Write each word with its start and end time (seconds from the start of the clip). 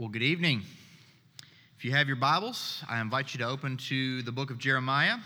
Well, 0.00 0.08
good 0.08 0.22
evening. 0.22 0.62
If 1.76 1.84
you 1.84 1.90
have 1.90 2.06
your 2.06 2.14
Bibles, 2.14 2.84
I 2.88 3.00
invite 3.00 3.34
you 3.34 3.38
to 3.38 3.48
open 3.48 3.76
to 3.88 4.22
the 4.22 4.30
book 4.30 4.52
of 4.52 4.58
Jeremiah. 4.58 5.16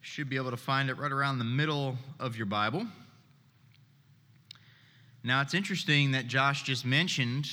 Should 0.00 0.30
be 0.30 0.36
able 0.36 0.50
to 0.50 0.56
find 0.56 0.88
it 0.88 0.96
right 0.96 1.12
around 1.12 1.40
the 1.40 1.44
middle 1.44 1.98
of 2.18 2.38
your 2.38 2.46
Bible. 2.46 2.86
Now, 5.22 5.42
it's 5.42 5.52
interesting 5.52 6.12
that 6.12 6.26
Josh 6.26 6.62
just 6.62 6.86
mentioned 6.86 7.50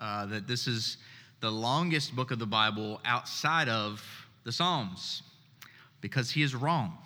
uh, 0.00 0.26
that 0.26 0.46
this 0.46 0.68
is 0.68 0.98
the 1.40 1.50
longest 1.50 2.14
book 2.14 2.30
of 2.30 2.38
the 2.38 2.46
Bible 2.46 3.00
outside 3.04 3.68
of 3.68 4.00
the 4.44 4.52
Psalms, 4.52 5.24
because 6.00 6.30
he 6.30 6.44
is 6.44 6.54
wrong. 6.54 6.96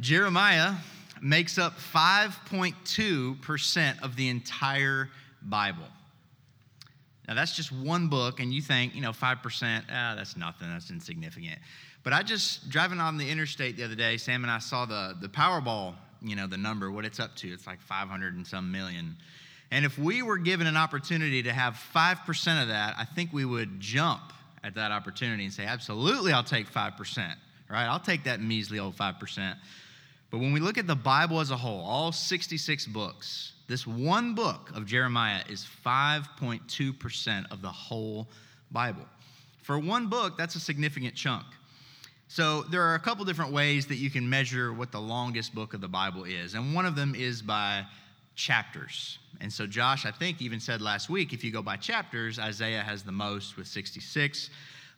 Jeremiah 0.00 0.74
makes 1.22 1.56
up 1.56 1.78
5.2% 1.78 4.02
of 4.02 4.16
the 4.16 4.28
entire 4.28 5.08
Bible. 5.40 5.86
Now, 7.28 7.34
that's 7.34 7.54
just 7.54 7.70
one 7.70 8.08
book, 8.08 8.40
and 8.40 8.54
you 8.54 8.62
think, 8.62 8.94
you 8.94 9.02
know, 9.02 9.10
5%, 9.10 9.82
ah, 9.92 10.14
that's 10.16 10.34
nothing, 10.34 10.68
that's 10.70 10.90
insignificant. 10.90 11.58
But 12.02 12.14
I 12.14 12.22
just, 12.22 12.70
driving 12.70 13.00
on 13.00 13.18
the 13.18 13.28
interstate 13.28 13.76
the 13.76 13.84
other 13.84 13.94
day, 13.94 14.16
Sam 14.16 14.44
and 14.44 14.50
I 14.50 14.60
saw 14.60 14.86
the, 14.86 15.14
the 15.20 15.28
Powerball, 15.28 15.94
you 16.22 16.34
know, 16.34 16.46
the 16.46 16.56
number, 16.56 16.90
what 16.90 17.04
it's 17.04 17.20
up 17.20 17.36
to. 17.36 17.48
It's 17.52 17.66
like 17.66 17.82
500 17.82 18.34
and 18.34 18.46
some 18.46 18.72
million. 18.72 19.14
And 19.70 19.84
if 19.84 19.98
we 19.98 20.22
were 20.22 20.38
given 20.38 20.66
an 20.66 20.78
opportunity 20.78 21.42
to 21.42 21.52
have 21.52 21.74
5% 21.94 22.62
of 22.62 22.68
that, 22.68 22.94
I 22.98 23.04
think 23.04 23.34
we 23.34 23.44
would 23.44 23.78
jump 23.78 24.32
at 24.64 24.74
that 24.76 24.90
opportunity 24.90 25.44
and 25.44 25.52
say, 25.52 25.66
absolutely, 25.66 26.32
I'll 26.32 26.42
take 26.42 26.72
5%, 26.72 27.34
right? 27.68 27.84
I'll 27.84 28.00
take 28.00 28.24
that 28.24 28.40
measly 28.40 28.78
old 28.78 28.96
5%. 28.96 29.54
But 30.30 30.38
when 30.38 30.52
we 30.52 30.60
look 30.60 30.76
at 30.76 30.86
the 30.86 30.94
Bible 30.94 31.40
as 31.40 31.50
a 31.50 31.56
whole, 31.56 31.80
all 31.80 32.12
66 32.12 32.86
books, 32.86 33.52
this 33.66 33.86
one 33.86 34.34
book 34.34 34.70
of 34.74 34.86
Jeremiah 34.86 35.42
is 35.48 35.66
5.2% 35.84 37.50
of 37.50 37.62
the 37.62 37.68
whole 37.68 38.28
Bible. 38.70 39.06
For 39.62 39.78
one 39.78 40.08
book, 40.08 40.36
that's 40.36 40.54
a 40.54 40.60
significant 40.60 41.14
chunk. 41.14 41.44
So 42.28 42.62
there 42.62 42.82
are 42.82 42.94
a 42.94 42.98
couple 42.98 43.24
different 43.24 43.52
ways 43.52 43.86
that 43.86 43.96
you 43.96 44.10
can 44.10 44.28
measure 44.28 44.72
what 44.72 44.92
the 44.92 45.00
longest 45.00 45.54
book 45.54 45.72
of 45.72 45.80
the 45.80 45.88
Bible 45.88 46.24
is, 46.24 46.54
and 46.54 46.74
one 46.74 46.84
of 46.84 46.94
them 46.94 47.14
is 47.14 47.40
by 47.40 47.86
chapters. 48.34 49.18
And 49.40 49.50
so 49.52 49.66
Josh, 49.66 50.04
I 50.04 50.10
think, 50.10 50.42
even 50.42 50.60
said 50.60 50.82
last 50.82 51.08
week, 51.08 51.32
if 51.32 51.42
you 51.42 51.50
go 51.50 51.62
by 51.62 51.76
chapters, 51.76 52.38
Isaiah 52.38 52.82
has 52.82 53.02
the 53.02 53.12
most 53.12 53.56
with 53.56 53.66
66. 53.66 54.50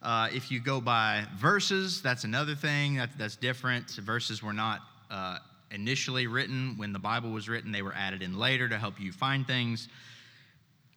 Uh, 0.02 0.28
if 0.32 0.50
you 0.50 0.60
go 0.60 0.80
by 0.80 1.24
verses, 1.36 2.02
that's 2.02 2.24
another 2.24 2.54
thing 2.54 2.96
that, 2.96 3.10
that's 3.16 3.36
different. 3.36 3.90
Verses 3.90 4.42
were 4.42 4.52
not 4.52 4.80
uh, 5.10 5.38
initially 5.70 6.26
written 6.26 6.74
when 6.76 6.92
the 6.92 6.98
Bible 6.98 7.30
was 7.30 7.48
written, 7.48 7.72
they 7.72 7.80
were 7.82 7.94
added 7.94 8.22
in 8.22 8.38
later 8.38 8.68
to 8.68 8.78
help 8.78 9.00
you 9.00 9.12
find 9.12 9.46
things. 9.46 9.88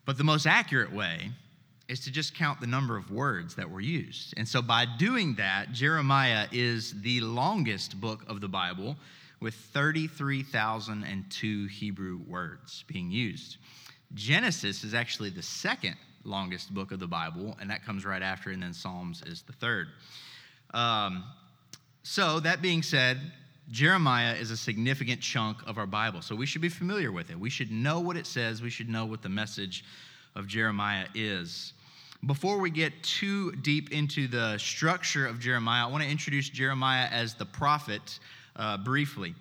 But 0.05 0.17
the 0.17 0.23
most 0.23 0.45
accurate 0.45 0.91
way 0.91 1.31
is 1.87 2.01
to 2.01 2.11
just 2.11 2.35
count 2.35 2.59
the 2.61 2.67
number 2.67 2.97
of 2.97 3.11
words 3.11 3.55
that 3.55 3.69
were 3.69 3.81
used. 3.81 4.33
And 4.37 4.47
so 4.47 4.61
by 4.61 4.85
doing 4.97 5.35
that, 5.35 5.73
Jeremiah 5.73 6.47
is 6.51 7.01
the 7.01 7.19
longest 7.21 7.99
book 7.99 8.23
of 8.27 8.41
the 8.41 8.47
Bible 8.47 8.95
with 9.39 9.55
33,002 9.55 11.67
Hebrew 11.67 12.19
words 12.27 12.83
being 12.87 13.11
used. 13.11 13.57
Genesis 14.13 14.83
is 14.83 14.93
actually 14.93 15.29
the 15.29 15.41
second 15.41 15.95
longest 16.23 16.73
book 16.73 16.91
of 16.91 16.99
the 16.99 17.07
Bible, 17.07 17.57
and 17.59 17.69
that 17.69 17.85
comes 17.85 18.05
right 18.05 18.21
after, 18.21 18.51
and 18.51 18.63
then 18.63 18.73
Psalms 18.73 19.21
is 19.25 19.41
the 19.41 19.53
third. 19.53 19.87
Um, 20.73 21.23
so, 22.03 22.39
that 22.41 22.61
being 22.61 22.83
said, 22.83 23.19
Jeremiah 23.71 24.33
is 24.35 24.51
a 24.51 24.57
significant 24.57 25.21
chunk 25.21 25.57
of 25.67 25.77
our 25.77 25.87
Bible, 25.87 26.21
so 26.21 26.35
we 26.35 26.45
should 26.45 26.61
be 26.61 26.69
familiar 26.69 27.11
with 27.11 27.29
it. 27.29 27.39
We 27.39 27.49
should 27.49 27.71
know 27.71 27.99
what 27.99 28.17
it 28.17 28.27
says, 28.27 28.61
we 28.61 28.69
should 28.69 28.89
know 28.89 29.05
what 29.05 29.21
the 29.21 29.29
message 29.29 29.85
of 30.35 30.47
Jeremiah 30.47 31.05
is. 31.15 31.73
Before 32.25 32.59
we 32.59 32.69
get 32.69 33.03
too 33.03 33.51
deep 33.51 33.91
into 33.91 34.27
the 34.27 34.57
structure 34.57 35.25
of 35.25 35.39
Jeremiah, 35.39 35.87
I 35.87 35.91
want 35.91 36.03
to 36.03 36.09
introduce 36.09 36.49
Jeremiah 36.49 37.07
as 37.11 37.35
the 37.35 37.45
prophet 37.45 38.19
uh, 38.55 38.77
briefly. 38.77 39.33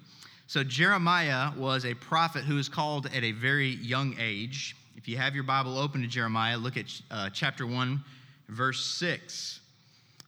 So, 0.46 0.62
Jeremiah 0.64 1.50
was 1.56 1.84
a 1.84 1.94
prophet 1.94 2.44
who 2.44 2.56
was 2.56 2.68
called 2.68 3.06
at 3.06 3.22
a 3.22 3.32
very 3.32 3.68
young 3.68 4.14
age. 4.18 4.76
If 4.96 5.08
you 5.08 5.16
have 5.16 5.34
your 5.34 5.44
Bible 5.44 5.78
open 5.78 6.02
to 6.02 6.08
Jeremiah, 6.08 6.56
look 6.58 6.76
at 6.76 6.86
uh, 7.10 7.30
chapter 7.30 7.66
1, 7.66 8.02
verse 8.48 8.84
6. 8.84 9.60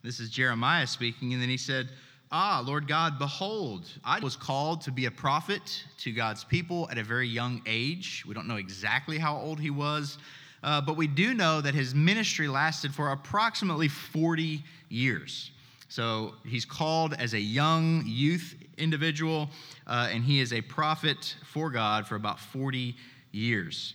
This 0.03 0.21
is 0.21 0.31
Jeremiah 0.31 0.87
speaking, 0.87 1.33
and 1.33 1.43
then 1.43 1.49
he 1.49 1.57
said, 1.57 1.89
Ah, 2.37 2.61
Lord 2.67 2.89
God, 2.89 3.17
behold, 3.21 3.87
I 4.03 4.19
was 4.19 4.35
called 4.35 4.81
to 4.81 4.91
be 4.91 5.07
a 5.07 5.11
prophet 5.13 5.85
to 5.99 6.11
God's 6.11 6.43
people 6.43 6.89
at 6.91 6.99
a 6.99 7.05
very 7.05 7.29
young 7.29 7.63
age. 7.65 8.25
We 8.27 8.35
don't 8.35 8.49
know 8.49 8.57
exactly 8.57 9.19
how 9.19 9.37
old 9.37 9.61
he 9.61 9.71
was, 9.71 10.19
uh, 10.65 10.81
but 10.81 10.97
we 10.97 11.07
do 11.07 11.33
know 11.33 11.61
that 11.61 11.77
his 11.77 11.95
ministry 11.95 12.49
lasted 12.49 12.93
for 12.93 13.13
approximately 13.13 13.87
40 13.87 14.65
years. 14.89 15.53
So 15.89 16.35
he's 16.45 16.65
called 16.65 17.15
as 17.15 17.35
a 17.35 17.39
young 17.39 18.03
youth 18.05 18.57
individual, 18.79 19.49
uh, 19.87 20.09
and 20.11 20.25
he 20.25 20.41
is 20.41 20.53
a 20.53 20.61
prophet 20.61 21.37
for 21.45 21.71
God 21.71 22.05
for 22.05 22.17
about 22.17 22.41
40 22.41 22.97
years. 23.31 23.95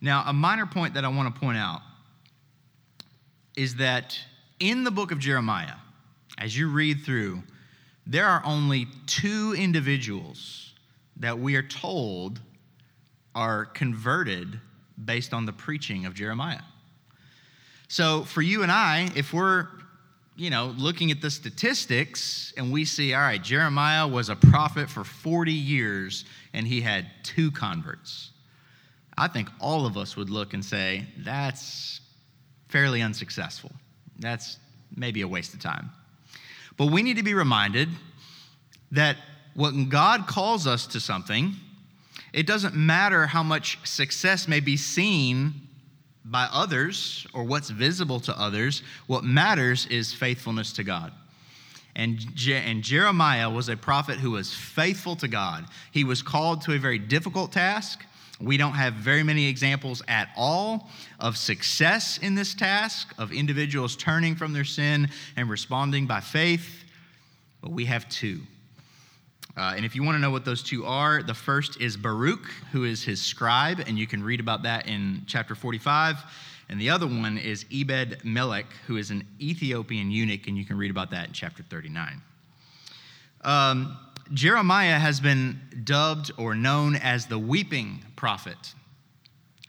Now, 0.00 0.22
a 0.28 0.32
minor 0.32 0.66
point 0.66 0.94
that 0.94 1.04
I 1.04 1.08
want 1.08 1.34
to 1.34 1.40
point 1.40 1.58
out 1.58 1.80
is 3.56 3.74
that 3.74 4.16
in 4.60 4.84
the 4.84 4.92
book 4.92 5.10
of 5.10 5.18
Jeremiah, 5.18 5.74
as 6.38 6.56
you 6.56 6.68
read 6.70 7.00
through, 7.04 7.42
there 8.06 8.26
are 8.26 8.42
only 8.44 8.86
two 9.06 9.54
individuals 9.56 10.74
that 11.16 11.38
we 11.38 11.56
are 11.56 11.62
told 11.62 12.40
are 13.34 13.64
converted 13.64 14.60
based 15.02 15.32
on 15.32 15.46
the 15.46 15.52
preaching 15.52 16.06
of 16.06 16.14
Jeremiah. 16.14 16.62
So 17.88 18.22
for 18.24 18.42
you 18.42 18.62
and 18.62 18.72
I, 18.72 19.10
if 19.14 19.32
we're 19.32 19.68
you 20.36 20.50
know, 20.50 20.74
looking 20.78 21.10
at 21.10 21.20
the 21.20 21.30
statistics 21.30 22.54
and 22.56 22.72
we 22.72 22.84
see, 22.84 23.14
all 23.14 23.20
right, 23.20 23.42
Jeremiah 23.42 24.08
was 24.08 24.28
a 24.28 24.36
prophet 24.36 24.88
for 24.88 25.04
40 25.04 25.52
years 25.52 26.24
and 26.54 26.66
he 26.66 26.80
had 26.80 27.06
two 27.22 27.50
converts. 27.50 28.30
I 29.16 29.28
think 29.28 29.48
all 29.60 29.84
of 29.84 29.98
us 29.98 30.16
would 30.16 30.30
look 30.30 30.54
and 30.54 30.64
say, 30.64 31.06
that's 31.18 32.00
fairly 32.68 33.02
unsuccessful. 33.02 33.70
That's 34.18 34.58
maybe 34.96 35.20
a 35.20 35.28
waste 35.28 35.52
of 35.52 35.60
time. 35.60 35.90
But 36.76 36.86
we 36.86 37.02
need 37.02 37.16
to 37.16 37.22
be 37.22 37.34
reminded 37.34 37.88
that 38.92 39.16
when 39.54 39.88
God 39.88 40.26
calls 40.26 40.66
us 40.66 40.86
to 40.88 41.00
something, 41.00 41.54
it 42.32 42.46
doesn't 42.46 42.74
matter 42.74 43.26
how 43.26 43.42
much 43.42 43.78
success 43.86 44.48
may 44.48 44.60
be 44.60 44.76
seen 44.76 45.68
by 46.24 46.48
others 46.52 47.26
or 47.34 47.44
what's 47.44 47.70
visible 47.70 48.20
to 48.20 48.38
others. 48.38 48.82
What 49.06 49.24
matters 49.24 49.86
is 49.86 50.12
faithfulness 50.12 50.72
to 50.74 50.84
God. 50.84 51.12
And, 51.94 52.18
Je- 52.34 52.54
and 52.54 52.82
Jeremiah 52.82 53.50
was 53.50 53.68
a 53.68 53.76
prophet 53.76 54.18
who 54.18 54.30
was 54.30 54.54
faithful 54.54 55.14
to 55.16 55.28
God. 55.28 55.66
He 55.90 56.04
was 56.04 56.22
called 56.22 56.62
to 56.62 56.72
a 56.72 56.78
very 56.78 56.98
difficult 56.98 57.52
task. 57.52 58.06
We 58.42 58.56
don't 58.56 58.72
have 58.72 58.94
very 58.94 59.22
many 59.22 59.46
examples 59.46 60.02
at 60.08 60.28
all 60.36 60.90
of 61.20 61.36
success 61.36 62.18
in 62.18 62.34
this 62.34 62.54
task, 62.54 63.14
of 63.16 63.32
individuals 63.32 63.94
turning 63.94 64.34
from 64.34 64.52
their 64.52 64.64
sin 64.64 65.08
and 65.36 65.48
responding 65.48 66.06
by 66.06 66.20
faith, 66.20 66.84
but 67.60 67.70
we 67.70 67.84
have 67.84 68.08
two. 68.08 68.40
Uh, 69.56 69.74
and 69.76 69.84
if 69.84 69.94
you 69.94 70.02
want 70.02 70.16
to 70.16 70.18
know 70.18 70.30
what 70.30 70.44
those 70.44 70.62
two 70.62 70.84
are, 70.84 71.22
the 71.22 71.34
first 71.34 71.80
is 71.80 71.96
Baruch, 71.96 72.46
who 72.72 72.84
is 72.84 73.04
his 73.04 73.22
scribe, 73.22 73.80
and 73.86 73.98
you 73.98 74.06
can 74.06 74.22
read 74.22 74.40
about 74.40 74.62
that 74.62 74.88
in 74.88 75.22
chapter 75.26 75.54
45. 75.54 76.16
And 76.68 76.80
the 76.80 76.90
other 76.90 77.06
one 77.06 77.38
is 77.38 77.66
Ebed 77.72 78.24
Melech, 78.24 78.66
who 78.86 78.96
is 78.96 79.10
an 79.10 79.26
Ethiopian 79.40 80.10
eunuch, 80.10 80.48
and 80.48 80.56
you 80.56 80.64
can 80.64 80.78
read 80.78 80.90
about 80.90 81.10
that 81.10 81.28
in 81.28 81.32
chapter 81.32 81.62
39. 81.62 82.22
Um, 83.42 83.98
Jeremiah 84.32 84.98
has 84.98 85.20
been 85.20 85.60
dubbed 85.84 86.32
or 86.38 86.54
known 86.54 86.96
as 86.96 87.26
the 87.26 87.38
weeping 87.38 88.04
prophet 88.16 88.74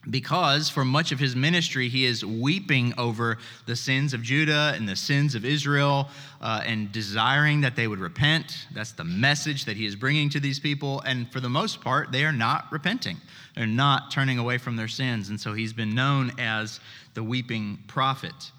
because 0.10 0.70
for 0.70 0.84
much 0.84 1.12
of 1.12 1.20
his 1.20 1.36
ministry 1.36 1.90
he 1.90 2.06
is 2.06 2.26
weeping 2.26 2.94
over 2.98 3.38
the 3.66 3.76
sins 3.76 4.14
of 4.14 4.22
Judah 4.22 4.74
and 4.76 4.88
the 4.88 4.96
sins 4.96 5.36
of 5.36 5.46
Israel 5.46 6.10
uh, 6.42 6.62
and 6.66 6.92
desiring 6.92 7.62
that 7.62 7.76
they 7.76 7.88
would 7.88 8.00
repent. 8.00 8.68
That's 8.74 8.92
the 8.92 9.04
message 9.04 9.66
that 9.66 9.78
he 9.78 9.86
is 9.86 9.96
bringing 9.96 10.30
to 10.32 10.40
these 10.40 10.60
people. 10.60 11.02
And 11.02 11.32
for 11.32 11.40
the 11.40 11.50
most 11.50 11.82
part, 11.82 12.12
they 12.12 12.26
are 12.26 12.34
not 12.34 12.72
repenting, 12.72 13.18
they're 13.56 13.68
not 13.68 14.12
turning 14.12 14.40
away 14.40 14.58
from 14.58 14.76
their 14.76 14.88
sins. 14.88 15.30
And 15.30 15.40
so 15.40 15.54
he's 15.54 15.74
been 15.74 15.96
known 15.96 16.32
as 16.38 16.80
the 17.14 17.24
weeping 17.24 17.80
prophet. 17.88 18.52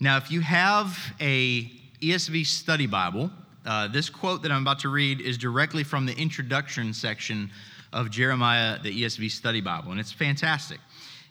Now, 0.00 0.16
if 0.16 0.30
you 0.30 0.40
have 0.40 0.96
a 1.20 1.64
ESV 2.00 2.46
study 2.46 2.86
Bible, 2.86 3.30
uh, 3.70 3.86
this 3.86 4.10
quote 4.10 4.42
that 4.42 4.50
I'm 4.50 4.62
about 4.62 4.80
to 4.80 4.88
read 4.88 5.20
is 5.20 5.38
directly 5.38 5.84
from 5.84 6.04
the 6.04 6.12
introduction 6.18 6.92
section 6.92 7.52
of 7.92 8.10
Jeremiah, 8.10 8.80
the 8.82 9.04
ESV 9.04 9.30
Study 9.30 9.60
Bible, 9.60 9.92
and 9.92 10.00
it's 10.00 10.10
fantastic. 10.10 10.80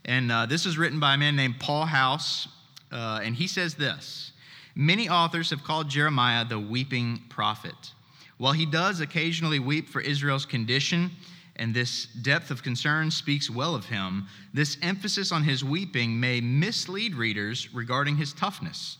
And 0.05 0.31
uh, 0.31 0.45
this 0.45 0.65
is 0.65 0.77
written 0.77 1.01
by 1.01 1.15
a 1.15 1.17
man 1.17 1.35
named 1.35 1.59
Paul 1.59 1.85
House, 1.85 2.47
uh, 2.93 3.19
and 3.21 3.35
he 3.35 3.45
says 3.45 3.75
this 3.75 4.31
Many 4.73 5.09
authors 5.09 5.49
have 5.49 5.65
called 5.65 5.89
Jeremiah 5.89 6.45
the 6.45 6.57
weeping 6.57 7.23
prophet. 7.27 7.91
While 8.37 8.53
he 8.53 8.65
does 8.65 9.01
occasionally 9.01 9.59
weep 9.59 9.89
for 9.89 9.99
Israel's 9.99 10.45
condition 10.45 11.11
and 11.57 11.73
this 11.73 12.05
depth 12.05 12.51
of 12.51 12.63
concern 12.63 13.11
speaks 13.11 13.49
well 13.49 13.75
of 13.75 13.83
him, 13.83 14.27
this 14.53 14.77
emphasis 14.81 15.33
on 15.33 15.43
his 15.43 15.61
weeping 15.61 16.17
may 16.17 16.39
mislead 16.39 17.15
readers 17.15 17.73
regarding 17.73 18.15
his 18.15 18.31
toughness. 18.31 18.97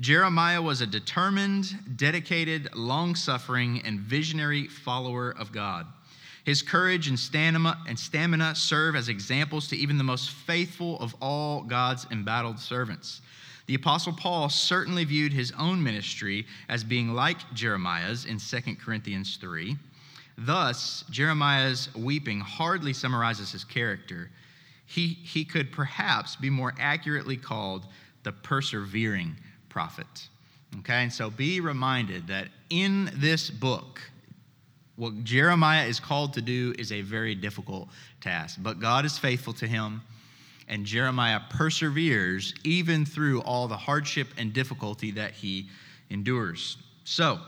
Jeremiah 0.00 0.62
was 0.62 0.80
a 0.80 0.86
determined, 0.86 1.96
dedicated, 1.96 2.74
long 2.74 3.14
suffering, 3.14 3.82
and 3.84 4.00
visionary 4.00 4.66
follower 4.66 5.34
of 5.38 5.52
God. 5.52 5.86
His 6.44 6.62
courage 6.62 7.08
and 7.08 7.18
stamina, 7.18 8.54
serve 8.56 8.96
as 8.96 9.08
examples 9.08 9.68
to 9.68 9.76
even 9.76 9.98
the 9.98 10.04
most 10.04 10.30
faithful 10.30 10.98
of 10.98 11.14
all 11.20 11.62
God's 11.62 12.06
embattled 12.10 12.58
servants. 12.58 13.20
The 13.66 13.74
Apostle 13.74 14.12
Paul 14.12 14.48
certainly 14.48 15.04
viewed 15.04 15.32
his 15.32 15.52
own 15.58 15.82
ministry 15.82 16.46
as 16.68 16.82
being 16.82 17.14
like 17.14 17.38
Jeremiah's 17.54 18.24
in 18.24 18.38
2 18.38 18.76
Corinthians 18.76 19.36
3. 19.40 19.76
Thus, 20.38 21.04
Jeremiah's 21.10 21.94
weeping 21.94 22.40
hardly 22.40 22.92
summarizes 22.92 23.52
his 23.52 23.62
character. 23.62 24.30
He, 24.86 25.18
he 25.22 25.44
could 25.44 25.70
perhaps 25.70 26.34
be 26.34 26.50
more 26.50 26.74
accurately 26.78 27.36
called 27.36 27.86
the 28.24 28.32
persevering 28.32 29.36
prophet. 29.72 30.28
Okay, 30.80 31.02
and 31.02 31.12
so 31.12 31.30
be 31.30 31.60
reminded 31.60 32.26
that 32.28 32.48
in 32.70 33.10
this 33.16 33.50
book, 33.50 34.00
what 34.96 35.24
Jeremiah 35.24 35.86
is 35.86 35.98
called 35.98 36.34
to 36.34 36.42
do 36.42 36.74
is 36.78 36.92
a 36.92 37.00
very 37.00 37.34
difficult 37.34 37.88
task, 38.20 38.58
but 38.62 38.78
God 38.78 39.04
is 39.04 39.18
faithful 39.18 39.54
to 39.54 39.66
him, 39.66 40.02
and 40.68 40.84
Jeremiah 40.84 41.40
perseveres 41.50 42.54
even 42.64 43.04
through 43.04 43.40
all 43.40 43.66
the 43.66 43.76
hardship 43.76 44.28
and 44.36 44.52
difficulty 44.52 45.10
that 45.12 45.32
he 45.32 45.68
endures. 46.10 46.76
So, 47.04 47.40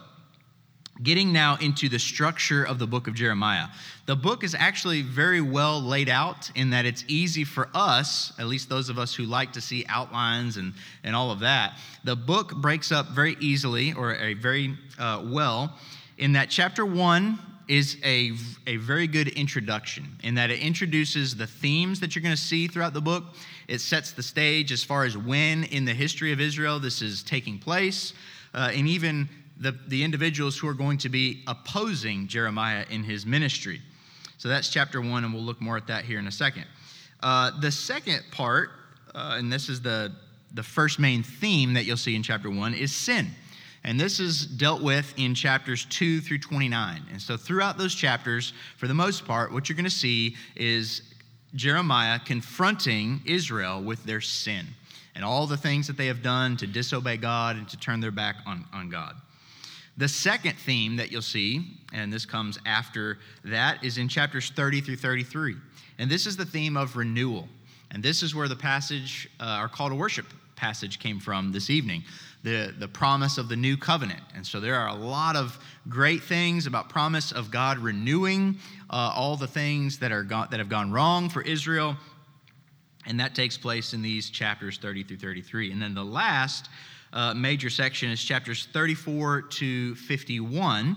Getting 1.02 1.32
now 1.32 1.56
into 1.61 1.88
the 1.88 1.99
structure 1.99 2.62
of 2.64 2.79
the 2.79 2.87
book 2.87 3.08
of 3.08 3.14
Jeremiah. 3.14 3.67
The 4.06 4.14
book 4.14 4.44
is 4.44 4.55
actually 4.55 5.02
very 5.02 5.41
well 5.41 5.81
laid 5.82 6.08
out 6.08 6.50
in 6.55 6.70
that 6.70 6.87
it's 6.87 7.05
easy 7.08 7.43
for 7.43 7.69
us, 7.75 8.32
at 8.38 8.46
least 8.46 8.69
those 8.69 8.88
of 8.88 8.99
us 8.99 9.14
who 9.14 9.25
like 9.25 9.52
to 9.55 9.61
see 9.61 9.85
outlines 9.88 10.56
and, 10.56 10.73
and 11.02 11.17
all 11.17 11.32
of 11.32 11.41
that. 11.41 11.79
The 12.05 12.14
book 12.14 12.55
breaks 12.56 12.93
up 12.93 13.08
very 13.08 13.37
easily 13.41 13.93
or 13.93 14.14
a 14.14 14.35
very 14.35 14.76
uh, 14.99 15.23
well 15.25 15.76
in 16.19 16.32
that 16.32 16.50
chapter 16.50 16.87
one 16.87 17.38
is 17.67 17.96
a, 18.05 18.32
a 18.67 18.76
very 18.76 19.06
good 19.06 19.29
introduction 19.29 20.05
in 20.23 20.35
that 20.35 20.50
it 20.50 20.61
introduces 20.61 21.35
the 21.35 21.46
themes 21.46 21.99
that 22.00 22.14
you're 22.14 22.23
going 22.23 22.35
to 22.35 22.41
see 22.41 22.69
throughout 22.69 22.93
the 22.93 23.00
book. 23.00 23.25
It 23.69 23.81
sets 23.81 24.12
the 24.12 24.23
stage 24.23 24.70
as 24.70 24.85
far 24.85 25.05
as 25.05 25.17
when 25.17 25.64
in 25.64 25.85
the 25.85 25.94
history 25.94 26.32
of 26.32 26.41
Israel 26.41 26.79
this 26.79 27.00
is 27.00 27.23
taking 27.23 27.58
place, 27.58 28.12
uh, 28.52 28.70
and 28.75 28.87
even 28.87 29.29
the, 29.56 29.73
the 29.89 30.03
individuals 30.03 30.59
who 30.59 30.69
are 30.69 30.75
going 30.75 30.99
to 30.99 31.09
be 31.09 31.43
opposing 31.47 32.27
Jeremiah 32.27 32.85
in 32.91 33.05
his 33.05 33.25
ministry. 33.25 33.81
So 34.39 34.49
that's 34.49 34.69
chapter 34.69 35.01
one, 35.01 35.25
and 35.25 35.33
we'll 35.33 35.43
look 35.43 35.61
more 35.61 35.77
at 35.77 35.87
that 35.87 36.05
here 36.05 36.19
in 36.19 36.27
a 36.27 36.33
second. 36.33 36.65
Uh, 37.23 37.59
the 37.61 37.71
second 37.71 38.23
part, 38.31 38.71
uh, 39.15 39.37
and 39.39 39.53
this 39.53 39.69
is 39.69 39.81
the, 39.81 40.12
the 40.53 40.62
first 40.62 40.99
main 40.99 41.23
theme 41.23 41.75
that 41.75 41.85
you'll 41.85 41.97
see 41.97 42.15
in 42.15 42.23
chapter 42.23 42.51
one, 42.51 42.75
is 42.75 42.95
sin. 42.95 43.29
And 43.85 44.01
this 44.01 44.19
is 44.19 44.47
dealt 44.47 44.83
with 44.83 45.12
in 45.19 45.35
chapters 45.35 45.87
2 45.87 46.21
through 46.21 46.39
29. 46.39 47.03
And 47.11 47.21
so, 47.21 47.37
throughout 47.37 47.77
those 47.77 47.95
chapters, 47.95 48.55
for 48.79 48.89
the 48.89 48.95
most 48.95 49.27
part, 49.27 49.53
what 49.53 49.69
you're 49.69 49.77
going 49.77 49.85
to 49.85 49.91
see 49.91 50.37
is 50.56 51.03
Jeremiah 51.55 52.19
confronting 52.19 53.21
Israel 53.27 53.83
with 53.83 54.03
their 54.05 54.23
sin 54.23 54.67
and 55.15 55.25
all 55.25 55.47
the 55.47 55.56
things 55.56 55.87
that 55.87 55.97
they 55.97 56.06
have 56.06 56.23
done 56.23 56.56
to 56.56 56.67
disobey 56.67 57.19
God 57.19 57.56
and 57.56 57.69
to 57.69 57.77
turn 57.77 58.01
their 58.01 58.11
back 58.11 58.37
on, 58.47 58.65
on 58.73 58.89
God. 58.89 59.15
The 59.96 60.08
second 60.08 60.58
theme 60.58 60.96
that 60.96 61.12
you'll 61.12 61.23
see, 61.23 61.79
and 61.93 62.12
this 62.12 62.26
comes 62.26 62.58
after 62.67 63.19
that, 63.44 63.85
is 63.85 63.96
in 63.99 64.08
chapters 64.08 64.50
30 64.50 64.81
through 64.81 64.96
33. 64.96 65.56
And 65.99 66.11
this 66.11 66.26
is 66.26 66.37
the 66.37 66.44
theme 66.44 66.76
of 66.76 66.96
renewal. 66.96 67.49
And 67.93 68.02
this 68.02 68.23
is 68.23 68.35
where 68.35 68.49
the 68.49 68.56
passage, 68.56 69.31
uh, 69.38 69.44
our 69.44 69.69
call 69.69 69.88
to 69.88 69.94
worship 69.94 70.26
passage, 70.56 70.99
came 70.99 71.20
from 71.20 71.52
this 71.52 71.70
evening 71.70 72.02
the, 72.43 72.75
the 72.79 72.88
promise 72.88 73.38
of 73.38 73.49
the 73.49 73.56
new 73.56 73.76
covenant. 73.76 74.20
And 74.35 74.46
so 74.46 74.61
there 74.61 74.75
are 74.75 74.88
a 74.88 74.94
lot 74.94 75.35
of 75.35 75.58
great 75.88 76.23
things 76.23 76.67
about 76.67 76.91
promise 76.91 77.32
of 77.32 77.50
God 77.50 77.79
renewing 77.79 78.58
uh, 78.91 79.12
all 79.14 79.37
the 79.37 79.46
things 79.46 79.99
that, 80.00 80.12
are 80.12 80.25
that 80.25 80.58
have 80.58 80.69
gone 80.69 80.93
wrong 80.93 81.31
for 81.31 81.41
Israel. 81.41 81.96
And 83.06 83.19
that 83.20 83.35
takes 83.35 83.56
place 83.56 83.94
in 83.94 84.02
these 84.02 84.29
chapters 84.29 84.79
30 84.79 85.05
through 85.05 85.19
33. 85.19 85.73
And 85.73 85.81
then 85.81 85.94
the 85.94 86.05
last 86.05 86.69
uh, 87.15 87.33
major 87.33 87.71
section 87.71 88.11
is 88.11 88.23
chapters 88.23 88.69
34 88.73 89.43
to 89.43 89.95
51. 89.95 90.97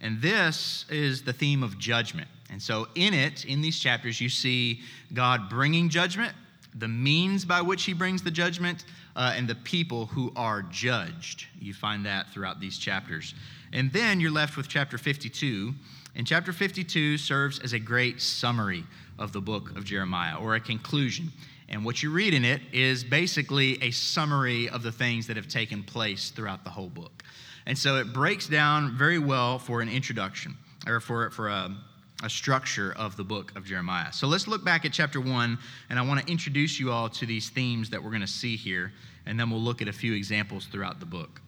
And 0.00 0.20
this 0.20 0.84
is 0.90 1.22
the 1.22 1.32
theme 1.32 1.62
of 1.62 1.78
judgment. 1.78 2.28
And 2.50 2.60
so, 2.60 2.88
in 2.96 3.14
it, 3.14 3.44
in 3.46 3.62
these 3.62 3.78
chapters, 3.78 4.20
you 4.20 4.28
see 4.28 4.80
God 5.14 5.48
bringing 5.48 5.88
judgment, 5.88 6.34
the 6.74 6.88
means 6.88 7.44
by 7.44 7.62
which 7.62 7.84
he 7.84 7.94
brings 7.94 8.22
the 8.22 8.30
judgment, 8.30 8.84
uh, 9.14 9.32
and 9.36 9.48
the 9.48 9.54
people 9.54 10.06
who 10.06 10.32
are 10.36 10.62
judged. 10.62 11.46
You 11.60 11.72
find 11.72 12.04
that 12.04 12.30
throughout 12.30 12.60
these 12.60 12.76
chapters. 12.76 13.34
And 13.72 13.90
then 13.92 14.20
you're 14.20 14.32
left 14.32 14.56
with 14.56 14.68
chapter 14.68 14.98
52. 14.98 15.72
And 16.14 16.26
chapter 16.26 16.52
52 16.52 17.16
serves 17.16 17.58
as 17.60 17.72
a 17.72 17.78
great 17.78 18.20
summary 18.20 18.84
of 19.18 19.32
the 19.32 19.40
book 19.40 19.76
of 19.76 19.84
Jeremiah, 19.84 20.36
or 20.36 20.56
a 20.56 20.60
conclusion. 20.60 21.32
And 21.72 21.84
what 21.86 22.02
you 22.02 22.12
read 22.12 22.34
in 22.34 22.44
it 22.44 22.60
is 22.70 23.02
basically 23.02 23.82
a 23.82 23.90
summary 23.90 24.68
of 24.68 24.82
the 24.82 24.92
things 24.92 25.26
that 25.26 25.36
have 25.36 25.48
taken 25.48 25.82
place 25.82 26.30
throughout 26.30 26.64
the 26.64 26.70
whole 26.70 26.90
book. 26.90 27.24
And 27.64 27.78
so 27.78 27.96
it 27.96 28.12
breaks 28.12 28.46
down 28.46 28.96
very 28.96 29.18
well 29.18 29.58
for 29.58 29.80
an 29.80 29.88
introduction, 29.88 30.56
or 30.86 31.00
for, 31.00 31.30
for 31.30 31.48
a, 31.48 31.74
a 32.22 32.28
structure 32.28 32.92
of 32.98 33.16
the 33.16 33.24
book 33.24 33.52
of 33.56 33.64
Jeremiah. 33.64 34.12
So 34.12 34.26
let's 34.26 34.46
look 34.46 34.64
back 34.64 34.84
at 34.84 34.92
chapter 34.92 35.20
one, 35.20 35.58
and 35.88 35.98
I 35.98 36.02
want 36.02 36.20
to 36.20 36.30
introduce 36.30 36.78
you 36.78 36.92
all 36.92 37.08
to 37.08 37.24
these 37.24 37.48
themes 37.48 37.88
that 37.90 38.02
we're 38.02 38.10
going 38.10 38.20
to 38.20 38.26
see 38.26 38.54
here, 38.54 38.92
and 39.24 39.40
then 39.40 39.48
we'll 39.48 39.60
look 39.60 39.80
at 39.80 39.88
a 39.88 39.92
few 39.92 40.12
examples 40.12 40.66
throughout 40.66 41.00
the 41.00 41.06
book. 41.06 41.40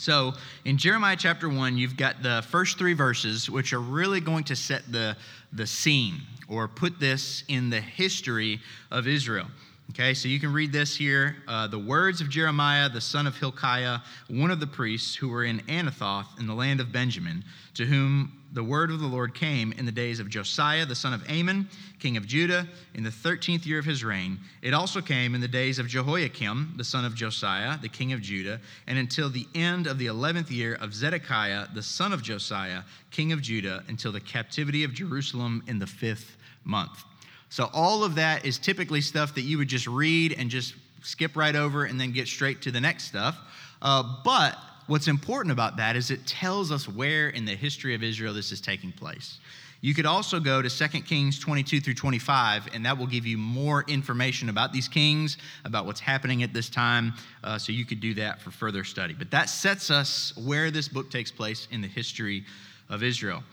So, 0.00 0.32
in 0.64 0.78
Jeremiah 0.78 1.14
chapter 1.14 1.46
1, 1.46 1.76
you've 1.76 1.94
got 1.94 2.22
the 2.22 2.42
first 2.48 2.78
three 2.78 2.94
verses, 2.94 3.50
which 3.50 3.74
are 3.74 3.80
really 3.80 4.18
going 4.18 4.44
to 4.44 4.56
set 4.56 4.90
the, 4.90 5.14
the 5.52 5.66
scene 5.66 6.22
or 6.48 6.68
put 6.68 6.98
this 6.98 7.44
in 7.48 7.68
the 7.68 7.82
history 7.82 8.60
of 8.90 9.06
Israel. 9.06 9.44
Okay, 9.90 10.14
so 10.14 10.26
you 10.26 10.40
can 10.40 10.54
read 10.54 10.72
this 10.72 10.96
here. 10.96 11.36
Uh, 11.46 11.66
the 11.66 11.78
words 11.78 12.22
of 12.22 12.30
Jeremiah, 12.30 12.88
the 12.88 12.98
son 12.98 13.26
of 13.26 13.36
Hilkiah, 13.36 13.98
one 14.28 14.50
of 14.50 14.58
the 14.58 14.66
priests 14.66 15.14
who 15.14 15.28
were 15.28 15.44
in 15.44 15.58
Anathoth 15.68 16.38
in 16.38 16.46
the 16.46 16.54
land 16.54 16.80
of 16.80 16.90
Benjamin, 16.90 17.44
to 17.74 17.84
whom 17.84 18.39
the 18.52 18.64
word 18.64 18.90
of 18.90 19.00
the 19.00 19.06
Lord 19.06 19.34
came 19.34 19.72
in 19.72 19.86
the 19.86 19.92
days 19.92 20.18
of 20.18 20.28
Josiah, 20.28 20.84
the 20.84 20.94
son 20.94 21.12
of 21.12 21.28
Amon, 21.30 21.68
king 22.00 22.16
of 22.16 22.26
Judah, 22.26 22.66
in 22.94 23.04
the 23.04 23.10
13th 23.10 23.64
year 23.64 23.78
of 23.78 23.84
his 23.84 24.02
reign. 24.02 24.38
It 24.60 24.74
also 24.74 25.00
came 25.00 25.34
in 25.34 25.40
the 25.40 25.48
days 25.48 25.78
of 25.78 25.86
Jehoiakim, 25.86 26.74
the 26.76 26.84
son 26.84 27.04
of 27.04 27.14
Josiah, 27.14 27.78
the 27.78 27.88
king 27.88 28.12
of 28.12 28.20
Judah, 28.20 28.60
and 28.86 28.98
until 28.98 29.30
the 29.30 29.46
end 29.54 29.86
of 29.86 29.98
the 29.98 30.06
11th 30.06 30.50
year 30.50 30.74
of 30.74 30.94
Zedekiah, 30.94 31.68
the 31.74 31.82
son 31.82 32.12
of 32.12 32.22
Josiah, 32.22 32.82
king 33.10 33.32
of 33.32 33.40
Judah, 33.40 33.84
until 33.88 34.10
the 34.10 34.20
captivity 34.20 34.82
of 34.82 34.92
Jerusalem 34.92 35.62
in 35.68 35.78
the 35.78 35.86
fifth 35.86 36.36
month. 36.64 37.04
So, 37.50 37.68
all 37.72 38.04
of 38.04 38.14
that 38.14 38.44
is 38.44 38.58
typically 38.58 39.00
stuff 39.00 39.34
that 39.34 39.42
you 39.42 39.58
would 39.58 39.68
just 39.68 39.86
read 39.86 40.34
and 40.38 40.50
just 40.50 40.74
skip 41.02 41.36
right 41.36 41.56
over 41.56 41.84
and 41.84 42.00
then 42.00 42.12
get 42.12 42.28
straight 42.28 42.62
to 42.62 42.70
the 42.70 42.80
next 42.80 43.04
stuff. 43.04 43.36
Uh, 43.82 44.04
but 44.24 44.56
what's 44.90 45.06
important 45.06 45.52
about 45.52 45.76
that 45.76 45.94
is 45.94 46.10
it 46.10 46.26
tells 46.26 46.72
us 46.72 46.88
where 46.88 47.28
in 47.28 47.44
the 47.44 47.54
history 47.54 47.94
of 47.94 48.02
Israel 48.02 48.34
this 48.34 48.50
is 48.50 48.60
taking 48.60 48.90
place. 48.90 49.38
You 49.82 49.94
could 49.94 50.04
also 50.04 50.40
go 50.40 50.60
to 50.60 50.68
2 50.68 51.00
Kings 51.02 51.38
22 51.38 51.80
through 51.80 51.94
25, 51.94 52.68
and 52.74 52.84
that 52.84 52.98
will 52.98 53.06
give 53.06 53.24
you 53.24 53.38
more 53.38 53.84
information 53.86 54.48
about 54.48 54.72
these 54.72 54.88
kings, 54.88 55.38
about 55.64 55.86
what's 55.86 56.00
happening 56.00 56.42
at 56.42 56.52
this 56.52 56.68
time. 56.68 57.14
Uh, 57.44 57.56
so 57.56 57.70
you 57.70 57.86
could 57.86 58.00
do 58.00 58.14
that 58.14 58.40
for 58.40 58.50
further 58.50 58.82
study. 58.82 59.14
But 59.16 59.30
that 59.30 59.48
sets 59.48 59.92
us 59.92 60.36
where 60.36 60.72
this 60.72 60.88
book 60.88 61.08
takes 61.08 61.30
place 61.30 61.68
in 61.70 61.80
the 61.80 61.88
history 61.88 62.44
of 62.88 63.04
Israel. 63.04 63.44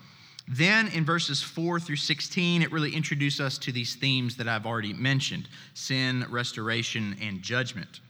Then 0.48 0.88
in 0.88 1.04
verses 1.04 1.40
4 1.40 1.78
through 1.78 1.96
16, 1.96 2.62
it 2.62 2.72
really 2.72 2.94
introduces 2.94 3.40
us 3.40 3.58
to 3.58 3.70
these 3.70 3.94
themes 3.94 4.36
that 4.38 4.48
I've 4.48 4.66
already 4.66 4.92
mentioned 4.92 5.48
sin, 5.74 6.26
restoration, 6.28 7.16
and 7.22 7.42
judgment. 7.42 8.00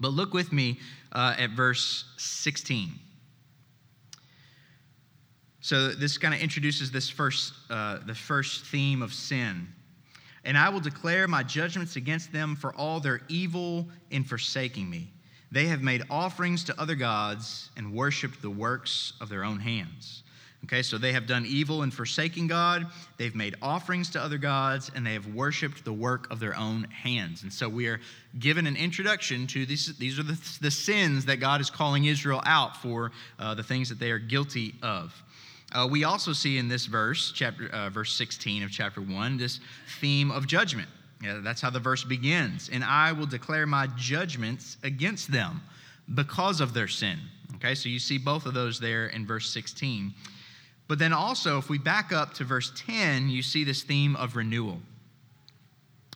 But 0.00 0.08
look 0.08 0.32
with 0.32 0.52
me 0.52 0.78
uh, 1.12 1.34
at 1.38 1.50
verse 1.50 2.04
16. 2.16 2.94
So 5.60 5.88
this 5.88 6.16
kind 6.16 6.34
of 6.34 6.40
introduces 6.40 6.90
this 6.90 7.10
first, 7.10 7.52
uh, 7.68 7.98
the 8.06 8.14
first 8.14 8.64
theme 8.64 9.02
of 9.02 9.12
sin. 9.12 9.68
And 10.44 10.56
I 10.56 10.70
will 10.70 10.80
declare 10.80 11.28
my 11.28 11.42
judgments 11.42 11.96
against 11.96 12.32
them 12.32 12.56
for 12.56 12.74
all 12.74 12.98
their 12.98 13.20
evil 13.28 13.86
in 14.10 14.24
forsaking 14.24 14.88
me. 14.88 15.12
They 15.52 15.66
have 15.66 15.82
made 15.82 16.02
offerings 16.08 16.64
to 16.64 16.80
other 16.80 16.94
gods 16.94 17.70
and 17.76 17.92
worshiped 17.92 18.40
the 18.40 18.50
works 18.50 19.12
of 19.20 19.28
their 19.28 19.44
own 19.44 19.58
hands. 19.58 20.22
Okay, 20.70 20.82
so 20.82 20.98
they 20.98 21.12
have 21.12 21.26
done 21.26 21.44
evil 21.46 21.82
in 21.82 21.90
forsaking 21.90 22.46
God, 22.46 22.86
they've 23.16 23.34
made 23.34 23.56
offerings 23.60 24.08
to 24.10 24.22
other 24.22 24.38
gods, 24.38 24.88
and 24.94 25.04
they 25.04 25.14
have 25.14 25.26
worshiped 25.34 25.84
the 25.84 25.92
work 25.92 26.30
of 26.30 26.38
their 26.38 26.56
own 26.56 26.84
hands. 26.84 27.42
And 27.42 27.52
so 27.52 27.68
we 27.68 27.88
are 27.88 28.00
given 28.38 28.68
an 28.68 28.76
introduction 28.76 29.48
to 29.48 29.66
these, 29.66 29.92
these 29.98 30.20
are 30.20 30.22
the, 30.22 30.38
the 30.60 30.70
sins 30.70 31.24
that 31.24 31.38
God 31.38 31.60
is 31.60 31.70
calling 31.70 32.04
Israel 32.04 32.40
out 32.46 32.76
for, 32.76 33.10
uh, 33.40 33.52
the 33.56 33.64
things 33.64 33.88
that 33.88 33.98
they 33.98 34.12
are 34.12 34.20
guilty 34.20 34.76
of. 34.80 35.12
Uh, 35.72 35.88
we 35.90 36.04
also 36.04 36.32
see 36.32 36.56
in 36.56 36.68
this 36.68 36.86
verse, 36.86 37.32
chapter, 37.34 37.68
uh, 37.72 37.90
verse 37.90 38.12
16 38.12 38.62
of 38.62 38.70
chapter 38.70 39.00
1, 39.00 39.38
this 39.38 39.58
theme 40.00 40.30
of 40.30 40.46
judgment. 40.46 40.88
Yeah, 41.20 41.40
that's 41.42 41.60
how 41.60 41.70
the 41.70 41.80
verse 41.80 42.04
begins. 42.04 42.70
And 42.72 42.84
I 42.84 43.10
will 43.10 43.26
declare 43.26 43.66
my 43.66 43.88
judgments 43.96 44.76
against 44.84 45.32
them 45.32 45.62
because 46.14 46.60
of 46.60 46.74
their 46.74 46.86
sin. 46.86 47.18
Okay, 47.56 47.74
so 47.74 47.88
you 47.88 47.98
see 47.98 48.18
both 48.18 48.46
of 48.46 48.54
those 48.54 48.78
there 48.78 49.08
in 49.08 49.26
verse 49.26 49.50
16. 49.50 50.14
But 50.90 50.98
then 50.98 51.12
also, 51.12 51.56
if 51.56 51.68
we 51.70 51.78
back 51.78 52.12
up 52.12 52.34
to 52.34 52.44
verse 52.44 52.72
10, 52.74 53.28
you 53.28 53.44
see 53.44 53.62
this 53.62 53.84
theme 53.84 54.16
of 54.16 54.34
renewal. 54.34 54.80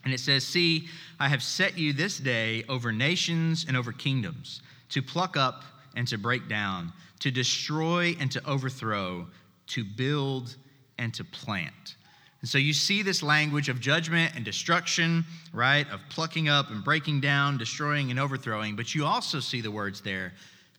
And 0.05 0.13
it 0.13 0.19
says, 0.19 0.45
See, 0.45 0.89
I 1.21 1.29
have 1.29 1.45
set 1.45 1.79
you 1.79 1.93
this 1.93 2.19
day 2.19 2.65
over 2.69 2.91
nations 2.91 3.67
and 3.69 3.77
over 3.77 3.93
kingdoms, 3.93 4.63
to 4.89 5.01
pluck 5.01 5.37
up 5.37 5.63
and 5.95 6.09
to 6.09 6.19
break 6.19 6.49
down, 6.49 6.93
to 7.21 7.31
destroy 7.31 8.17
and 8.19 8.33
to 8.33 8.45
overthrow, 8.45 9.29
to 9.69 9.85
build 9.85 10.57
and 10.99 11.15
to 11.15 11.23
plant. 11.23 11.95
And 12.41 12.49
so 12.49 12.59
you 12.59 12.73
see 12.73 13.03
this 13.03 13.23
language 13.23 13.69
of 13.69 13.79
judgment 13.79 14.35
and 14.35 14.45
destruction, 14.45 15.25
right? 15.53 15.89
Of 15.89 16.01
plucking 16.11 16.49
up 16.49 16.71
and 16.73 16.83
breaking 16.83 17.21
down, 17.21 17.59
destroying 17.59 18.11
and 18.11 18.19
overthrowing. 18.19 18.75
But 18.75 18.93
you 18.93 19.05
also 19.05 19.39
see 19.39 19.61
the 19.61 19.71
words 19.71 20.01
there 20.01 20.33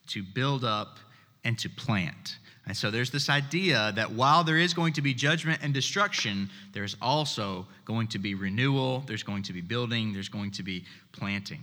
to 0.08 0.22
build 0.22 0.66
up 0.66 0.98
and 1.46 1.58
to 1.60 1.70
plant. 1.70 2.40
And 2.68 2.76
so 2.76 2.90
there's 2.90 3.12
this 3.12 3.30
idea 3.30 3.92
that 3.96 4.12
while 4.12 4.44
there 4.44 4.58
is 4.58 4.74
going 4.74 4.94
to 4.94 5.02
be 5.02 5.14
judgment 5.14 5.60
and 5.62 5.74
destruction, 5.74 6.50
there's 6.74 6.98
also 7.02 7.68
going 7.86 8.08
to 8.08 8.20
be 8.20 8.34
renewal, 8.34 9.04
there's 9.06 9.24
going 9.24 9.44
to 9.44 9.54
be 9.54 9.62
building, 9.62 10.14
there's 10.14 10.30
going 10.30 10.52
to 10.52 10.64
be 10.64 10.84
planting. 11.12 11.60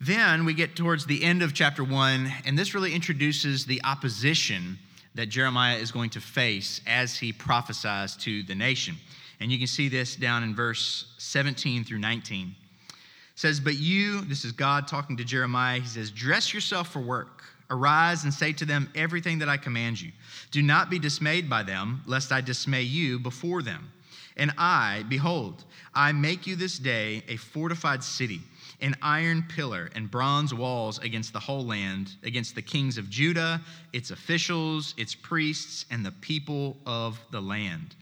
Then 0.00 0.44
we 0.44 0.52
get 0.52 0.76
towards 0.76 1.06
the 1.06 1.22
end 1.22 1.42
of 1.42 1.54
chapter 1.54 1.84
one, 1.84 2.30
and 2.44 2.58
this 2.58 2.74
really 2.74 2.92
introduces 2.92 3.64
the 3.64 3.80
opposition 3.84 4.78
that 5.14 5.26
Jeremiah 5.26 5.76
is 5.76 5.90
going 5.90 6.10
to 6.10 6.20
face 6.20 6.82
as 6.86 7.16
he 7.16 7.32
prophesies 7.32 8.16
to 8.16 8.42
the 8.42 8.54
nation. 8.54 8.96
And 9.40 9.50
you 9.50 9.58
can 9.58 9.66
see 9.66 9.88
this 9.88 10.16
down 10.16 10.42
in 10.42 10.54
verse 10.54 11.06
17 11.18 11.84
through 11.84 11.98
19. 11.98 12.54
It 12.88 12.94
says, 13.36 13.60
But 13.60 13.78
you, 13.78 14.22
this 14.22 14.44
is 14.44 14.52
God 14.52 14.86
talking 14.86 15.16
to 15.16 15.24
Jeremiah, 15.24 15.80
he 15.80 15.86
says, 15.86 16.10
Dress 16.10 16.52
yourself 16.52 16.88
for 16.88 17.00
work. 17.00 17.44
Arise 17.70 18.24
and 18.24 18.32
say 18.32 18.52
to 18.54 18.64
them 18.64 18.90
everything 18.94 19.38
that 19.38 19.48
I 19.48 19.56
command 19.56 20.00
you. 20.00 20.12
Do 20.50 20.62
not 20.62 20.90
be 20.90 20.98
dismayed 20.98 21.50
by 21.50 21.62
them, 21.62 22.02
lest 22.06 22.32
I 22.32 22.40
dismay 22.40 22.82
you 22.82 23.18
before 23.18 23.62
them. 23.62 23.90
And 24.36 24.52
I, 24.58 25.04
behold, 25.08 25.64
I 25.94 26.12
make 26.12 26.46
you 26.46 26.56
this 26.56 26.78
day 26.78 27.24
a 27.28 27.36
fortified 27.36 28.04
city 28.04 28.42
an 28.80 28.94
iron 29.00 29.44
pillar 29.48 29.90
and 29.94 30.10
bronze 30.10 30.52
walls 30.52 30.98
against 30.98 31.32
the 31.32 31.40
whole 31.40 31.64
land, 31.64 32.14
against 32.22 32.54
the 32.54 32.62
kings 32.62 32.98
of 32.98 33.08
Judah, 33.08 33.60
its 33.92 34.10
officials, 34.10 34.94
its 34.96 35.14
priests, 35.14 35.86
and 35.90 36.04
the 36.04 36.12
people 36.12 36.76
of 36.86 37.18
the 37.30 37.40
land. 37.40 37.94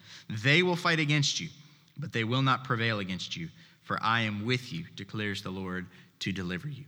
They 0.42 0.62
will 0.62 0.76
fight 0.76 0.98
against 0.98 1.40
you, 1.40 1.48
but 1.96 2.12
they 2.12 2.24
will 2.24 2.42
not 2.42 2.64
prevail 2.64 2.98
against 2.98 3.36
you, 3.36 3.48
for 3.82 3.98
I 4.02 4.22
am 4.22 4.44
with 4.44 4.72
you, 4.72 4.84
declares 4.96 5.42
the 5.42 5.50
Lord, 5.50 5.86
to 6.20 6.32
deliver 6.32 6.68
you. 6.68 6.84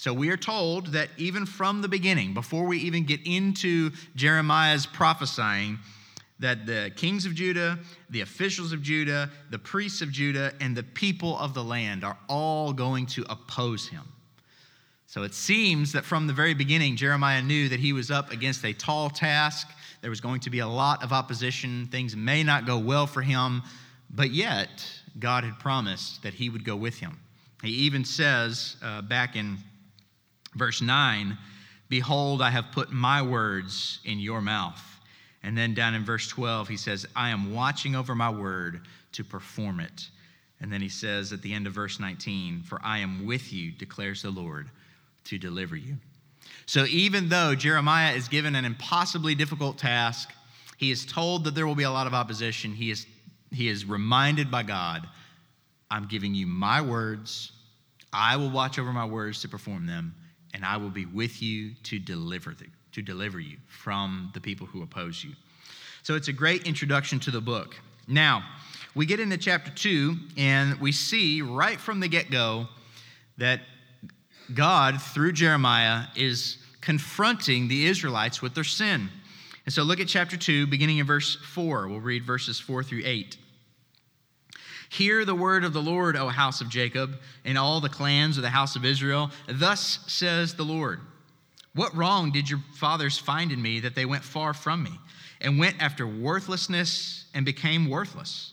So 0.00 0.14
we 0.14 0.30
are 0.30 0.36
told 0.38 0.92
that 0.92 1.10
even 1.18 1.44
from 1.44 1.82
the 1.82 1.88
beginning, 1.88 2.32
before 2.32 2.64
we 2.64 2.78
even 2.78 3.04
get 3.04 3.20
into 3.26 3.90
Jeremiah's 4.16 4.86
prophesying, 4.86 5.78
that 6.38 6.64
the 6.64 6.90
kings 6.96 7.26
of 7.26 7.34
Judah, 7.34 7.78
the 8.08 8.22
officials 8.22 8.72
of 8.72 8.80
Judah, 8.80 9.28
the 9.50 9.58
priests 9.58 10.00
of 10.00 10.10
Judah, 10.10 10.54
and 10.58 10.74
the 10.74 10.84
people 10.84 11.36
of 11.36 11.52
the 11.52 11.62
land 11.62 12.02
are 12.02 12.16
all 12.30 12.72
going 12.72 13.04
to 13.08 13.26
oppose 13.28 13.88
him. 13.88 14.04
So 15.06 15.22
it 15.22 15.34
seems 15.34 15.92
that 15.92 16.06
from 16.06 16.26
the 16.26 16.32
very 16.32 16.54
beginning, 16.54 16.96
Jeremiah 16.96 17.42
knew 17.42 17.68
that 17.68 17.78
he 17.78 17.92
was 17.92 18.10
up 18.10 18.32
against 18.32 18.64
a 18.64 18.72
tall 18.72 19.10
task. 19.10 19.68
There 20.00 20.08
was 20.08 20.22
going 20.22 20.40
to 20.40 20.50
be 20.50 20.60
a 20.60 20.66
lot 20.66 21.02
of 21.02 21.12
opposition. 21.12 21.88
Things 21.88 22.16
may 22.16 22.42
not 22.42 22.64
go 22.64 22.78
well 22.78 23.06
for 23.06 23.20
him, 23.20 23.60
but 24.08 24.30
yet 24.30 24.82
God 25.18 25.44
had 25.44 25.58
promised 25.58 26.22
that 26.22 26.32
he 26.32 26.48
would 26.48 26.64
go 26.64 26.74
with 26.74 27.00
him. 27.00 27.20
He 27.62 27.68
even 27.68 28.06
says 28.06 28.76
uh, 28.82 29.02
back 29.02 29.36
in 29.36 29.58
verse 30.54 30.80
9, 30.80 31.36
Behold, 31.88 32.40
I 32.40 32.50
have 32.50 32.72
put 32.72 32.92
my 32.92 33.20
words 33.22 33.98
in 34.04 34.18
your 34.18 34.40
mouth. 34.40 34.80
And 35.42 35.56
then 35.56 35.74
down 35.74 35.94
in 35.94 36.04
verse 36.04 36.28
12, 36.28 36.68
he 36.68 36.76
says, 36.76 37.06
I 37.16 37.30
am 37.30 37.54
watching 37.54 37.96
over 37.96 38.14
my 38.14 38.30
word 38.30 38.82
to 39.12 39.24
perform 39.24 39.80
it. 39.80 40.08
And 40.60 40.72
then 40.72 40.80
he 40.80 40.88
says 40.88 41.32
at 41.32 41.42
the 41.42 41.52
end 41.52 41.66
of 41.66 41.72
verse 41.72 41.98
19, 41.98 42.62
For 42.62 42.78
I 42.84 42.98
am 42.98 43.26
with 43.26 43.52
you, 43.52 43.72
declares 43.72 44.22
the 44.22 44.30
Lord, 44.30 44.68
to 45.24 45.38
deliver 45.38 45.76
you. 45.76 45.96
So 46.66 46.84
even 46.86 47.28
though 47.28 47.54
Jeremiah 47.54 48.12
is 48.12 48.28
given 48.28 48.54
an 48.54 48.64
impossibly 48.64 49.34
difficult 49.34 49.78
task, 49.78 50.30
he 50.76 50.90
is 50.90 51.04
told 51.04 51.44
that 51.44 51.54
there 51.54 51.66
will 51.66 51.74
be 51.74 51.82
a 51.82 51.90
lot 51.90 52.06
of 52.06 52.14
opposition. 52.14 52.72
He 52.72 52.90
is, 52.90 53.06
he 53.50 53.68
is 53.68 53.84
reminded 53.84 54.50
by 54.50 54.62
God, 54.62 55.06
I'm 55.90 56.06
giving 56.06 56.34
you 56.34 56.46
my 56.46 56.80
words. 56.80 57.52
I 58.12 58.36
will 58.36 58.50
watch 58.50 58.78
over 58.78 58.92
my 58.92 59.04
words 59.04 59.42
to 59.42 59.48
perform 59.48 59.86
them, 59.86 60.14
and 60.54 60.64
I 60.64 60.76
will 60.76 60.90
be 60.90 61.06
with 61.06 61.42
you 61.42 61.72
to 61.84 61.98
deliver 61.98 62.54
them 62.54 62.72
to 62.92 63.02
deliver 63.02 63.38
you 63.38 63.56
from 63.68 64.30
the 64.34 64.40
people 64.40 64.66
who 64.66 64.82
oppose 64.82 65.22
you. 65.22 65.32
So 66.02 66.14
it's 66.14 66.28
a 66.28 66.32
great 66.32 66.66
introduction 66.66 67.20
to 67.20 67.30
the 67.30 67.40
book. 67.40 67.76
Now, 68.08 68.44
we 68.94 69.06
get 69.06 69.20
into 69.20 69.38
chapter 69.38 69.70
2, 69.70 70.16
and 70.36 70.80
we 70.80 70.92
see 70.92 71.42
right 71.42 71.78
from 71.78 72.00
the 72.00 72.08
get 72.08 72.30
go 72.30 72.66
that 73.38 73.60
God, 74.54 75.00
through 75.00 75.32
Jeremiah, 75.32 76.06
is 76.16 76.58
confronting 76.80 77.68
the 77.68 77.86
Israelites 77.86 78.42
with 78.42 78.54
their 78.54 78.64
sin. 78.64 79.08
And 79.66 79.72
so 79.72 79.82
look 79.82 80.00
at 80.00 80.08
chapter 80.08 80.36
2, 80.36 80.66
beginning 80.66 80.98
in 80.98 81.06
verse 81.06 81.36
4. 81.36 81.86
We'll 81.86 82.00
read 82.00 82.24
verses 82.24 82.58
4 82.58 82.82
through 82.82 83.02
8. 83.04 83.36
Hear 84.90 85.24
the 85.24 85.36
word 85.36 85.62
of 85.62 85.72
the 85.72 85.80
Lord, 85.80 86.16
O 86.16 86.28
house 86.28 86.60
of 86.60 86.68
Jacob, 86.68 87.20
and 87.44 87.56
all 87.56 87.80
the 87.80 87.88
clans 87.88 88.36
of 88.36 88.42
the 88.42 88.50
house 88.50 88.74
of 88.74 88.84
Israel. 88.84 89.30
Thus 89.48 90.00
says 90.08 90.54
the 90.54 90.64
Lord. 90.64 91.00
What 91.74 91.94
wrong 91.94 92.32
did 92.32 92.50
your 92.50 92.58
fathers 92.74 93.16
find 93.16 93.52
in 93.52 93.62
me 93.62 93.78
that 93.80 93.94
they 93.94 94.04
went 94.04 94.24
far 94.24 94.52
from 94.52 94.82
me 94.82 94.98
and 95.40 95.60
went 95.60 95.80
after 95.80 96.08
worthlessness 96.08 97.26
and 97.32 97.46
became 97.46 97.88
worthless? 97.88 98.52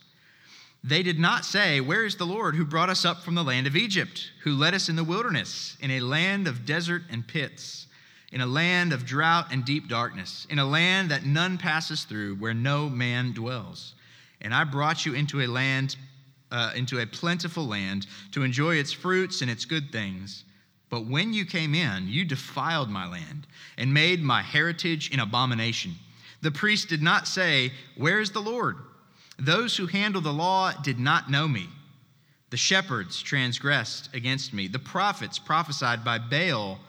They 0.84 1.01
did 1.01 1.17
not 1.17 1.44
say, 1.44 1.82
Where 1.82 2.06
is 2.06 2.17
the 2.17 2.25
Lord 2.25 2.56
who 2.56 2.65
brought 2.65 2.91
us 2.91 3.03
up 3.03 3.24
from 3.24 3.34
the 3.34 3.44
land 3.44 3.65
of 3.65 3.75
Egypt, 3.75 4.32
who 4.44 4.56
led 4.56 4.75
us 4.75 4.89
in 4.89 4.96
the 4.96 5.03
wilderness, 5.03 5.75
in 5.82 5.89
a 5.89 6.01
land 6.01 6.48
of 6.48 6.67
desert 6.67 7.01
and 7.10 7.27
pits, 7.27 7.88
in 8.32 8.41
a 8.41 8.46
land 8.46 8.94
of 8.94 9.06
drought 9.06 9.48
and 9.51 9.65
deep 9.65 9.88
darkness, 9.88 10.46
in 10.51 10.60
a 10.60 10.65
land 10.65 11.10
that 11.10 11.25
none 11.25 11.58
passes 11.58 12.03
through, 12.03 12.36
where 12.36 12.53
no 12.53 12.89
man 12.89 13.34
dwells? 13.34 13.96
And 14.39 14.53
I 14.53 14.65
brought 14.65 15.03
you 15.03 15.15
into 15.15 15.41
a 15.41 15.48
land, 15.48 15.96
uh, 16.51 16.72
into 16.75 17.00
a 17.00 17.06
plentiful 17.06 17.68
land, 17.68 18.08
to 18.32 18.44
enjoy 18.44 18.75
its 18.75 18.92
fruits 18.92 19.42
and 19.42 19.51
its 19.51 19.66
good 19.66 19.92
things. 19.92 20.44
But 20.89 21.06
when 21.06 21.34
you 21.34 21.46
came 21.46 21.75
in, 21.75 22.08
you 22.08 22.24
defiled 22.24 22.89
my 22.89 23.08
land 23.08 23.48
and 23.77 23.94
made 23.94 24.24
my 24.24 24.42
heritage 24.42 25.13
an 25.13 25.20
abomination. 25.20 25.96
The 26.42 26.51
priest 26.51 26.88
did 26.88 27.01
not 27.01 27.27
say, 27.27 27.72
Where 27.96 28.20
is 28.20 28.32
the 28.32 28.42
Lord? 28.42 28.77
Those 29.38 29.75
who 29.77 29.88
handle 29.88 30.22
the 30.22 30.34
law 30.34 30.72
did 30.72 31.00
not 31.00 31.30
know 31.30 31.48
me. 31.48 31.68
The 32.50 32.58
shepherds 32.58 33.22
transgressed 33.22 34.10
against 34.16 34.54
me. 34.54 34.68
The 34.68 34.80
prophets 34.80 35.38
prophesied 35.38 36.04
by 36.04 36.18
Baal 36.18 36.80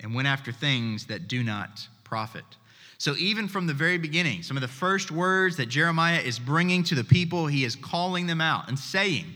and 0.00 0.14
went 0.14 0.28
after 0.28 0.50
things 0.50 1.06
that 1.06 1.28
do 1.28 1.42
not 1.42 1.86
profit. 2.02 2.44
So, 2.98 3.14
even 3.16 3.48
from 3.48 3.66
the 3.66 3.74
very 3.74 3.98
beginning, 3.98 4.42
some 4.42 4.56
of 4.56 4.60
the 4.60 4.68
first 4.68 5.10
words 5.10 5.56
that 5.56 5.66
Jeremiah 5.66 6.20
is 6.20 6.38
bringing 6.38 6.84
to 6.84 6.94
the 6.94 7.04
people, 7.04 7.46
he 7.46 7.64
is 7.64 7.76
calling 7.76 8.26
them 8.26 8.40
out 8.40 8.68
and 8.68 8.78
saying, 8.78 9.26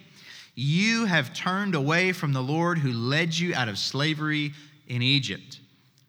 you 0.60 1.04
have 1.04 1.32
turned 1.34 1.76
away 1.76 2.10
from 2.10 2.32
the 2.32 2.42
Lord 2.42 2.78
who 2.78 2.90
led 2.90 3.38
you 3.38 3.54
out 3.54 3.68
of 3.68 3.78
slavery 3.78 4.52
in 4.88 5.02
Egypt. 5.02 5.60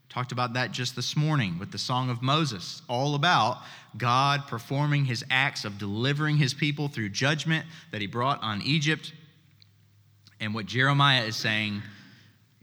Talked 0.10 0.32
about 0.32 0.54
that 0.54 0.72
just 0.72 0.96
this 0.96 1.16
morning 1.16 1.60
with 1.60 1.72
the 1.72 1.78
Song 1.78 2.10
of 2.10 2.24
Moses, 2.24 2.82
all 2.90 3.14
about 3.14 3.60
God 3.96 4.48
performing 4.48 5.06
his 5.06 5.24
acts 5.30 5.66
of 5.66 5.78
delivering 5.78 6.38
his 6.38 6.56
people 6.56 6.88
through 6.88 7.10
judgment 7.10 7.64
that 7.92 8.02
he 8.02 8.08
brought 8.08 8.42
on 8.42 8.64
Egypt. 8.64 9.14
And 10.40 10.56
what 10.56 10.66
Jeremiah 10.66 11.26
is 11.26 11.36
saying 11.36 11.84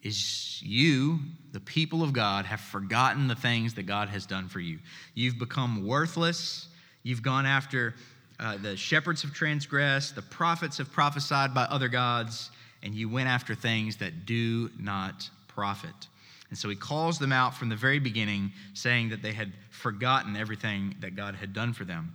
is, 0.02 0.60
You, 0.64 1.20
the 1.56 1.60
people 1.60 2.02
of 2.02 2.12
God, 2.12 2.44
have 2.44 2.60
forgotten 2.60 3.28
the 3.28 3.34
things 3.34 3.72
that 3.72 3.84
God 3.84 4.10
has 4.10 4.26
done 4.26 4.46
for 4.46 4.60
you. 4.60 4.78
You've 5.14 5.38
become 5.38 5.86
worthless. 5.86 6.68
You've 7.02 7.22
gone 7.22 7.46
after 7.46 7.94
uh, 8.38 8.58
the 8.58 8.76
shepherds 8.76 9.22
have 9.22 9.32
transgressed, 9.32 10.14
the 10.14 10.20
prophets 10.20 10.76
have 10.76 10.92
prophesied 10.92 11.54
by 11.54 11.62
other 11.62 11.88
gods, 11.88 12.50
and 12.82 12.94
you 12.94 13.08
went 13.08 13.30
after 13.30 13.54
things 13.54 13.96
that 13.96 14.26
do 14.26 14.68
not 14.78 15.30
profit. 15.48 16.08
And 16.50 16.58
so 16.58 16.68
he 16.68 16.76
calls 16.76 17.18
them 17.18 17.32
out 17.32 17.54
from 17.54 17.70
the 17.70 17.76
very 17.76 18.00
beginning, 18.00 18.52
saying 18.74 19.08
that 19.08 19.22
they 19.22 19.32
had 19.32 19.50
forgotten 19.70 20.36
everything 20.36 20.94
that 21.00 21.16
God 21.16 21.36
had 21.36 21.54
done 21.54 21.72
for 21.72 21.86
them. 21.86 22.14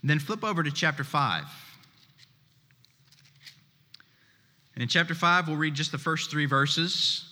And 0.00 0.08
then 0.08 0.18
flip 0.18 0.42
over 0.42 0.62
to 0.62 0.70
chapter 0.70 1.04
5. 1.04 1.44
And 4.74 4.82
in 4.82 4.88
chapter 4.88 5.14
5, 5.14 5.48
we'll 5.48 5.58
read 5.58 5.74
just 5.74 5.92
the 5.92 5.98
first 5.98 6.30
three 6.30 6.46
verses. 6.46 7.29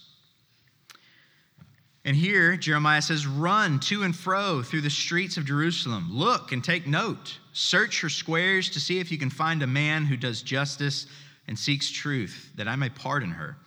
And 2.09 2.17
here, 2.17 2.57
Jeremiah 2.57 3.03
says, 3.03 3.27
Run 3.27 3.81
to 3.81 4.03
and 4.03 4.17
fro 4.17 4.63
through 4.63 4.81
the 4.81 4.89
streets 4.89 5.37
of 5.37 5.45
Jerusalem. 5.45 6.09
Look 6.11 6.53
and 6.53 6.65
take 6.65 6.87
note. 6.87 7.39
Search 7.53 8.01
her 8.01 8.09
squares 8.09 8.71
to 8.71 8.81
see 8.81 8.99
if 8.99 9.13
you 9.13 9.19
can 9.19 9.29
find 9.29 9.63
a 9.63 9.67
man 9.67 10.07
who 10.07 10.17
does 10.17 10.41
justice 10.41 11.07
and 11.47 11.59
seeks 11.59 11.91
truth, 11.91 12.51
that 12.55 12.67
I 12.67 12.77
may 12.77 12.89
pardon 12.89 13.33
her. 13.33 13.59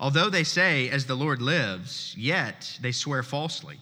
Although 0.00 0.30
they 0.30 0.42
say, 0.42 0.88
As 0.88 1.04
the 1.04 1.14
Lord 1.14 1.42
lives, 1.42 2.14
yet 2.16 2.78
they 2.80 2.92
swear 2.92 3.22
falsely. 3.22 3.76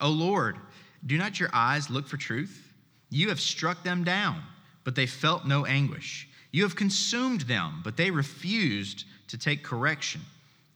O 0.00 0.08
Lord, 0.08 0.56
do 1.04 1.18
not 1.18 1.40
your 1.40 1.50
eyes 1.52 1.90
look 1.90 2.06
for 2.06 2.18
truth? 2.18 2.72
You 3.10 3.30
have 3.30 3.40
struck 3.40 3.82
them 3.82 4.04
down, 4.04 4.40
but 4.84 4.94
they 4.94 5.06
felt 5.06 5.48
no 5.48 5.66
anguish. 5.66 6.28
You 6.52 6.62
have 6.62 6.76
consumed 6.76 7.40
them, 7.40 7.80
but 7.82 7.96
they 7.96 8.12
refused 8.12 9.04
to 9.26 9.36
take 9.36 9.64
correction. 9.64 10.20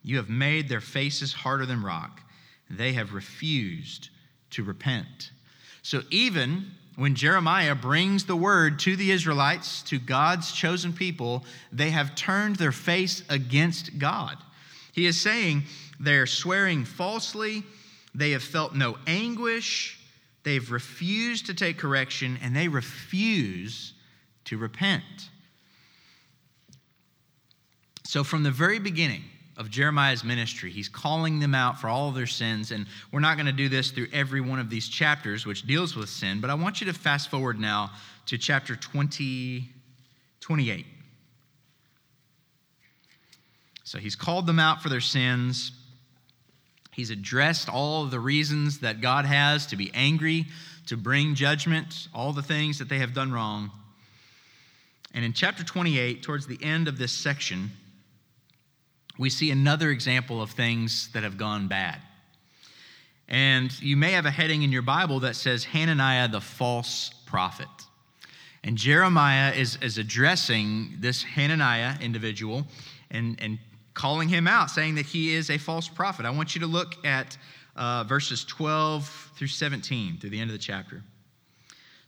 You 0.02 0.16
have 0.16 0.28
made 0.28 0.68
their 0.68 0.80
faces 0.80 1.32
harder 1.32 1.64
than 1.64 1.84
rock. 1.84 2.22
They 2.68 2.92
have 2.94 3.14
refused 3.14 4.10
to 4.50 4.64
repent. 4.64 5.30
So 5.82 6.02
even 6.10 6.72
when 6.96 7.14
Jeremiah 7.14 7.74
brings 7.74 8.24
the 8.24 8.36
word 8.36 8.78
to 8.80 8.96
the 8.96 9.10
Israelites, 9.10 9.82
to 9.82 9.98
God's 9.98 10.50
chosen 10.50 10.92
people, 10.92 11.44
they 11.70 11.90
have 11.90 12.14
turned 12.14 12.56
their 12.56 12.72
face 12.72 13.22
against 13.28 13.98
God. 13.98 14.38
He 14.92 15.06
is 15.06 15.20
saying 15.20 15.64
they're 16.00 16.26
swearing 16.26 16.84
falsely, 16.84 17.64
they 18.14 18.30
have 18.30 18.42
felt 18.42 18.74
no 18.74 18.96
anguish, 19.06 20.00
they've 20.42 20.70
refused 20.70 21.46
to 21.46 21.54
take 21.54 21.76
correction, 21.76 22.38
and 22.42 22.56
they 22.56 22.68
refuse 22.68 23.92
to 24.46 24.56
repent. 24.56 25.28
So, 28.04 28.24
from 28.24 28.42
the 28.42 28.50
very 28.50 28.78
beginning 28.78 29.24
of 29.56 29.70
Jeremiah's 29.70 30.22
ministry, 30.22 30.70
he's 30.70 30.88
calling 30.88 31.40
them 31.40 31.54
out 31.54 31.80
for 31.80 31.88
all 31.88 32.08
of 32.08 32.14
their 32.14 32.26
sins. 32.26 32.72
And 32.72 32.86
we're 33.10 33.20
not 33.20 33.36
going 33.36 33.46
to 33.46 33.52
do 33.52 33.68
this 33.68 33.90
through 33.90 34.08
every 34.12 34.40
one 34.40 34.58
of 34.58 34.68
these 34.68 34.88
chapters, 34.88 35.46
which 35.46 35.66
deals 35.66 35.96
with 35.96 36.08
sin, 36.08 36.40
but 36.40 36.50
I 36.50 36.54
want 36.54 36.80
you 36.80 36.86
to 36.86 36.92
fast 36.92 37.30
forward 37.30 37.58
now 37.58 37.90
to 38.26 38.36
chapter 38.36 38.76
20, 38.76 39.68
28. 40.40 40.86
So, 43.84 43.98
he's 43.98 44.16
called 44.16 44.46
them 44.46 44.58
out 44.58 44.82
for 44.82 44.88
their 44.88 45.00
sins. 45.00 45.70
He's 46.92 47.10
addressed 47.10 47.68
all 47.68 48.02
of 48.02 48.10
the 48.10 48.18
reasons 48.18 48.80
that 48.80 49.00
God 49.00 49.26
has 49.26 49.66
to 49.66 49.76
be 49.76 49.92
angry, 49.94 50.46
to 50.86 50.96
bring 50.96 51.34
judgment, 51.34 52.08
all 52.12 52.32
the 52.32 52.42
things 52.42 52.78
that 52.78 52.88
they 52.88 52.98
have 52.98 53.14
done 53.14 53.32
wrong. 53.32 53.70
And 55.14 55.24
in 55.24 55.32
chapter 55.32 55.62
28, 55.62 56.22
towards 56.22 56.46
the 56.46 56.58
end 56.62 56.88
of 56.88 56.98
this 56.98 57.12
section, 57.12 57.70
we 59.18 59.30
see 59.30 59.50
another 59.50 59.90
example 59.90 60.42
of 60.42 60.50
things 60.50 61.08
that 61.12 61.22
have 61.22 61.38
gone 61.38 61.68
bad. 61.68 62.00
And 63.28 63.72
you 63.82 63.96
may 63.96 64.12
have 64.12 64.26
a 64.26 64.30
heading 64.30 64.62
in 64.62 64.70
your 64.70 64.82
Bible 64.82 65.20
that 65.20 65.36
says 65.36 65.64
Hananiah 65.64 66.28
the 66.28 66.40
false 66.40 67.10
prophet. 67.26 67.68
And 68.62 68.76
Jeremiah 68.76 69.52
is, 69.52 69.78
is 69.82 69.98
addressing 69.98 70.96
this 71.00 71.22
Hananiah 71.22 71.94
individual 72.00 72.66
and, 73.10 73.36
and 73.40 73.58
calling 73.94 74.28
him 74.28 74.46
out, 74.46 74.70
saying 74.70 74.96
that 74.96 75.06
he 75.06 75.34
is 75.34 75.50
a 75.50 75.58
false 75.58 75.88
prophet. 75.88 76.26
I 76.26 76.30
want 76.30 76.54
you 76.54 76.60
to 76.60 76.66
look 76.66 77.04
at 77.04 77.36
uh, 77.74 78.04
verses 78.04 78.44
12 78.44 79.32
through 79.36 79.48
17, 79.48 80.18
through 80.18 80.30
the 80.30 80.40
end 80.40 80.50
of 80.50 80.54
the 80.54 80.62
chapter. 80.62 81.02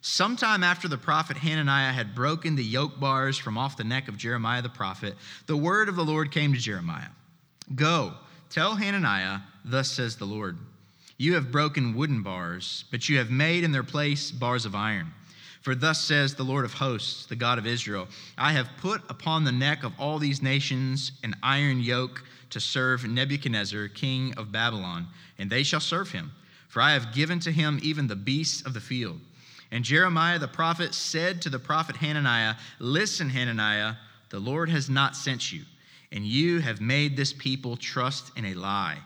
Sometime 0.00 0.62
after 0.62 0.87
the 0.87 0.97
prophet 0.97 1.37
Hananiah 1.38 1.93
had 1.93 2.14
broken 2.14 2.55
the 2.55 2.64
yoke 2.64 3.00
bars 3.00 3.37
from 3.37 3.59
off 3.59 3.76
the 3.76 3.85
neck 3.85 4.07
of 4.07 4.17
Jeremiah 4.17 4.62
the 4.62 4.69
prophet, 4.69 5.17
the 5.47 5.57
word 5.57 5.88
of 5.88 5.97
the 5.97 6.05
Lord 6.05 6.31
came 6.31 6.52
to 6.52 6.59
Jeremiah 6.59 7.09
Go, 7.75 8.14
tell 8.49 8.76
Hananiah, 8.76 9.40
thus 9.64 9.90
says 9.90 10.17
the 10.17 10.25
Lord, 10.25 10.57
You 11.17 11.35
have 11.35 11.50
broken 11.50 11.95
wooden 11.95 12.23
bars, 12.23 12.85
but 12.93 13.09
you 13.09 13.19
have 13.19 13.31
made 13.31 13.64
in 13.64 13.73
their 13.73 13.83
place 13.83 14.31
bars 14.31 14.64
of 14.64 14.75
iron. 14.75 15.12
For 15.62 15.75
thus 15.75 16.00
says 16.00 16.35
the 16.35 16.45
Lord 16.45 16.64
of 16.64 16.75
hosts, 16.75 17.26
the 17.26 17.37
God 17.37 17.59
of 17.59 17.67
Israel 17.67 18.07
I 18.38 18.52
have 18.52 18.71
put 18.81 19.02
upon 19.11 19.43
the 19.43 19.52
neck 19.52 19.83
of 19.83 19.93
all 19.99 20.21
these 20.21 20.40
nations 20.40 21.11
an 21.25 21.35
iron 21.43 21.81
yoke 21.81 22.25
to 22.50 22.61
serve 22.61 23.05
Nebuchadnezzar, 23.05 23.88
king 23.88 24.33
of 24.37 24.52
Babylon, 24.52 25.08
and 25.39 25.50
they 25.50 25.65
shall 25.65 25.80
serve 25.80 26.13
him. 26.13 26.32
For 26.69 26.80
I 26.80 26.93
have 26.93 27.13
given 27.13 27.41
to 27.41 27.50
him 27.50 27.80
even 27.82 28.06
the 28.06 28.17
beasts 28.17 28.65
of 28.65 28.75
the 28.75 28.80
field 28.80 29.21
and 29.71 29.85
Jeremiah 29.85 30.39
the 30.39 30.49
prophet 30.49 30.95
said 30.95 31.43
to 31.43 31.50
the 31.50 31.59
prophet 31.59 31.97
Hananiah, 31.97 32.54
Listen, 32.78 33.28
Hananiah, 33.28 33.95
the 34.31 34.39
Lord 34.39 34.71
has 34.71 34.89
not 34.89 35.17
sent 35.17 35.52
you, 35.52 35.63
and 36.11 36.25
you 36.25 36.61
have 36.61 36.81
made 36.81 37.17
this 37.17 37.33
people 37.33 37.76
trust 37.76 38.31
in 38.37 38.47
a 38.47 38.54
lie. 38.54 38.99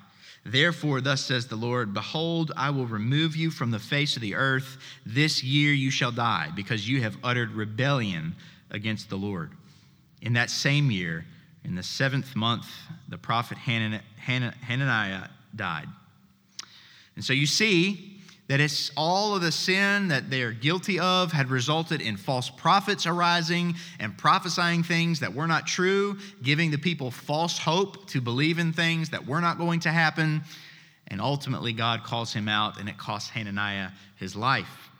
Therefore, 0.44 1.00
thus 1.00 1.24
says 1.24 1.46
the 1.46 1.56
Lord 1.56 1.94
Behold, 1.94 2.52
I 2.56 2.70
will 2.70 2.86
remove 2.86 3.36
you 3.36 3.50
from 3.50 3.70
the 3.70 3.78
face 3.78 4.16
of 4.16 4.22
the 4.22 4.34
earth. 4.34 4.76
This 5.06 5.42
year 5.42 5.72
you 5.72 5.90
shall 5.90 6.12
die, 6.12 6.48
because 6.54 6.88
you 6.88 7.02
have 7.02 7.16
uttered 7.22 7.52
rebellion 7.52 8.34
against 8.70 9.08
the 9.08 9.16
Lord. 9.16 9.52
In 10.20 10.32
that 10.34 10.50
same 10.50 10.90
year, 10.90 11.24
in 11.64 11.74
the 11.74 11.82
seventh 11.82 12.34
month, 12.34 12.66
the 13.08 13.18
prophet 13.18 13.58
Hananiah 13.58 15.28
died. 15.54 15.88
And 17.14 17.24
so 17.24 17.32
you 17.32 17.46
see, 17.46 18.11
that 18.52 18.60
it's 18.60 18.90
all 18.98 19.34
of 19.34 19.40
the 19.40 19.50
sin 19.50 20.08
that 20.08 20.28
they 20.28 20.42
are 20.42 20.52
guilty 20.52 21.00
of 21.00 21.32
had 21.32 21.48
resulted 21.48 22.02
in 22.02 22.18
false 22.18 22.50
prophets 22.50 23.06
arising 23.06 23.74
and 23.98 24.18
prophesying 24.18 24.82
things 24.82 25.20
that 25.20 25.32
were 25.32 25.46
not 25.46 25.66
true, 25.66 26.18
giving 26.42 26.70
the 26.70 26.76
people 26.76 27.10
false 27.10 27.56
hope 27.56 28.06
to 28.06 28.20
believe 28.20 28.58
in 28.58 28.70
things 28.70 29.08
that 29.08 29.26
were 29.26 29.40
not 29.40 29.56
going 29.56 29.80
to 29.80 29.88
happen. 29.88 30.42
And 31.08 31.18
ultimately, 31.18 31.72
God 31.72 32.04
calls 32.04 32.34
him 32.34 32.46
out, 32.46 32.78
and 32.78 32.90
it 32.90 32.98
costs 32.98 33.30
Hananiah 33.30 33.88
his 34.16 34.36
life. 34.36 34.90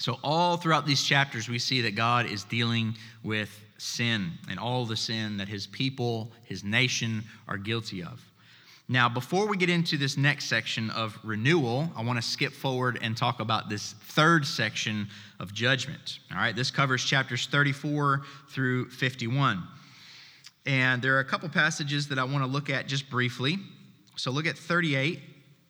So, 0.00 0.18
all 0.24 0.56
throughout 0.56 0.84
these 0.84 1.04
chapters, 1.04 1.48
we 1.48 1.60
see 1.60 1.82
that 1.82 1.94
God 1.94 2.26
is 2.26 2.42
dealing 2.42 2.96
with 3.22 3.56
sin 3.76 4.32
and 4.50 4.58
all 4.58 4.84
the 4.84 4.96
sin 4.96 5.36
that 5.36 5.46
his 5.46 5.68
people, 5.68 6.32
his 6.42 6.64
nation 6.64 7.22
are 7.46 7.56
guilty 7.56 8.02
of. 8.02 8.20
Now, 8.90 9.06
before 9.10 9.46
we 9.46 9.58
get 9.58 9.68
into 9.68 9.98
this 9.98 10.16
next 10.16 10.46
section 10.46 10.88
of 10.88 11.18
renewal, 11.22 11.92
I 11.94 12.02
want 12.02 12.16
to 12.16 12.26
skip 12.26 12.54
forward 12.54 12.98
and 13.02 13.14
talk 13.14 13.38
about 13.38 13.68
this 13.68 13.92
third 13.92 14.46
section 14.46 15.08
of 15.38 15.52
judgment. 15.52 16.20
All 16.32 16.38
right, 16.38 16.56
this 16.56 16.70
covers 16.70 17.04
chapters 17.04 17.46
34 17.48 18.22
through 18.48 18.88
51. 18.88 19.62
And 20.64 21.02
there 21.02 21.16
are 21.16 21.20
a 21.20 21.24
couple 21.24 21.50
passages 21.50 22.08
that 22.08 22.18
I 22.18 22.24
want 22.24 22.38
to 22.38 22.46
look 22.46 22.70
at 22.70 22.88
just 22.88 23.10
briefly. 23.10 23.58
So 24.16 24.30
look 24.30 24.46
at 24.46 24.56
38, 24.56 25.20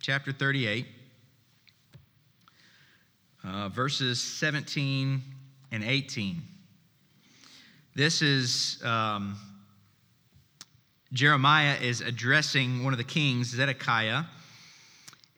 chapter 0.00 0.30
38, 0.30 0.86
uh, 3.42 3.68
verses 3.70 4.22
17 4.22 5.20
and 5.72 5.82
18. 5.82 6.40
This 7.96 8.22
is. 8.22 8.80
Um, 8.84 9.36
Jeremiah 11.12 11.76
is 11.80 12.02
addressing 12.02 12.84
one 12.84 12.92
of 12.92 12.98
the 12.98 13.04
kings, 13.04 13.48
Zedekiah. 13.48 14.24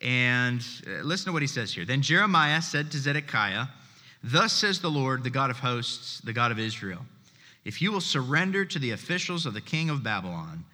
And 0.03 0.65
uh, 0.87 1.03
listen 1.03 1.27
to 1.27 1.33
what 1.33 1.43
he 1.43 1.49
says 1.49 1.73
here. 1.73 1.85
Then 1.85 2.03
Jeremiah 2.03 2.63
said 2.63 2.91
to 2.91 2.99
Zedekiah, 2.99 3.67
Thus 4.25 4.53
says 4.53 4.81
the 4.81 4.91
Lord, 4.91 5.23
the 5.23 5.31
God 5.31 5.51
of 5.51 5.59
hosts, 5.59 6.21
the 6.21 6.33
God 6.33 6.51
of 6.51 6.59
Israel 6.59 7.05
If 7.65 7.81
you 7.81 7.93
will 7.93 8.01
surrender 8.01 8.65
to 8.65 8.79
the 8.79 8.91
officials 8.91 9.47
of 9.47 9.55
the 9.55 9.61
king 9.61 9.91
of 9.91 10.03
Babylon, 10.03 10.65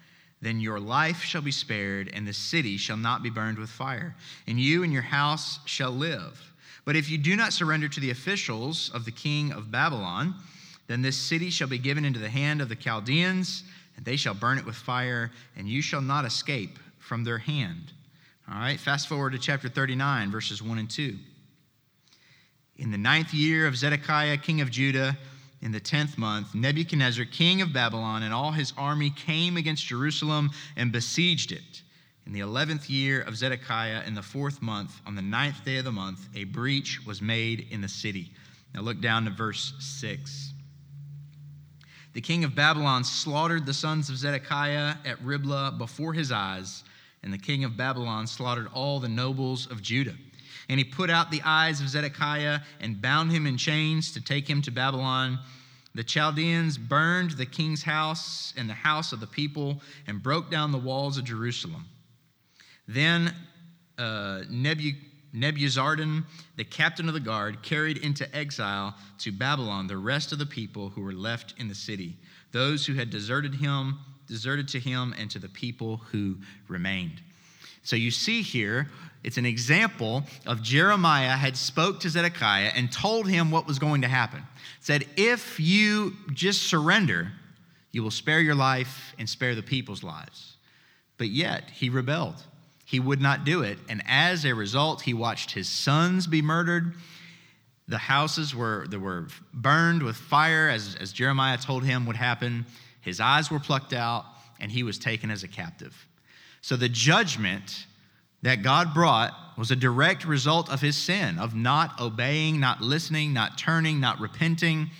then 0.41 0.59
your 0.59 0.79
life 0.79 1.21
shall 1.23 1.41
be 1.41 1.51
spared, 1.51 2.09
and 2.13 2.27
the 2.27 2.33
city 2.33 2.77
shall 2.77 2.97
not 2.97 3.23
be 3.23 3.29
burned 3.29 3.57
with 3.57 3.69
fire, 3.69 4.15
and 4.47 4.59
you 4.59 4.83
and 4.83 4.93
your 4.93 5.01
house 5.01 5.59
shall 5.65 5.91
live. 5.91 6.53
But 6.85 6.95
if 6.95 7.09
you 7.09 7.17
do 7.17 7.35
not 7.35 7.53
surrender 7.53 7.87
to 7.89 7.99
the 7.99 8.11
officials 8.11 8.89
of 8.93 9.03
the 9.03 9.11
king 9.11 9.51
of 9.51 9.71
Babylon, 9.71 10.35
then 10.87 11.01
this 11.01 11.17
city 11.17 11.49
shall 11.49 11.67
be 11.67 11.79
given 11.79 12.05
into 12.05 12.19
the 12.19 12.29
hand 12.29 12.61
of 12.61 12.69
the 12.69 12.75
Chaldeans 12.75 13.63
and 13.97 14.05
they 14.05 14.15
shall 14.15 14.33
burn 14.33 14.57
it 14.57 14.65
with 14.65 14.75
fire, 14.75 15.31
and 15.57 15.67
you 15.67 15.81
shall 15.81 16.01
not 16.01 16.23
escape 16.23 16.79
from 16.99 17.23
their 17.23 17.39
hand. 17.39 17.91
All 18.49 18.57
right, 18.57 18.79
fast 18.79 19.09
forward 19.09 19.33
to 19.33 19.39
chapter 19.39 19.67
39, 19.67 20.31
verses 20.31 20.63
1 20.63 20.77
and 20.77 20.89
2. 20.89 21.17
In 22.77 22.91
the 22.91 22.97
ninth 22.97 23.33
year 23.33 23.67
of 23.67 23.75
Zedekiah, 23.75 24.37
king 24.37 24.61
of 24.61 24.71
Judah, 24.71 25.17
in 25.61 25.71
the 25.71 25.79
tenth 25.79 26.17
month, 26.17 26.53
Nebuchadnezzar, 26.53 27.25
king 27.25 27.61
of 27.61 27.73
Babylon, 27.73 28.23
and 28.23 28.33
all 28.33 28.51
his 28.51 28.73
army 28.77 29.09
came 29.09 29.57
against 29.57 29.87
Jerusalem 29.87 30.51
and 30.75 30.91
besieged 30.91 31.51
it. 31.51 31.81
In 32.27 32.33
the 32.33 32.41
eleventh 32.41 32.89
year 32.89 33.21
of 33.21 33.35
Zedekiah, 33.35 34.03
in 34.05 34.13
the 34.13 34.21
fourth 34.21 34.61
month, 34.61 35.01
on 35.07 35.15
the 35.15 35.21
ninth 35.21 35.65
day 35.65 35.77
of 35.77 35.85
the 35.85 35.91
month, 35.91 36.27
a 36.35 36.43
breach 36.43 37.05
was 37.05 37.21
made 37.21 37.67
in 37.71 37.81
the 37.81 37.87
city. 37.87 38.31
Now 38.75 38.81
look 38.81 39.01
down 39.01 39.25
to 39.25 39.31
verse 39.31 39.73
6. 39.79 40.53
The 42.17 42.21
king 42.21 42.43
of 42.43 42.55
Babylon 42.55 43.03
slaughtered 43.03 43.67
the 43.67 43.75
sons 43.75 44.09
of 44.09 44.17
Zedekiah 44.17 44.95
at 45.05 45.21
Riblah 45.21 45.75
before 45.77 46.13
his 46.13 46.31
eyes, 46.31 46.83
and 47.21 47.31
the 47.31 47.37
king 47.37 47.63
of 47.63 47.77
Babylon 47.77 48.25
slaughtered 48.25 48.69
all 48.73 48.99
the 48.99 49.07
nobles 49.07 49.67
of 49.67 49.83
Judah. 49.83 50.15
And 50.67 50.79
he 50.79 50.83
put 50.83 51.11
out 51.11 51.29
the 51.29 51.43
eyes 51.45 51.79
of 51.79 51.87
Zedekiah 51.87 52.61
and 52.79 52.99
bound 52.99 53.31
him 53.31 53.45
in 53.45 53.55
chains 53.55 54.11
to 54.13 54.19
take 54.19 54.49
him 54.49 54.63
to 54.63 54.71
Babylon. 54.71 55.37
The 55.93 56.03
Chaldeans 56.03 56.79
burned 56.79 57.37
the 57.37 57.45
king's 57.45 57.83
house 57.83 58.51
and 58.57 58.67
the 58.67 58.73
house 58.73 59.11
of 59.11 59.19
the 59.19 59.27
people 59.27 59.79
and 60.07 60.23
broke 60.23 60.49
down 60.49 60.71
the 60.71 60.79
walls 60.79 61.19
of 61.19 61.23
Jerusalem. 61.23 61.85
Then 62.87 63.31
uh, 63.99 64.41
Nebu- 64.49 64.95
Nebuzaradan, 65.41 66.23
the 66.55 66.63
captain 66.63 67.07
of 67.07 67.13
the 67.13 67.19
guard, 67.19 67.61
carried 67.63 67.97
into 67.97 68.33
exile 68.35 68.95
to 69.19 69.31
Babylon 69.31 69.87
the 69.87 69.97
rest 69.97 70.31
of 70.31 70.39
the 70.39 70.45
people 70.45 70.89
who 70.89 71.01
were 71.01 71.13
left 71.13 71.53
in 71.57 71.67
the 71.67 71.75
city, 71.75 72.17
those 72.51 72.85
who 72.85 72.93
had 72.93 73.09
deserted 73.09 73.55
him, 73.55 73.99
deserted 74.27 74.67
to 74.69 74.79
him, 74.79 75.13
and 75.17 75.29
to 75.31 75.39
the 75.39 75.49
people 75.49 75.97
who 76.11 76.37
remained. 76.67 77.21
So 77.83 77.95
you 77.95 78.11
see 78.11 78.41
here, 78.41 78.89
it's 79.23 79.37
an 79.37 79.45
example 79.45 80.23
of 80.45 80.61
Jeremiah 80.61 81.35
had 81.35 81.55
spoke 81.55 82.01
to 82.01 82.09
Zedekiah 82.09 82.71
and 82.75 82.91
told 82.91 83.29
him 83.29 83.51
what 83.51 83.65
was 83.65 83.79
going 83.79 84.01
to 84.01 84.07
happen. 84.07 84.43
Said, 84.81 85.05
if 85.15 85.59
you 85.59 86.13
just 86.33 86.63
surrender, 86.63 87.31
you 87.91 88.03
will 88.03 88.11
spare 88.11 88.41
your 88.41 88.55
life 88.55 89.15
and 89.17 89.29
spare 89.29 89.55
the 89.55 89.63
people's 89.63 90.03
lives. 90.03 90.57
But 91.17 91.29
yet 91.29 91.69
he 91.69 91.89
rebelled. 91.89 92.43
He 92.87 93.01
would 93.01 93.19
not 93.19 93.43
do 93.43 93.63
it. 93.63 93.77
And 93.89 94.01
as 94.07 94.45
a 94.45 94.55
result, 94.55 95.01
he 95.01 95.13
watched 95.13 95.51
his 95.51 95.67
sons 95.67 96.25
be 96.25 96.41
murdered. 96.41 96.93
The 97.89 97.97
houses 97.97 98.55
were, 98.55 98.87
were 98.89 99.27
burned 99.53 100.03
with 100.03 100.15
fire, 100.15 100.69
as, 100.69 100.95
as 100.95 101.11
Jeremiah 101.11 101.57
told 101.57 101.83
him 101.83 102.05
would 102.05 102.15
happen. 102.15 102.65
His 103.01 103.19
eyes 103.19 103.51
were 103.51 103.59
plucked 103.59 103.91
out, 103.91 104.23
and 104.61 104.71
he 104.71 104.83
was 104.83 104.97
taken 104.97 105.29
as 105.29 105.43
a 105.43 105.49
captive. 105.49 106.07
So 106.61 106.77
the 106.77 106.87
judgment 106.87 107.87
that 108.43 108.63
God 108.63 108.93
brought 108.93 109.33
was 109.57 109.69
a 109.69 109.75
direct 109.75 110.23
result 110.23 110.71
of 110.71 110.79
his 110.79 110.95
sin, 110.95 111.39
of 111.39 111.53
not 111.53 111.99
obeying, 111.99 112.57
not 112.57 112.79
listening, 112.79 113.33
not 113.33 113.57
turning, 113.57 113.99
not 113.99 114.21
repenting. 114.21 114.91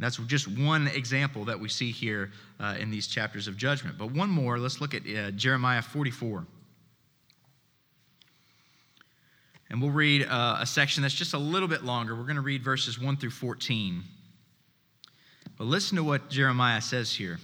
That's 0.00 0.16
just 0.16 0.48
one 0.48 0.88
example 0.88 1.44
that 1.44 1.60
we 1.60 1.68
see 1.68 1.92
here 1.92 2.32
uh, 2.58 2.74
in 2.80 2.90
these 2.90 3.06
chapters 3.06 3.46
of 3.46 3.56
judgment. 3.56 3.96
But 3.96 4.10
one 4.10 4.28
more, 4.28 4.58
let's 4.58 4.80
look 4.80 4.92
at 4.92 5.02
uh, 5.06 5.30
Jeremiah 5.30 5.82
44. 5.82 6.46
And 9.70 9.80
we'll 9.80 9.92
read 9.92 10.26
uh, 10.26 10.58
a 10.60 10.66
section 10.66 11.02
that's 11.02 11.14
just 11.14 11.32
a 11.32 11.38
little 11.38 11.68
bit 11.68 11.84
longer. 11.84 12.16
We're 12.16 12.24
going 12.24 12.36
to 12.36 12.42
read 12.42 12.62
verses 12.62 13.00
1 13.00 13.16
through 13.18 13.30
14. 13.30 14.02
But 15.56 15.64
listen 15.64 15.96
to 15.96 16.04
what 16.04 16.28
Jeremiah 16.28 16.80
says 16.80 17.12
here. 17.12 17.38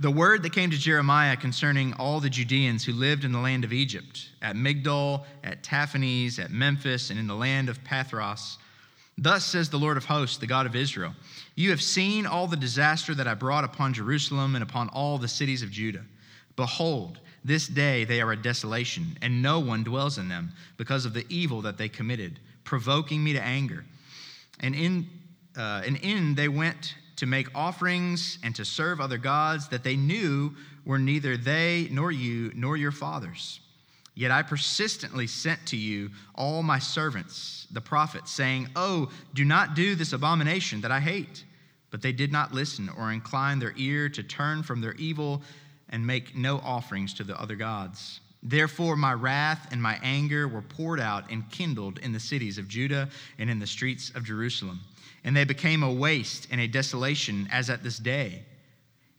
The 0.00 0.10
word 0.10 0.42
that 0.42 0.54
came 0.54 0.70
to 0.70 0.78
Jeremiah 0.78 1.36
concerning 1.36 1.92
all 1.92 2.20
the 2.20 2.30
Judeans 2.30 2.84
who 2.84 2.92
lived 2.92 3.24
in 3.24 3.32
the 3.32 3.38
land 3.38 3.64
of 3.64 3.72
Egypt, 3.72 4.30
at 4.40 4.56
Migdol, 4.56 5.24
at 5.44 5.62
Tahpanhes, 5.62 6.38
at 6.38 6.50
Memphis, 6.50 7.10
and 7.10 7.18
in 7.18 7.26
the 7.26 7.34
land 7.34 7.68
of 7.68 7.84
Pathros. 7.84 8.56
Thus 9.18 9.44
says 9.44 9.68
the 9.68 9.78
Lord 9.78 9.98
of 9.98 10.06
hosts, 10.06 10.38
the 10.38 10.46
God 10.46 10.64
of 10.64 10.74
Israel 10.74 11.14
You 11.54 11.70
have 11.70 11.82
seen 11.82 12.24
all 12.24 12.46
the 12.46 12.56
disaster 12.56 13.14
that 13.14 13.28
I 13.28 13.34
brought 13.34 13.64
upon 13.64 13.92
Jerusalem 13.92 14.54
and 14.54 14.64
upon 14.64 14.88
all 14.88 15.18
the 15.18 15.28
cities 15.28 15.62
of 15.62 15.70
Judah. 15.70 16.06
Behold, 16.56 17.20
this 17.44 17.66
day 17.66 18.04
they 18.04 18.20
are 18.20 18.32
a 18.32 18.36
desolation, 18.36 19.16
and 19.22 19.42
no 19.42 19.60
one 19.60 19.82
dwells 19.82 20.18
in 20.18 20.28
them, 20.28 20.52
because 20.76 21.04
of 21.04 21.14
the 21.14 21.26
evil 21.28 21.62
that 21.62 21.78
they 21.78 21.88
committed, 21.88 22.38
provoking 22.64 23.22
me 23.22 23.32
to 23.32 23.42
anger. 23.42 23.84
And 24.60 24.74
in, 24.74 25.08
uh, 25.56 25.82
and 25.86 25.96
in 25.98 26.34
they 26.34 26.48
went 26.48 26.94
to 27.16 27.26
make 27.26 27.48
offerings 27.54 28.38
and 28.42 28.54
to 28.56 28.64
serve 28.64 29.00
other 29.00 29.18
gods 29.18 29.68
that 29.68 29.84
they 29.84 29.96
knew 29.96 30.54
were 30.84 30.98
neither 30.98 31.36
they 31.36 31.88
nor 31.90 32.10
you 32.10 32.52
nor 32.54 32.76
your 32.76 32.92
fathers. 32.92 33.60
Yet 34.14 34.30
I 34.30 34.42
persistently 34.42 35.26
sent 35.26 35.64
to 35.66 35.76
you 35.76 36.10
all 36.34 36.62
my 36.62 36.78
servants, 36.78 37.66
the 37.70 37.80
prophets, 37.80 38.30
saying, 38.30 38.68
Oh, 38.76 39.10
do 39.34 39.44
not 39.44 39.74
do 39.74 39.94
this 39.94 40.12
abomination 40.12 40.80
that 40.82 40.90
I 40.90 41.00
hate. 41.00 41.44
But 41.90 42.02
they 42.02 42.12
did 42.12 42.30
not 42.30 42.52
listen 42.52 42.88
or 42.88 43.12
incline 43.12 43.58
their 43.58 43.74
ear 43.76 44.08
to 44.10 44.22
turn 44.22 44.62
from 44.62 44.80
their 44.80 44.94
evil 44.94 45.42
and 45.90 46.06
make 46.06 46.36
no 46.36 46.58
offerings 46.58 47.12
to 47.14 47.24
the 47.24 47.40
other 47.40 47.56
gods. 47.56 48.20
Therefore, 48.42 48.96
my 48.96 49.12
wrath 49.12 49.68
and 49.70 49.82
my 49.82 49.98
anger 50.02 50.48
were 50.48 50.62
poured 50.62 50.98
out 50.98 51.30
and 51.30 51.50
kindled 51.50 51.98
in 51.98 52.12
the 52.12 52.20
cities 52.20 52.56
of 52.56 52.68
Judah 52.68 53.08
and 53.38 53.50
in 53.50 53.58
the 53.58 53.66
streets 53.66 54.10
of 54.14 54.24
Jerusalem 54.24 54.80
and 55.24 55.36
they 55.36 55.44
became 55.44 55.82
a 55.82 55.92
waste 55.92 56.48
and 56.50 56.60
a 56.60 56.66
desolation 56.66 57.48
as 57.52 57.70
at 57.70 57.82
this 57.82 57.98
day. 57.98 58.42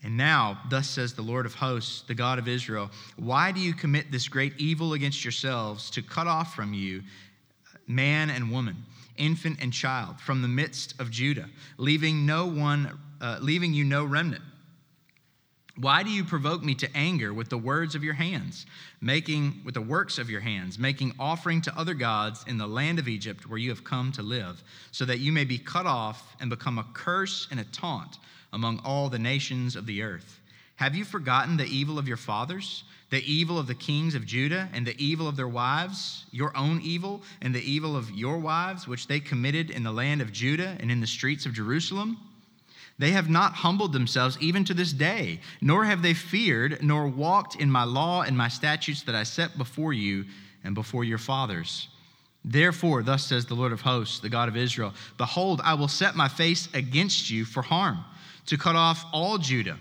And 0.04 0.18
now, 0.18 0.60
thus 0.70 0.90
says 0.90 1.14
the 1.14 1.22
Lord 1.22 1.46
of 1.46 1.54
hosts, 1.54 2.02
the 2.08 2.16
God 2.16 2.40
of 2.40 2.48
Israel, 2.48 2.90
why 3.18 3.52
do 3.52 3.60
you 3.60 3.74
commit 3.74 4.12
this 4.12 4.28
great 4.28 4.54
evil 4.58 4.94
against 4.94 5.24
yourselves 5.24 5.92
to 5.92 6.02
cut 6.02 6.26
off 6.26 6.56
from 6.56 6.74
you 6.74 7.04
man 7.88 8.30
and 8.30 8.52
woman, 8.52 8.78
infant 9.18 9.58
and 9.62 9.72
child, 9.72 10.20
from 10.20 10.42
the 10.42 10.48
midst 10.48 11.00
of 11.00 11.12
Judah, 11.12 11.48
leaving 11.78 12.26
no 12.26 12.48
one, 12.48 12.98
uh, 13.20 13.38
leaving 13.42 13.74
you 13.74 13.84
no 13.84 14.04
remnant? 14.04 14.42
Why 15.82 16.04
do 16.04 16.12
you 16.12 16.24
provoke 16.24 16.64
me 16.64 16.76
to 16.76 16.96
anger 16.96 17.34
with 17.34 17.50
the 17.50 17.58
words 17.58 17.96
of 17.96 18.04
your 18.04 18.14
hands, 18.14 18.68
making 19.02 19.62
with 19.66 19.74
the 19.74 19.82
works 19.82 20.20
of 20.20 20.30
your 20.30 20.42
hands, 20.42 20.78
making 20.78 21.16
offering 21.18 21.60
to 21.62 21.76
other 21.76 21.96
gods 21.96 22.44
in 22.46 22.60
the 22.60 22.68
land 22.68 23.00
of 23.00 23.08
Egypt 23.08 23.50
where 23.50 23.58
you 23.58 23.70
have 23.70 23.84
come 23.84 24.12
to 24.12 24.22
live, 24.22 24.62
so 24.92 25.06
that 25.06 25.22
you 25.22 25.32
may 25.32 25.44
be 25.44 25.58
cut 25.58 25.88
off 25.88 26.36
and 26.40 26.52
become 26.52 26.78
a 26.78 26.86
curse 26.94 27.48
and 27.50 27.60
a 27.60 27.64
taunt 27.64 28.20
among 28.54 28.80
all 28.86 29.10
the 29.10 29.18
nations 29.18 29.76
of 29.76 29.88
the 29.88 30.04
earth? 30.04 30.40
Have 30.76 30.94
you 30.94 31.04
forgotten 31.04 31.58
the 31.58 31.66
evil 31.66 31.98
of 31.98 32.08
your 32.08 32.16
fathers, 32.16 32.84
the 33.10 33.24
evil 33.24 33.58
of 33.58 33.66
the 33.66 33.74
kings 33.74 34.14
of 34.14 34.28
Judah, 34.28 34.70
and 34.74 34.86
the 34.86 35.04
evil 35.04 35.28
of 35.28 35.36
their 35.36 35.48
wives, 35.48 36.28
your 36.30 36.56
own 36.56 36.80
evil, 36.82 37.24
and 37.42 37.56
the 37.56 37.64
evil 37.64 37.98
of 37.98 38.12
your 38.12 38.38
wives, 38.38 38.88
which 38.88 39.08
they 39.08 39.20
committed 39.20 39.72
in 39.72 39.82
the 39.82 39.92
land 39.92 40.22
of 40.22 40.32
Judah 40.32 40.78
and 40.80 40.92
in 40.92 41.02
the 41.02 41.08
streets 41.08 41.48
of 41.48 41.54
Jerusalem? 41.54 42.20
They 43.02 43.14
have 43.14 43.32
not 43.32 43.54
humbled 43.54 43.94
themselves 43.94 44.38
even 44.40 44.64
to 44.66 44.76
this 44.76 44.94
day, 44.94 45.40
nor 45.60 45.86
have 45.86 46.04
they 46.04 46.14
feared, 46.14 46.84
nor 46.84 47.08
walked 47.08 47.56
in 47.56 47.72
my 47.72 47.84
law 47.84 48.22
and 48.22 48.38
my 48.38 48.48
statutes 48.48 49.02
that 49.02 49.16
I 49.16 49.24
set 49.24 49.58
before 49.58 49.92
you 49.92 50.26
and 50.64 50.76
before 50.76 51.04
your 51.04 51.18
fathers. 51.18 51.88
Therefore, 52.46 53.02
thus 53.02 53.26
says 53.26 53.48
the 53.48 53.56
Lord 53.56 53.72
of 53.72 53.82
hosts, 53.82 54.20
the 54.20 54.30
God 54.30 54.50
of 54.50 54.56
Israel 54.56 54.94
Behold, 55.18 55.62
I 55.64 55.74
will 55.74 55.88
set 55.88 56.16
my 56.16 56.28
face 56.28 56.70
against 56.76 57.32
you 57.32 57.44
for 57.44 57.64
harm, 57.64 58.06
to 58.46 58.56
cut 58.56 58.76
off 58.76 59.04
all 59.12 59.40
Judah. 59.40 59.80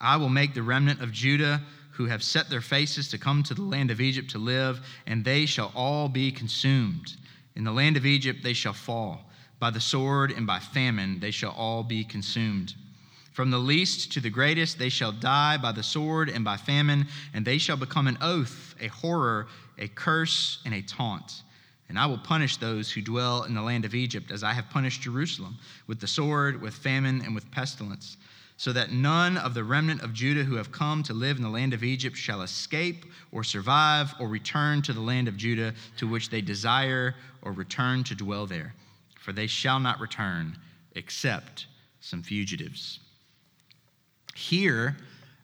I 0.00 0.16
will 0.16 0.28
make 0.28 0.52
the 0.52 0.62
remnant 0.64 1.00
of 1.00 1.12
Judah 1.12 1.62
who 1.92 2.06
have 2.06 2.24
set 2.24 2.50
their 2.50 2.60
faces 2.60 3.08
to 3.10 3.18
come 3.18 3.44
to 3.44 3.54
the 3.54 3.62
land 3.62 3.92
of 3.92 4.00
Egypt 4.00 4.30
to 4.30 4.38
live, 4.38 4.80
and 5.06 5.24
they 5.24 5.46
shall 5.46 5.70
all 5.76 6.08
be 6.08 6.32
consumed. 6.32 7.12
In 7.54 7.62
the 7.62 7.70
land 7.70 7.96
of 7.96 8.04
Egypt 8.04 8.42
they 8.42 8.52
shall 8.52 8.72
fall. 8.72 9.27
By 9.58 9.70
the 9.70 9.80
sword 9.80 10.30
and 10.30 10.46
by 10.46 10.60
famine 10.60 11.20
they 11.20 11.30
shall 11.30 11.50
all 11.50 11.82
be 11.82 12.04
consumed. 12.04 12.74
From 13.32 13.50
the 13.50 13.58
least 13.58 14.12
to 14.12 14.20
the 14.20 14.30
greatest 14.30 14.78
they 14.78 14.88
shall 14.88 15.12
die 15.12 15.56
by 15.58 15.72
the 15.72 15.82
sword 15.82 16.28
and 16.28 16.44
by 16.44 16.56
famine, 16.56 17.06
and 17.32 17.44
they 17.44 17.58
shall 17.58 17.76
become 17.76 18.08
an 18.08 18.18
oath, 18.20 18.74
a 18.80 18.88
horror, 18.88 19.46
a 19.78 19.88
curse, 19.88 20.58
and 20.64 20.74
a 20.74 20.82
taunt. 20.82 21.42
And 21.88 21.98
I 21.98 22.06
will 22.06 22.18
punish 22.18 22.56
those 22.56 22.90
who 22.90 23.00
dwell 23.00 23.44
in 23.44 23.54
the 23.54 23.62
land 23.62 23.84
of 23.84 23.94
Egypt, 23.94 24.30
as 24.30 24.42
I 24.42 24.52
have 24.54 24.70
punished 24.70 25.02
Jerusalem, 25.02 25.56
with 25.86 26.00
the 26.00 26.06
sword, 26.06 26.60
with 26.60 26.74
famine, 26.74 27.22
and 27.24 27.34
with 27.34 27.50
pestilence, 27.50 28.16
so 28.56 28.72
that 28.72 28.90
none 28.90 29.36
of 29.36 29.54
the 29.54 29.62
remnant 29.62 30.02
of 30.02 30.12
Judah 30.12 30.42
who 30.42 30.56
have 30.56 30.72
come 30.72 31.04
to 31.04 31.14
live 31.14 31.36
in 31.36 31.44
the 31.44 31.48
land 31.48 31.72
of 31.72 31.84
Egypt 31.84 32.16
shall 32.16 32.42
escape 32.42 33.06
or 33.30 33.44
survive 33.44 34.14
or 34.18 34.28
return 34.28 34.82
to 34.82 34.92
the 34.92 35.00
land 35.00 35.28
of 35.28 35.36
Judah 35.36 35.74
to 35.96 36.08
which 36.08 36.28
they 36.28 36.40
desire 36.40 37.14
or 37.42 37.52
return 37.52 38.02
to 38.04 38.16
dwell 38.16 38.46
there 38.46 38.74
for 39.28 39.34
they 39.34 39.46
shall 39.46 39.78
not 39.78 40.00
return 40.00 40.56
except 40.94 41.66
some 42.00 42.22
fugitives. 42.22 42.98
Here, 44.34 44.96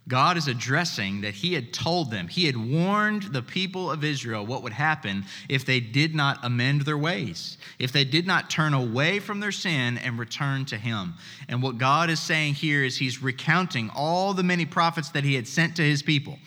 God 0.08 0.38
is 0.38 0.48
addressing 0.48 1.20
that 1.20 1.34
He 1.34 1.52
had 1.52 1.70
told 1.74 2.10
them, 2.10 2.28
He 2.28 2.46
had 2.46 2.56
warned 2.56 3.24
the 3.24 3.42
people 3.42 3.90
of 3.90 4.02
Israel 4.02 4.46
what 4.46 4.62
would 4.62 4.72
happen 4.72 5.26
if 5.50 5.66
they 5.66 5.80
did 5.80 6.14
not 6.14 6.38
amend 6.42 6.86
their 6.86 6.96
ways, 6.96 7.58
if 7.78 7.92
they 7.92 8.06
did 8.06 8.26
not 8.26 8.48
turn 8.48 8.72
away 8.72 9.18
from 9.18 9.40
their 9.40 9.52
sin 9.52 9.98
and 9.98 10.18
return 10.18 10.64
to 10.64 10.78
Him. 10.78 11.12
And 11.50 11.62
what 11.62 11.76
God 11.76 12.08
is 12.08 12.20
saying 12.20 12.54
here 12.54 12.84
is 12.84 12.96
He's 12.96 13.22
recounting 13.22 13.90
all 13.94 14.32
the 14.32 14.42
many 14.42 14.64
prophets 14.64 15.10
that 15.10 15.24
He 15.24 15.34
had 15.34 15.46
sent 15.46 15.76
to 15.76 15.82
His 15.82 16.02
people, 16.02 16.38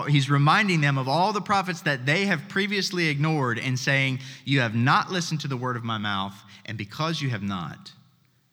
he's 0.00 0.30
reminding 0.30 0.80
them 0.80 0.98
of 0.98 1.08
all 1.08 1.32
the 1.32 1.40
prophets 1.40 1.82
that 1.82 2.06
they 2.06 2.26
have 2.26 2.48
previously 2.48 3.08
ignored 3.08 3.58
and 3.58 3.78
saying, 3.78 4.20
You 4.44 4.60
have 4.60 4.74
not 4.74 5.10
listened 5.10 5.40
to 5.42 5.48
the 5.48 5.56
word 5.56 5.76
of 5.76 5.84
my 5.84 5.98
mouth, 5.98 6.34
and 6.64 6.78
because 6.78 7.20
you 7.20 7.30
have 7.30 7.42
not, 7.42 7.92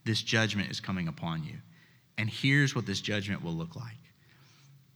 this 0.06 0.22
judgment 0.22 0.70
is 0.70 0.80
coming 0.80 1.08
upon 1.08 1.44
you. 1.44 1.56
And 2.18 2.30
here's 2.30 2.76
what 2.76 2.86
this 2.86 3.02
judgment 3.02 3.44
will 3.44 3.54
look 3.54 3.76
like. 3.76 3.98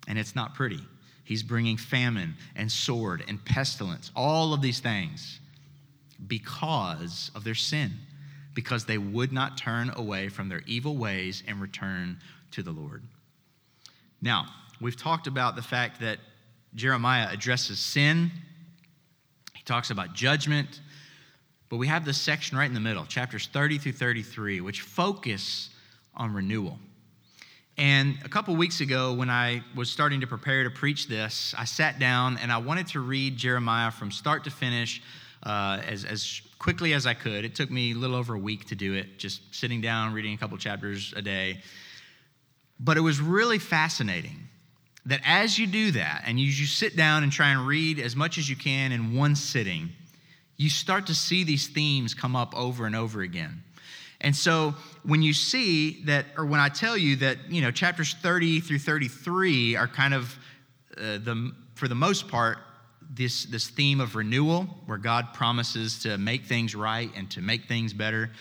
And 0.07 0.19
it's 0.19 0.35
not 0.35 0.55
pretty. 0.55 0.81
He's 1.23 1.43
bringing 1.43 1.77
famine 1.77 2.35
and 2.55 2.71
sword 2.71 3.23
and 3.27 3.43
pestilence, 3.45 4.11
all 4.15 4.53
of 4.53 4.61
these 4.61 4.79
things, 4.79 5.39
because 6.27 7.31
of 7.33 7.43
their 7.43 7.55
sin, 7.55 7.91
because 8.53 8.85
they 8.85 8.97
would 8.97 9.31
not 9.31 9.57
turn 9.57 9.91
away 9.95 10.29
from 10.29 10.49
their 10.49 10.63
evil 10.65 10.97
ways 10.97 11.43
and 11.47 11.61
return 11.61 12.19
to 12.51 12.61
the 12.61 12.71
Lord. 12.71 13.03
Now, 14.21 14.47
we've 14.81 14.97
talked 14.97 15.27
about 15.27 15.55
the 15.55 15.61
fact 15.61 16.01
that 16.01 16.19
Jeremiah 16.75 17.27
addresses 17.31 17.79
sin, 17.79 18.31
he 19.53 19.63
talks 19.63 19.91
about 19.91 20.13
judgment, 20.13 20.81
but 21.69 21.77
we 21.77 21.87
have 21.87 22.05
this 22.05 22.19
section 22.19 22.57
right 22.57 22.67
in 22.67 22.73
the 22.73 22.79
middle, 22.79 23.05
chapters 23.05 23.47
30 23.51 23.77
through 23.77 23.93
33, 23.93 24.61
which 24.61 24.81
focus 24.81 25.69
on 26.15 26.33
renewal. 26.33 26.77
And 27.77 28.17
a 28.23 28.29
couple 28.29 28.55
weeks 28.55 28.81
ago, 28.81 29.13
when 29.13 29.29
I 29.29 29.63
was 29.75 29.89
starting 29.89 30.21
to 30.21 30.27
prepare 30.27 30.63
to 30.63 30.69
preach 30.69 31.07
this, 31.07 31.55
I 31.57 31.65
sat 31.65 31.97
down 31.97 32.37
and 32.37 32.51
I 32.51 32.57
wanted 32.57 32.87
to 32.87 32.99
read 32.99 33.35
Jeremiah 33.37 33.89
from 33.89 34.11
start 34.11 34.43
to 34.43 34.51
finish 34.51 35.01
uh, 35.41 35.81
as, 35.87 36.05
as 36.05 36.41
quickly 36.59 36.93
as 36.93 37.07
I 37.07 37.15
could. 37.15 37.45
It 37.45 37.55
took 37.55 37.71
me 37.71 37.93
a 37.93 37.95
little 37.95 38.15
over 38.15 38.35
a 38.35 38.39
week 38.39 38.65
to 38.65 38.75
do 38.75 38.93
it, 38.93 39.17
just 39.17 39.55
sitting 39.55 39.81
down, 39.81 40.13
reading 40.13 40.33
a 40.33 40.37
couple 40.37 40.57
chapters 40.57 41.13
a 41.15 41.21
day. 41.21 41.61
But 42.79 42.97
it 42.97 43.01
was 43.01 43.19
really 43.19 43.57
fascinating 43.57 44.47
that 45.05 45.21
as 45.25 45.59
you 45.59 45.67
do 45.67 45.91
that 45.91 46.23
and 46.25 46.39
you, 46.39 46.45
you 46.45 46.65
sit 46.65 46.95
down 46.95 47.23
and 47.23 47.31
try 47.31 47.49
and 47.49 47.67
read 47.67 47.99
as 47.99 48.15
much 48.15 48.37
as 48.37 48.49
you 48.49 48.55
can 48.55 48.91
in 48.91 49.15
one 49.15 49.35
sitting, 49.35 49.89
you 50.57 50.69
start 50.69 51.07
to 51.07 51.15
see 51.15 51.43
these 51.43 51.67
themes 51.67 52.13
come 52.13 52.35
up 52.35 52.55
over 52.55 52.85
and 52.85 52.95
over 52.95 53.21
again. 53.21 53.63
And 54.21 54.33
so 54.33 54.73
when 55.03 55.21
you 55.21 55.33
see 55.33 56.03
that, 56.05 56.25
or 56.37 56.45
when 56.45 56.61
I 56.61 56.69
tell 56.69 56.97
you 56.97 57.17
that, 57.17 57.51
you 57.51 57.61
know, 57.61 57.71
chapters 57.71 58.15
30 58.21 58.61
through 58.61 58.79
33 58.79 59.75
are 59.75 59.87
kind 59.87 60.13
of 60.13 60.37
uh, 60.97 61.17
the, 61.17 61.51
for 61.75 61.89
the 61.89 61.95
most 61.95 62.29
part, 62.29 62.59
this, 63.13 63.43
this 63.45 63.67
theme 63.67 63.99
of 63.99 64.15
renewal, 64.15 64.63
where 64.85 64.97
God 64.97 65.33
promises 65.33 65.99
to 66.03 66.17
make 66.17 66.45
things 66.45 66.73
right 66.73 67.11
and 67.15 67.29
to 67.31 67.41
make 67.41 67.65
things 67.65 67.93
better. 67.93 68.31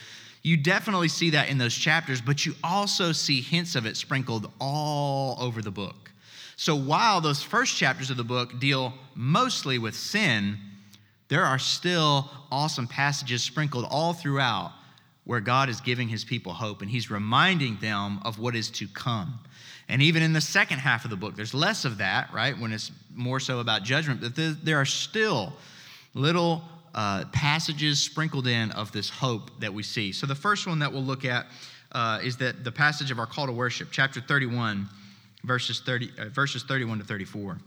You 0.43 0.57
definitely 0.57 1.09
see 1.09 1.31
that 1.31 1.49
in 1.49 1.59
those 1.59 1.75
chapters, 1.75 2.21
but 2.21 2.47
you 2.47 2.55
also 2.63 3.13
see 3.13 3.41
hints 3.41 3.75
of 3.75 3.85
it 3.85 3.97
sprinkled 3.97 4.51
all 4.61 5.37
over 5.41 5.63
the 5.63 5.71
book. 5.71 6.12
So 6.57 6.77
while 6.77 7.21
those 7.21 7.43
first 7.43 7.77
chapters 7.77 8.11
of 8.11 8.17
the 8.17 8.25
book 8.25 8.59
deal 8.61 8.95
mostly 9.15 9.79
with 9.79 9.95
sin, 9.95 10.59
there 11.29 11.45
are 11.45 11.59
still 11.59 12.31
awesome 12.51 12.87
passages 12.87 13.43
sprinkled 13.43 13.87
all 13.91 14.13
throughout 14.13 14.73
where 15.25 15.41
God 15.41 15.69
is 15.69 15.81
giving 15.81 16.09
his 16.09 16.25
people 16.25 16.53
hope 16.53 16.83
and 16.83 16.91
he's 16.91 17.11
reminding 17.11 17.77
them 17.77 18.21
of 18.25 18.39
what 18.39 18.55
is 18.55 18.71
to 18.71 18.89
come. 18.89 19.39
And 19.89 20.03
even 20.03 20.23
in 20.23 20.33
the 20.33 20.41
second 20.41 20.79
half 20.79 21.05
of 21.05 21.11
the 21.11 21.17
book, 21.17 21.37
there's 21.37 21.55
less 21.55 21.85
of 21.85 21.99
that, 21.99 22.33
right? 22.33 22.59
When 22.59 22.73
it's 22.73 22.91
more 23.15 23.41
so 23.41 23.61
about 23.61 23.83
judgment, 23.83 24.21
but 24.21 24.65
there 24.65 24.79
are 24.79 24.85
still 24.85 25.53
little 26.15 26.63
uh, 26.95 27.25
passages 27.33 27.99
sprinkled 27.99 28.47
in 28.47 28.71
of 28.73 28.93
this 28.93 29.09
hope 29.09 29.51
that 29.61 29.73
we 29.73 29.83
see. 29.83 30.13
So 30.13 30.27
the 30.27 30.35
first 30.35 30.67
one 30.67 30.81
that 30.81 30.93
we'll 30.93 31.05
look 31.05 31.25
at 31.25 31.47
uh, 31.93 32.21
is 32.23 32.37
that 32.39 32.65
the 32.65 32.73
passage 32.73 33.11
of 33.11 33.19
our 33.19 33.27
call 33.27 33.47
to 33.47 33.53
worship, 33.53 33.89
chapter 33.91 34.21
31, 34.21 34.89
verses 35.45 35.81
30, 35.81 36.11
uh, 36.19 36.25
verses 36.27 36.63
31 36.63 36.99
to 36.99 37.05
34. 37.05 37.59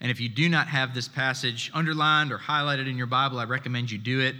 And 0.00 0.10
if 0.10 0.20
you 0.20 0.28
do 0.28 0.48
not 0.48 0.66
have 0.66 0.94
this 0.94 1.06
passage 1.06 1.70
underlined 1.74 2.32
or 2.32 2.38
highlighted 2.38 2.88
in 2.88 2.96
your 2.96 3.06
Bible, 3.06 3.38
I 3.38 3.44
recommend 3.44 3.90
you 3.90 3.98
do 3.98 4.20
it. 4.20 4.34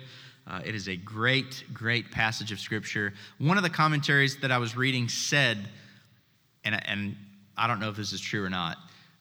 Uh, 0.46 0.60
it 0.64 0.74
is 0.74 0.88
a 0.88 0.96
great, 0.96 1.62
great 1.72 2.10
passage 2.10 2.50
of 2.50 2.58
Scripture. 2.58 3.14
One 3.38 3.56
of 3.56 3.62
the 3.62 3.70
commentaries 3.70 4.38
that 4.38 4.50
I 4.50 4.58
was 4.58 4.76
reading 4.76 5.08
said, 5.08 5.68
and, 6.64 6.80
and 6.88 7.16
I 7.56 7.68
don't 7.68 7.78
know 7.78 7.90
if 7.90 7.96
this 7.96 8.12
is 8.12 8.20
true 8.20 8.44
or 8.44 8.50
not, 8.50 8.76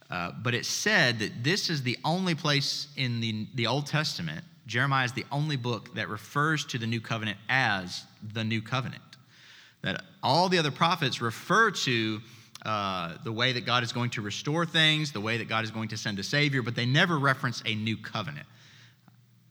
uh, 0.09 0.31
but 0.41 0.55
it 0.55 0.65
said 0.65 1.19
that 1.19 1.43
this 1.43 1.69
is 1.69 1.83
the 1.83 1.97
only 2.03 2.33
place 2.33 2.87
in 2.97 3.21
the, 3.21 3.47
the 3.53 3.67
Old 3.67 3.85
Testament, 3.85 4.43
Jeremiah 4.65 5.05
is 5.05 5.13
the 5.13 5.25
only 5.31 5.57
book 5.57 5.93
that 5.95 6.09
refers 6.09 6.65
to 6.67 6.77
the 6.77 6.87
new 6.87 7.01
covenant 7.01 7.37
as 7.49 8.03
the 8.33 8.43
new 8.43 8.61
covenant. 8.61 9.01
That 9.83 10.01
all 10.23 10.49
the 10.49 10.57
other 10.57 10.71
prophets 10.71 11.21
refer 11.21 11.71
to 11.71 12.19
uh, 12.65 13.17
the 13.23 13.31
way 13.31 13.53
that 13.53 13.65
God 13.65 13.83
is 13.83 13.91
going 13.91 14.11
to 14.11 14.21
restore 14.21 14.65
things, 14.65 15.11
the 15.11 15.21
way 15.21 15.37
that 15.37 15.47
God 15.47 15.63
is 15.63 15.71
going 15.71 15.89
to 15.89 15.97
send 15.97 16.19
a 16.19 16.23
Savior, 16.23 16.61
but 16.61 16.75
they 16.75 16.85
never 16.85 17.17
reference 17.17 17.63
a 17.65 17.73
new 17.75 17.97
covenant. 17.97 18.45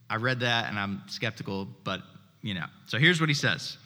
I 0.09 0.15
read 0.17 0.41
that 0.41 0.69
and 0.69 0.79
I'm 0.79 1.03
skeptical, 1.07 1.67
but 1.83 2.01
you 2.41 2.53
know. 2.53 2.65
So 2.85 2.97
here's 2.97 3.19
what 3.19 3.29
he 3.29 3.35
says 3.35 3.77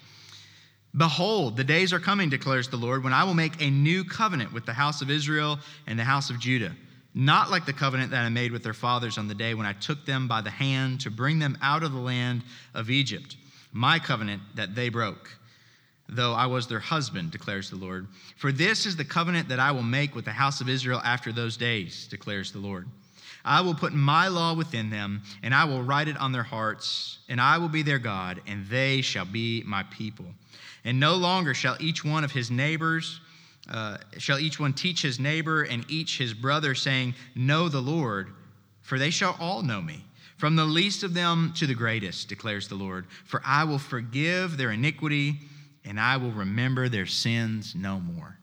Behold, 0.95 1.57
the 1.57 1.63
days 1.63 1.91
are 1.91 1.99
coming, 1.99 2.29
declares 2.29 2.69
the 2.69 2.77
Lord, 2.77 3.03
when 3.03 3.13
I 3.13 3.23
will 3.23 3.33
make 3.33 3.61
a 3.61 3.69
new 3.69 4.03
covenant 4.03 4.53
with 4.53 4.65
the 4.65 4.73
house 4.73 5.01
of 5.01 5.09
Israel 5.09 5.59
and 5.88 5.99
the 5.99 6.03
house 6.03 6.29
of 6.29 6.39
Judah. 6.39 6.75
Not 7.17 7.49
like 7.49 7.65
the 7.65 7.73
covenant 7.73 8.11
that 8.11 8.25
I 8.25 8.29
made 8.29 8.51
with 8.51 8.61
their 8.61 8.73
fathers 8.73 9.17
on 9.17 9.29
the 9.29 9.35
day 9.35 9.53
when 9.53 9.65
I 9.65 9.71
took 9.71 10.05
them 10.05 10.27
by 10.27 10.41
the 10.41 10.49
hand 10.49 10.99
to 11.01 11.09
bring 11.09 11.39
them 11.39 11.57
out 11.61 11.81
of 11.81 11.93
the 11.93 11.99
land 11.99 12.43
of 12.73 12.89
Egypt, 12.89 13.38
my 13.71 13.99
covenant 13.99 14.41
that 14.55 14.75
they 14.75 14.89
broke, 14.89 15.29
though 16.07 16.33
I 16.33 16.45
was 16.45 16.67
their 16.67 16.79
husband, 16.79 17.31
declares 17.31 17.69
the 17.69 17.75
Lord. 17.75 18.07
For 18.37 18.51
this 18.51 18.85
is 18.85 18.95
the 18.95 19.05
covenant 19.05 19.49
that 19.49 19.59
I 19.59 19.71
will 19.71 19.83
make 19.83 20.15
with 20.15 20.25
the 20.25 20.31
house 20.31 20.61
of 20.61 20.69
Israel 20.69 21.01
after 21.03 21.31
those 21.31 21.57
days, 21.57 22.07
declares 22.07 22.51
the 22.51 22.59
Lord. 22.59 22.87
I 23.43 23.61
will 23.61 23.75
put 23.75 23.93
my 23.93 24.27
law 24.27 24.55
within 24.55 24.89
them, 24.89 25.21
and 25.43 25.53
I 25.53 25.65
will 25.65 25.83
write 25.83 26.07
it 26.07 26.17
on 26.17 26.31
their 26.31 26.43
hearts, 26.43 27.19
and 27.29 27.39
I 27.39 27.59
will 27.59 27.69
be 27.69 27.83
their 27.83 27.99
God, 27.99 28.41
and 28.47 28.65
they 28.67 29.01
shall 29.01 29.25
be 29.25 29.63
my 29.65 29.83
people. 29.83 30.25
And 30.83 30.99
no 30.99 31.15
longer 31.15 31.53
shall 31.53 31.77
each 31.79 32.03
one 32.03 32.23
of 32.23 32.31
his 32.31 32.49
neighbors, 32.49 33.19
uh, 33.69 33.97
shall 34.17 34.39
each 34.39 34.59
one 34.59 34.73
teach 34.73 35.01
his 35.01 35.19
neighbor 35.19 35.63
and 35.63 35.85
each 35.89 36.17
his 36.17 36.33
brother, 36.33 36.75
saying, 36.75 37.13
Know 37.35 37.69
the 37.69 37.81
Lord, 37.81 38.29
for 38.81 38.97
they 38.97 39.09
shall 39.11 39.35
all 39.39 39.61
know 39.61 39.81
me. 39.81 40.03
From 40.37 40.55
the 40.55 40.65
least 40.65 41.03
of 41.03 41.13
them 41.13 41.53
to 41.55 41.65
the 41.65 41.73
greatest, 41.73 42.27
declares 42.27 42.67
the 42.67 42.75
Lord. 42.75 43.05
For 43.25 43.41
I 43.45 43.63
will 43.63 43.79
forgive 43.79 44.57
their 44.57 44.71
iniquity, 44.71 45.37
and 45.86 46.00
I 46.00 46.17
will 46.17 46.32
remember 46.32 46.89
their 46.89 47.06
sins 47.06 47.76
no 47.76 48.00
more. 48.00 48.38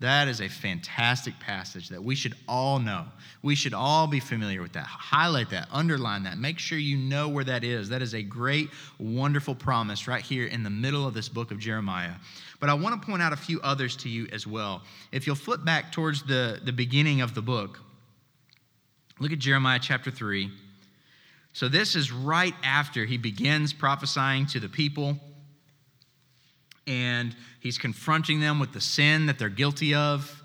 That 0.00 0.28
is 0.28 0.40
a 0.40 0.48
fantastic 0.48 1.38
passage 1.40 1.88
that 1.88 2.02
we 2.02 2.14
should 2.14 2.34
all 2.46 2.78
know. 2.78 3.04
We 3.42 3.56
should 3.56 3.74
all 3.74 4.06
be 4.06 4.20
familiar 4.20 4.62
with 4.62 4.74
that. 4.74 4.86
Highlight 4.86 5.50
that, 5.50 5.66
underline 5.72 6.22
that, 6.22 6.38
make 6.38 6.60
sure 6.60 6.78
you 6.78 6.96
know 6.96 7.28
where 7.28 7.42
that 7.42 7.64
is. 7.64 7.88
That 7.88 8.00
is 8.00 8.14
a 8.14 8.22
great, 8.22 8.70
wonderful 9.00 9.56
promise 9.56 10.06
right 10.06 10.22
here 10.22 10.46
in 10.46 10.62
the 10.62 10.70
middle 10.70 11.04
of 11.04 11.14
this 11.14 11.28
book 11.28 11.50
of 11.50 11.58
Jeremiah. 11.58 12.14
But 12.60 12.70
I 12.70 12.74
want 12.74 13.00
to 13.00 13.04
point 13.04 13.22
out 13.22 13.32
a 13.32 13.36
few 13.36 13.60
others 13.62 13.96
to 13.96 14.08
you 14.08 14.28
as 14.32 14.46
well. 14.46 14.82
If 15.10 15.26
you'll 15.26 15.36
flip 15.36 15.64
back 15.64 15.90
towards 15.90 16.22
the, 16.22 16.60
the 16.64 16.72
beginning 16.72 17.20
of 17.20 17.34
the 17.34 17.42
book, 17.42 17.80
look 19.18 19.32
at 19.32 19.40
Jeremiah 19.40 19.80
chapter 19.82 20.12
3. 20.12 20.48
So, 21.54 21.66
this 21.66 21.96
is 21.96 22.12
right 22.12 22.54
after 22.62 23.04
he 23.04 23.16
begins 23.16 23.72
prophesying 23.72 24.46
to 24.48 24.60
the 24.60 24.68
people 24.68 25.18
and 26.88 27.36
he's 27.60 27.76
confronting 27.76 28.40
them 28.40 28.58
with 28.58 28.72
the 28.72 28.80
sin 28.80 29.26
that 29.26 29.38
they're 29.38 29.50
guilty 29.50 29.94
of. 29.94 30.42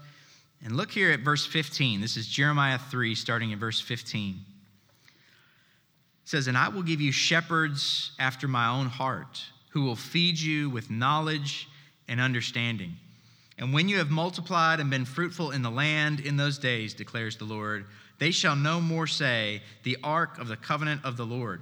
And 0.64 0.76
look 0.76 0.92
here 0.92 1.12
at 1.12 1.22
verse 1.22 1.46
15. 1.46 2.02
This 2.02 2.18
is 2.18 2.28
Jeremiah 2.28 2.78
3, 2.78 3.16
starting 3.16 3.52
in 3.52 3.60
verse 3.60 3.80
15. 3.80 4.36
It 4.36 5.10
says, 6.26 6.48
And 6.48 6.58
I 6.58 6.68
will 6.68 6.84
give 6.84 7.00
you 7.02 7.12
shepherds 7.14 8.12
after 8.20 8.48
my 8.48 8.68
own 8.68 8.88
heart, 8.88 9.42
who 9.70 9.84
will 9.84 9.96
feed 9.96 10.38
you 10.38 10.70
with 10.70 10.92
knowledge 10.92 11.70
and 12.08 12.20
understanding. 12.20 12.98
And 13.58 13.74
when 13.74 13.88
you 13.88 13.98
have 13.98 14.10
multiplied 14.10 14.80
and 14.82 14.90
been 14.90 15.06
fruitful 15.06 15.52
in 15.52 15.62
the 15.62 15.72
land 15.72 16.20
in 16.20 16.36
those 16.36 16.58
days, 16.58 16.94
declares 16.94 17.38
the 17.38 17.46
Lord, 17.46 17.86
they 18.20 18.32
shall 18.32 18.56
no 18.56 18.82
more 18.82 19.08
say, 19.08 19.62
The 19.84 19.98
ark 20.04 20.40
of 20.40 20.50
the 20.50 20.58
covenant 20.58 21.06
of 21.06 21.16
the 21.16 21.26
Lord. 21.26 21.62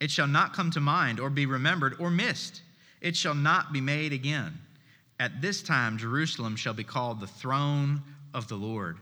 It 0.00 0.10
shall 0.10 0.26
not 0.26 0.52
come 0.52 0.72
to 0.72 0.80
mind 0.80 1.20
or 1.20 1.30
be 1.30 1.46
remembered 1.46 1.94
or 2.00 2.10
missed 2.10 2.62
it 3.04 3.14
shall 3.14 3.34
not 3.34 3.70
be 3.70 3.82
made 3.82 4.14
again. 4.14 4.58
At 5.20 5.42
this 5.42 5.62
time, 5.62 5.98
Jerusalem 5.98 6.56
shall 6.56 6.72
be 6.72 6.84
called 6.84 7.20
the 7.20 7.26
throne 7.26 8.02
of 8.32 8.48
the 8.48 8.56
Lord, 8.56 8.96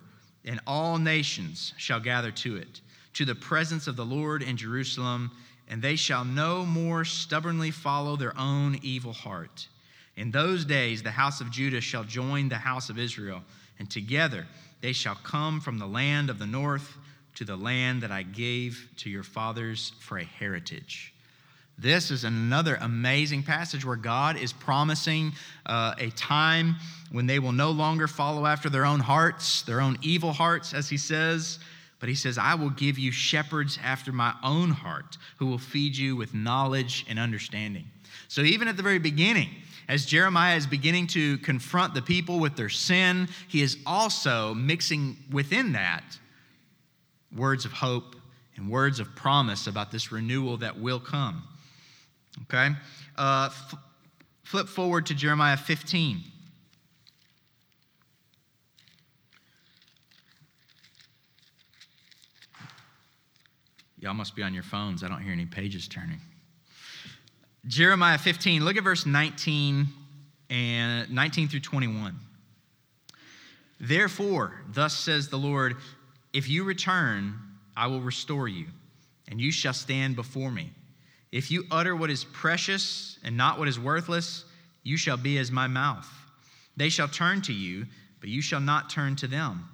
and 0.45 0.61
all 0.67 0.99
nations 0.99 1.73
shall 1.77 2.01
gather 2.01 2.33
to 2.33 2.57
it, 2.57 2.81
to 3.15 3.25
the 3.25 3.37
presence 3.37 3.87
of 3.87 3.95
the 3.95 4.05
Lord 4.05 4.43
in 4.43 4.57
Jerusalem, 4.57 5.31
and 5.69 5.81
they 5.81 5.95
shall 5.95 6.25
no 6.25 6.67
more 6.67 7.05
stubbornly 7.05 7.71
follow 7.71 8.17
their 8.17 8.37
own 8.37 8.77
evil 8.83 9.13
heart. 9.13 9.69
In 10.17 10.33
those 10.33 10.65
days, 10.65 11.05
the 11.05 11.13
house 11.13 11.41
of 11.41 11.53
Judah 11.53 11.81
shall 11.81 12.03
join 12.03 12.49
the 12.49 12.57
house 12.57 12.91
of 12.91 12.99
Israel, 12.99 13.45
and 13.79 13.89
together 13.89 14.49
they 14.81 14.93
shall 14.93 15.15
come 15.15 15.61
from 15.61 15.79
the 15.79 15.87
land 15.87 16.29
of 16.29 16.41
the 16.41 16.47
north 16.47 16.99
to 17.37 17.45
the 17.45 17.57
land 17.57 18.03
that 18.03 18.11
I 18.11 18.25
gave 18.25 18.89
to 18.97 19.09
your 19.09 19.23
fathers 19.23 19.93
for 20.01 20.19
a 20.19 20.25
heritage. 20.25 21.12
This 21.79 22.11
is 22.11 22.25
another 22.25 22.77
amazing 22.81 23.43
passage 23.43 23.85
where 23.85 23.97
God 23.97 24.37
is 24.37 24.53
promising 24.53 25.33
uh, 25.67 25.95
a 25.99 26.11
time 26.11 26.77
when 27.11 27.27
they 27.27 27.39
will 27.39 27.53
no 27.53 27.71
longer 27.71 28.07
follow 28.07 28.47
after 28.47 28.71
their 28.71 28.85
own 28.85 29.01
hearts, 29.01 29.63
their 29.63 29.81
own 29.81 29.99
evil 30.03 30.33
hearts, 30.33 30.75
as 30.75 30.89
he 30.89 30.97
says. 30.97 31.59
But 31.99 32.09
he 32.09 32.15
says, 32.15 32.37
I 32.37 32.55
will 32.55 32.71
give 32.71 32.99
you 32.99 33.13
shepherds 33.13 33.79
after 33.83 34.13
my 34.13 34.35
own 34.43 34.71
heart 34.71 35.19
who 35.39 35.47
will 35.47 35.59
feed 35.59 35.97
you 35.97 36.17
with 36.17 36.35
knowledge 36.35 37.07
and 37.09 37.19
understanding. 37.19 37.87
So, 38.29 38.43
even 38.43 38.67
at 38.69 38.77
the 38.77 38.83
very 38.83 38.99
beginning, 38.99 39.49
as 39.89 40.07
Jeremiah 40.07 40.57
is 40.57 40.67
beginning 40.67 41.07
to 41.09 41.39
confront 41.39 41.95
the 41.95 42.03
people 42.03 42.41
with 42.41 42.57
their 42.57 42.69
sin, 42.69 43.29
he 43.49 43.63
is 43.63 43.77
also 43.87 44.55
mixing 44.55 45.17
within 45.31 45.73
that 45.73 46.05
words 47.37 47.65
of 47.65 47.73
hope 47.73 48.17
and 48.57 48.71
words 48.71 49.01
of 49.01 49.15
promise 49.15 49.67
about 49.67 49.91
this 49.91 50.13
renewal 50.13 50.57
that 50.59 50.79
will 50.79 51.01
come. 51.01 51.43
Okay? 52.43 52.71
Uh, 53.17 53.49
f- 53.51 53.75
flip 54.43 54.69
forward 54.69 55.07
to 55.07 55.15
Jeremiah 55.15 55.57
15. 55.57 56.23
Y'all 63.99 64.15
must 64.15 64.35
be 64.35 64.43
on 64.43 64.53
your 64.53 64.65
phones. 64.65 65.05
I 65.05 65.09
don't 65.09 65.23
hear 65.23 65.33
any 65.33 65.47
pages 65.47 65.87
turning. 65.87 66.19
Jeremiah 67.69 68.19
15, 68.19 68.65
look 68.65 68.77
at 68.77 68.83
verse 68.83 69.07
19 69.07 69.87
and 70.51 71.11
19 71.11 71.49
through 71.49 71.61
21. 71.61 72.19
Therefore, 73.79 74.63
thus 74.69 74.97
says 74.97 75.29
the 75.29 75.39
Lord, 75.39 75.77
if 76.33 76.49
you 76.49 76.65
return, 76.65 77.35
I 77.77 77.87
will 77.87 78.01
restore 78.01 78.49
you, 78.49 78.67
and 79.29 79.41
you 79.41 79.53
shall 79.53 79.73
stand 79.73 80.17
before 80.17 80.51
me. 80.51 80.71
If 81.33 81.51
you 81.51 81.65
utter 81.71 81.97
what 81.97 82.11
is 82.11 82.25
precious 82.25 83.19
and 83.25 83.37
not 83.37 83.59
what 83.59 83.67
is 83.67 83.81
worthless, 83.81 84.45
you 84.83 84.99
shall 84.99 85.17
be 85.17 85.39
as 85.39 85.51
my 85.51 85.67
mouth. 85.67 86.09
They 86.77 86.91
shall 86.91 87.09
turn 87.09 87.41
to 87.43 87.53
you, 87.53 87.87
but 88.21 88.29
you 88.29 88.43
shall 88.43 88.61
not 88.61 88.91
turn 88.91 89.17
to 89.17 89.27
them. 89.27 89.69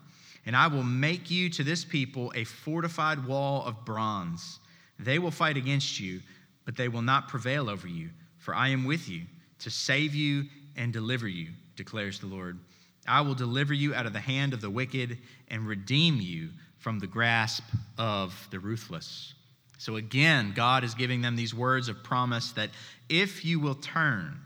And 0.47 0.57
I 0.57 0.69
will 0.69 0.85
make 0.85 1.31
you 1.31 1.51
to 1.51 1.65
this 1.65 1.85
people 1.85 2.33
a 2.35 2.45
fortified 2.45 3.27
wall 3.27 3.65
of 3.67 3.85
bronze. 3.85 4.61
They 4.99 5.19
will 5.19 5.31
fight 5.31 5.57
against 5.57 5.99
you, 6.01 6.21
but 6.65 6.77
they 6.77 6.89
will 6.89 7.03
not 7.03 7.29
prevail 7.29 7.69
over 7.69 7.89
you, 7.89 8.11
for 8.39 8.55
I 8.55 8.69
am 8.69 8.85
with 8.85 9.09
you 9.09 9.23
to 9.59 9.71
save 9.71 10.15
you 10.15 10.45
and 10.77 10.93
deliver 10.93 11.27
you, 11.27 11.49
declares 11.77 12.21
the 12.21 12.27
Lord. 12.27 12.59
I 13.07 13.21
will 13.21 13.35
deliver 13.35 13.75
you 13.75 13.95
out 13.95 14.07
of 14.07 14.13
the 14.13 14.21
hand 14.21 14.55
of 14.55 14.61
the 14.61 14.71
wicked 14.71 15.19
and 15.49 15.67
redeem 15.67 16.21
you 16.21 16.51
from 16.79 16.99
the 16.99 17.07
grasp 17.07 17.65
of 17.97 18.47
the 18.51 18.61
ruthless. 18.61 19.35
So 19.79 19.95
again, 19.95 20.53
God 20.55 20.83
is 20.83 20.95
giving 20.95 21.23
them 21.23 21.37
these 21.37 21.55
words 21.55 21.89
of 21.89 22.03
promise 22.03 22.51
that 22.53 22.71
if 23.09 23.45
you 23.45 23.61
will 23.61 23.77
turn, 23.77 24.41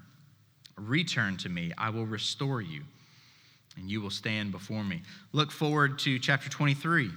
return 0.76 1.38
to 1.38 1.48
me, 1.48 1.72
I 1.78 1.88
will 1.88 2.04
restore 2.04 2.60
you 2.60 2.82
and 3.78 3.90
you 3.90 4.02
will 4.02 4.10
stand 4.10 4.52
before 4.52 4.84
me. 4.84 5.00
Look 5.32 5.50
forward 5.50 5.98
to 6.00 6.18
chapter 6.18 6.50
23. 6.50 7.10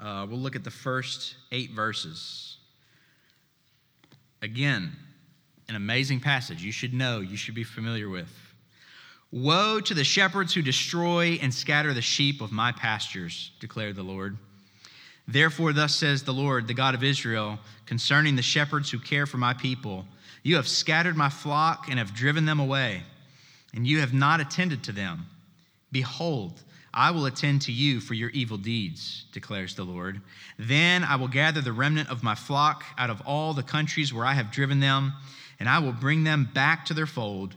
Uh, 0.00 0.26
we'll 0.28 0.38
look 0.38 0.56
at 0.56 0.64
the 0.64 0.70
first 0.70 1.34
eight 1.52 1.72
verses. 1.72 2.56
Again, 4.40 4.92
an 5.68 5.74
amazing 5.74 6.20
passage 6.20 6.62
you 6.62 6.72
should 6.72 6.94
know, 6.94 7.20
you 7.20 7.36
should 7.36 7.54
be 7.54 7.64
familiar 7.64 8.08
with. 8.08 8.45
Woe 9.32 9.80
to 9.80 9.94
the 9.94 10.04
shepherds 10.04 10.54
who 10.54 10.62
destroy 10.62 11.38
and 11.42 11.52
scatter 11.52 11.92
the 11.92 12.02
sheep 12.02 12.40
of 12.40 12.52
my 12.52 12.72
pastures, 12.72 13.50
declared 13.60 13.96
the 13.96 14.02
Lord. 14.02 14.36
Therefore, 15.28 15.72
thus 15.72 15.96
says 15.96 16.22
the 16.22 16.32
Lord, 16.32 16.68
the 16.68 16.74
God 16.74 16.94
of 16.94 17.02
Israel, 17.02 17.58
concerning 17.86 18.36
the 18.36 18.42
shepherds 18.42 18.90
who 18.90 18.98
care 18.98 19.26
for 19.26 19.38
my 19.38 19.52
people 19.52 20.06
You 20.42 20.56
have 20.56 20.68
scattered 20.68 21.16
my 21.16 21.28
flock 21.28 21.88
and 21.88 21.98
have 21.98 22.14
driven 22.14 22.44
them 22.44 22.60
away, 22.60 23.02
and 23.74 23.84
you 23.84 23.98
have 23.98 24.14
not 24.14 24.40
attended 24.40 24.84
to 24.84 24.92
them. 24.92 25.26
Behold, 25.90 26.62
I 26.94 27.10
will 27.10 27.26
attend 27.26 27.62
to 27.62 27.72
you 27.72 28.00
for 28.00 28.14
your 28.14 28.30
evil 28.30 28.56
deeds, 28.56 29.24
declares 29.32 29.74
the 29.74 29.84
Lord. 29.84 30.20
Then 30.56 31.02
I 31.02 31.16
will 31.16 31.28
gather 31.28 31.60
the 31.60 31.72
remnant 31.72 32.08
of 32.08 32.22
my 32.22 32.36
flock 32.36 32.84
out 32.96 33.10
of 33.10 33.20
all 33.22 33.52
the 33.54 33.62
countries 33.64 34.14
where 34.14 34.24
I 34.24 34.34
have 34.34 34.52
driven 34.52 34.78
them, 34.78 35.14
and 35.58 35.68
I 35.68 35.80
will 35.80 35.92
bring 35.92 36.22
them 36.22 36.48
back 36.54 36.86
to 36.86 36.94
their 36.94 37.06
fold, 37.06 37.56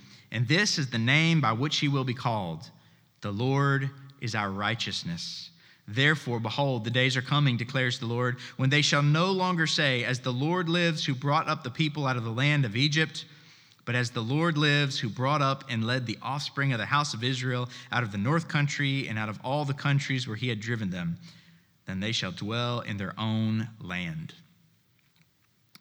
And 0.31 0.47
this 0.47 0.77
is 0.77 0.89
the 0.89 0.97
name 0.97 1.41
by 1.41 1.51
which 1.51 1.77
he 1.77 1.87
will 1.87 2.03
be 2.03 2.13
called 2.13 2.69
The 3.21 3.31
Lord 3.31 3.89
is 4.21 4.35
our 4.35 4.49
righteousness. 4.49 5.49
Therefore, 5.87 6.39
behold, 6.39 6.85
the 6.85 6.91
days 6.91 7.17
are 7.17 7.21
coming, 7.21 7.57
declares 7.57 7.99
the 7.99 8.05
Lord, 8.05 8.37
when 8.55 8.69
they 8.69 8.81
shall 8.81 9.01
no 9.01 9.31
longer 9.31 9.67
say, 9.67 10.03
As 10.03 10.19
the 10.19 10.31
Lord 10.31 10.69
lives, 10.69 11.05
who 11.05 11.13
brought 11.13 11.49
up 11.49 11.63
the 11.63 11.69
people 11.69 12.07
out 12.07 12.17
of 12.17 12.23
the 12.23 12.31
land 12.31 12.65
of 12.65 12.75
Egypt, 12.75 13.25
but 13.83 13.95
as 13.95 14.11
the 14.11 14.21
Lord 14.21 14.57
lives, 14.57 14.99
who 14.99 15.09
brought 15.09 15.41
up 15.41 15.65
and 15.69 15.85
led 15.85 16.05
the 16.05 16.19
offspring 16.21 16.71
of 16.71 16.79
the 16.79 16.85
house 16.85 17.13
of 17.13 17.23
Israel 17.23 17.67
out 17.91 18.03
of 18.03 18.11
the 18.11 18.17
north 18.17 18.47
country 18.47 19.07
and 19.07 19.17
out 19.17 19.27
of 19.27 19.39
all 19.43 19.65
the 19.65 19.73
countries 19.73 20.27
where 20.27 20.37
he 20.37 20.49
had 20.49 20.59
driven 20.59 20.91
them, 20.91 21.17
then 21.87 21.99
they 21.99 22.11
shall 22.11 22.31
dwell 22.31 22.81
in 22.81 22.97
their 22.97 23.13
own 23.17 23.67
land. 23.81 24.35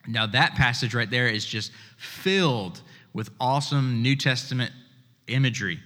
Now, 0.06 0.26
that 0.26 0.54
passage 0.54 0.94
right 0.94 1.10
there 1.10 1.28
is 1.28 1.44
just 1.44 1.72
filled 1.98 2.80
with 3.12 3.30
awesome 3.40 4.02
New 4.02 4.16
Testament 4.16 4.72
imagery 5.26 5.80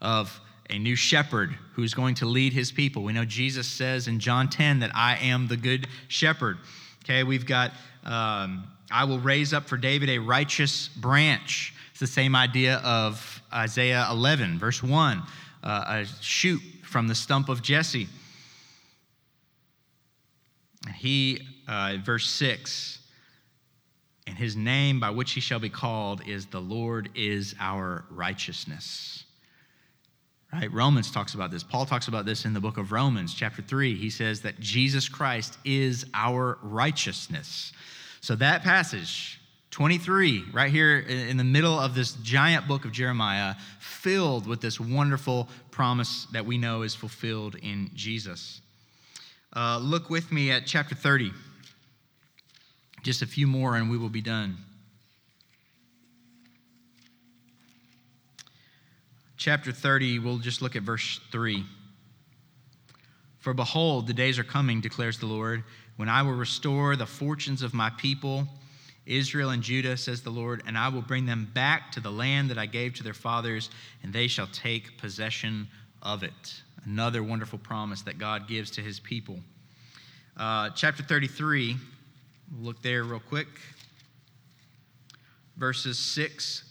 of 0.00 0.40
a 0.70 0.78
new 0.78 0.96
shepherd 0.96 1.56
who's 1.72 1.94
going 1.94 2.14
to 2.16 2.26
lead 2.26 2.52
his 2.52 2.72
people. 2.72 3.02
We 3.02 3.12
know 3.12 3.24
Jesus 3.24 3.66
says 3.66 4.08
in 4.08 4.18
John 4.18 4.48
10 4.48 4.80
that 4.80 4.90
I 4.94 5.16
am 5.16 5.46
the 5.46 5.56
good 5.56 5.86
shepherd. 6.08 6.58
Okay, 7.04 7.22
we've 7.22 7.46
got, 7.46 7.72
um, 8.04 8.66
I 8.90 9.04
will 9.04 9.20
raise 9.20 9.52
up 9.52 9.68
for 9.68 9.76
David 9.76 10.10
a 10.10 10.18
righteous 10.18 10.88
branch. 10.88 11.72
It's 11.90 12.00
the 12.00 12.06
same 12.06 12.34
idea 12.34 12.76
of 12.84 13.42
Isaiah 13.52 14.06
11, 14.10 14.58
verse 14.58 14.82
1, 14.82 15.22
uh, 15.62 15.84
a 15.86 16.04
shoot 16.20 16.60
from 16.82 17.08
the 17.08 17.14
stump 17.14 17.48
of 17.48 17.62
Jesse. 17.62 18.08
He, 20.96 21.40
uh, 21.68 21.96
verse 22.04 22.28
6, 22.30 22.95
and 24.26 24.36
his 24.36 24.56
name 24.56 25.00
by 25.00 25.10
which 25.10 25.32
he 25.32 25.40
shall 25.40 25.58
be 25.58 25.68
called 25.68 26.26
is 26.26 26.46
the 26.46 26.60
Lord 26.60 27.10
is 27.14 27.54
our 27.60 28.04
righteousness. 28.10 29.24
Right? 30.52 30.72
Romans 30.72 31.10
talks 31.10 31.34
about 31.34 31.50
this. 31.50 31.62
Paul 31.62 31.86
talks 31.86 32.08
about 32.08 32.24
this 32.24 32.44
in 32.44 32.54
the 32.54 32.60
book 32.60 32.78
of 32.78 32.92
Romans, 32.92 33.34
chapter 33.34 33.62
3. 33.62 33.94
He 33.94 34.10
says 34.10 34.42
that 34.42 34.58
Jesus 34.58 35.08
Christ 35.08 35.58
is 35.64 36.06
our 36.14 36.58
righteousness. 36.62 37.72
So 38.20 38.36
that 38.36 38.62
passage, 38.62 39.40
23, 39.70 40.44
right 40.52 40.70
here 40.70 40.98
in 40.98 41.36
the 41.36 41.44
middle 41.44 41.78
of 41.78 41.94
this 41.94 42.12
giant 42.22 42.66
book 42.66 42.84
of 42.84 42.92
Jeremiah, 42.92 43.54
filled 43.78 44.46
with 44.46 44.60
this 44.60 44.80
wonderful 44.80 45.48
promise 45.70 46.26
that 46.32 46.46
we 46.46 46.58
know 46.58 46.82
is 46.82 46.94
fulfilled 46.94 47.56
in 47.56 47.90
Jesus. 47.94 48.60
Uh, 49.54 49.78
look 49.78 50.10
with 50.10 50.32
me 50.32 50.50
at 50.50 50.66
chapter 50.66 50.94
30. 50.94 51.32
Just 53.06 53.22
a 53.22 53.26
few 53.26 53.46
more 53.46 53.76
and 53.76 53.88
we 53.88 53.96
will 53.96 54.08
be 54.08 54.20
done. 54.20 54.56
chapter 59.36 59.70
30, 59.70 60.18
we'll 60.18 60.38
just 60.38 60.60
look 60.60 60.74
at 60.74 60.82
verse 60.82 61.20
3. 61.30 61.64
For 63.38 63.54
behold, 63.54 64.08
the 64.08 64.12
days 64.12 64.40
are 64.40 64.44
coming, 64.44 64.80
declares 64.80 65.20
the 65.20 65.26
Lord, 65.26 65.62
when 65.94 66.08
I 66.08 66.22
will 66.22 66.34
restore 66.34 66.96
the 66.96 67.06
fortunes 67.06 67.62
of 67.62 67.72
my 67.72 67.90
people, 67.90 68.48
Israel 69.06 69.50
and 69.50 69.62
Judah, 69.62 69.96
says 69.96 70.20
the 70.20 70.30
Lord, 70.30 70.64
and 70.66 70.76
I 70.76 70.88
will 70.88 71.00
bring 71.00 71.26
them 71.26 71.48
back 71.54 71.92
to 71.92 72.00
the 72.00 72.10
land 72.10 72.50
that 72.50 72.58
I 72.58 72.66
gave 72.66 72.94
to 72.94 73.04
their 73.04 73.14
fathers, 73.14 73.70
and 74.02 74.12
they 74.12 74.26
shall 74.26 74.48
take 74.48 74.98
possession 74.98 75.68
of 76.02 76.24
it. 76.24 76.62
Another 76.84 77.22
wonderful 77.22 77.60
promise 77.60 78.02
that 78.02 78.18
God 78.18 78.48
gives 78.48 78.72
to 78.72 78.80
his 78.80 78.98
people. 78.98 79.38
Uh, 80.36 80.70
chapter 80.70 81.04
33, 81.04 81.76
look 82.60 82.82
there 82.82 83.04
real 83.04 83.20
quick. 83.20 83.48
Verses 85.56 85.98
6 85.98 86.64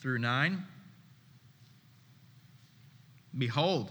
through 0.00 0.18
9. 0.18 0.64
Behold, 3.36 3.90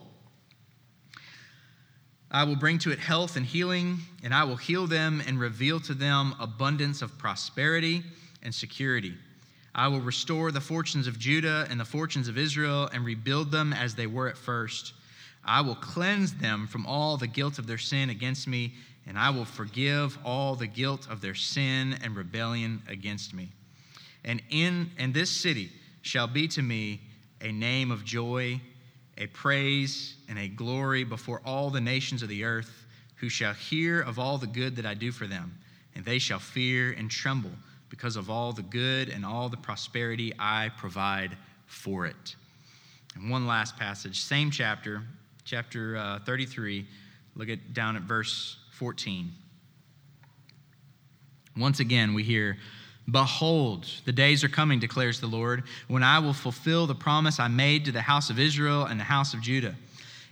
I 2.32 2.43
will 2.43 2.56
bring 2.56 2.78
to 2.80 2.91
it 2.91 3.00
health 3.00 3.38
and 3.38 3.45
healing, 3.45 4.00
and 4.24 4.34
I 4.34 4.43
will 4.43 4.58
heal 4.58 4.86
them 4.86 5.22
and 5.26 5.39
reveal 5.39 5.80
to 5.82 5.93
them 5.93 6.36
abundance 6.39 7.02
of 7.02 7.17
prosperity 7.17 8.04
and 8.43 8.54
security. 8.54 9.15
I 9.74 9.88
will 9.88 10.02
restore 10.02 10.52
the 10.52 10.62
fortunes 10.62 11.08
of 11.08 11.17
Judah 11.17 11.65
and 11.69 11.80
the 11.80 11.86
fortunes 11.86 12.28
of 12.28 12.38
Israel 12.38 12.89
and 12.93 13.06
rebuild 13.06 13.52
them 13.52 13.72
as 13.72 13.95
they 13.95 14.08
were 14.08 14.28
at 14.28 14.38
first. 14.38 14.93
I 15.45 15.62
will 15.62 15.76
cleanse 15.76 16.34
them 16.34 16.67
from 16.67 16.86
all 16.86 17.17
the 17.17 17.28
guilt 17.28 17.60
of 17.60 17.65
their 17.65 17.78
sin 17.78 18.10
against 18.10 18.47
me, 18.47 18.74
and 19.10 19.20
I 19.20 19.32
will 19.32 19.43
forgive 19.43 20.18
all 20.24 20.55
the 20.55 20.68
guilt 20.68 21.07
of 21.10 21.20
their 21.20 21.36
sin 21.36 21.97
and 22.01 22.16
rebellion 22.16 22.82
against 22.88 23.34
me. 23.34 23.49
And 24.24 24.41
in 24.49 24.91
and 24.97 25.14
this 25.14 25.30
city 25.30 25.72
shall 26.01 26.28
be 26.28 26.47
to 26.49 26.62
me 26.62 27.01
a 27.41 27.51
name 27.51 27.91
of 27.91 28.05
joy 28.05 28.62
a 29.20 29.28
praise 29.28 30.16
and 30.30 30.39
a 30.39 30.47
glory 30.47 31.03
before 31.03 31.41
all 31.45 31.70
the 31.70 31.82
nations 31.82 32.24
of 32.24 32.30
the 32.30 32.45
earth, 32.45 32.86
who 33.18 33.28
shall 33.28 33.53
hear 33.53 33.99
of 33.99 34.18
all 34.18 34.38
the 34.38 34.47
good 34.47 34.78
that 34.78 34.86
I 34.86 34.93
do 34.93 35.12
for 35.12 35.28
them, 35.28 35.57
and 35.93 36.05
they 36.05 36.20
shall 36.20 36.39
fear 36.39 36.95
and 36.97 37.12
tremble 37.12 37.51
because 37.89 38.16
of 38.16 38.30
all 38.30 38.53
the 38.53 38.64
good 38.64 39.10
and 39.10 39.26
all 39.26 39.49
the 39.49 39.57
prosperity 39.57 40.34
I 40.39 40.72
provide 40.78 41.38
for 41.66 42.05
it. 42.05 42.36
And 43.16 43.30
one 43.30 43.45
last 43.45 43.78
passage, 43.78 44.22
same 44.22 44.51
chapter, 44.51 45.03
chapter 45.43 45.97
uh, 45.97 46.20
33. 46.20 46.88
Look 47.36 47.49
at 47.49 47.74
down 47.74 47.97
at 47.97 48.03
verse 48.03 48.57
14. 48.80 49.34
Once 51.57 51.82
again, 51.82 52.13
we 52.13 52.23
hear 52.23 52.57
Behold, 53.11 53.86
the 54.05 54.13
days 54.13 54.41
are 54.45 54.49
coming, 54.49 54.80
declares 54.80 55.19
the 55.19 55.27
Lord, 55.27 55.63
when 55.89 56.01
I 56.01 56.19
will 56.19 56.32
fulfill 56.32 56.88
the 56.88 56.95
promise 56.95 57.41
I 57.41 57.49
made 57.49 57.84
to 57.86 57.91
the 57.91 57.99
house 57.99 58.30
of 58.30 58.39
Israel 58.39 58.86
and 58.86 58.97
the 58.97 59.03
house 59.03 59.34
of 59.34 59.41
Judah. 59.41 59.75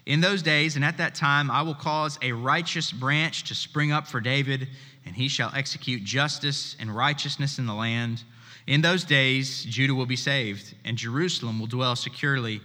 In 0.05 0.21
those 0.21 0.41
days 0.41 0.77
and 0.77 0.85
at 0.85 0.97
that 0.97 1.13
time, 1.13 1.51
I 1.51 1.61
will 1.61 1.75
cause 1.75 2.17
a 2.21 2.31
righteous 2.31 2.89
branch 2.93 3.43
to 3.49 3.55
spring 3.55 3.91
up 3.91 4.07
for 4.07 4.21
David, 4.21 4.69
and 5.05 5.13
he 5.13 5.27
shall 5.27 5.51
execute 5.53 6.05
justice 6.05 6.77
and 6.79 6.95
righteousness 6.95 7.59
in 7.59 7.65
the 7.65 7.73
land. 7.73 8.23
In 8.65 8.79
those 8.79 9.03
days, 9.03 9.65
Judah 9.65 9.93
will 9.95 10.05
be 10.05 10.15
saved, 10.15 10.73
and 10.85 10.95
Jerusalem 10.95 11.59
will 11.59 11.67
dwell 11.67 11.97
securely. 11.97 12.61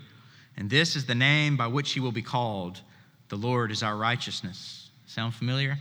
And 0.57 0.71
this 0.71 0.95
is 0.95 1.07
the 1.07 1.17
name 1.17 1.57
by 1.57 1.67
which 1.67 1.91
he 1.91 1.99
will 1.99 2.13
be 2.13 2.23
called 2.23 2.83
The 3.31 3.37
Lord 3.37 3.73
is 3.73 3.83
our 3.83 3.97
righteousness. 3.97 4.82
Sound 5.13 5.35
familiar? 5.35 5.77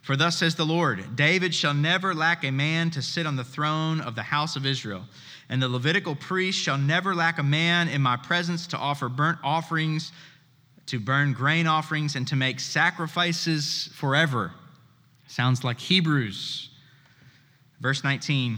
For 0.00 0.16
thus 0.16 0.38
says 0.38 0.54
the 0.54 0.64
Lord 0.64 1.14
David 1.14 1.54
shall 1.54 1.74
never 1.74 2.14
lack 2.14 2.42
a 2.42 2.50
man 2.50 2.88
to 2.92 3.02
sit 3.02 3.26
on 3.26 3.36
the 3.36 3.44
throne 3.44 4.00
of 4.00 4.14
the 4.14 4.22
house 4.22 4.56
of 4.56 4.64
Israel, 4.64 5.02
and 5.50 5.60
the 5.60 5.68
Levitical 5.68 6.14
priest 6.14 6.58
shall 6.58 6.78
never 6.78 7.14
lack 7.14 7.38
a 7.38 7.42
man 7.42 7.86
in 7.86 8.00
my 8.00 8.16
presence 8.16 8.66
to 8.68 8.78
offer 8.78 9.10
burnt 9.10 9.40
offerings, 9.44 10.10
to 10.86 10.98
burn 10.98 11.34
grain 11.34 11.66
offerings, 11.66 12.16
and 12.16 12.26
to 12.28 12.34
make 12.34 12.60
sacrifices 12.60 13.90
forever. 13.92 14.52
Sounds 15.26 15.62
like 15.62 15.78
Hebrews. 15.78 16.70
Verse 17.78 18.02
19 18.02 18.56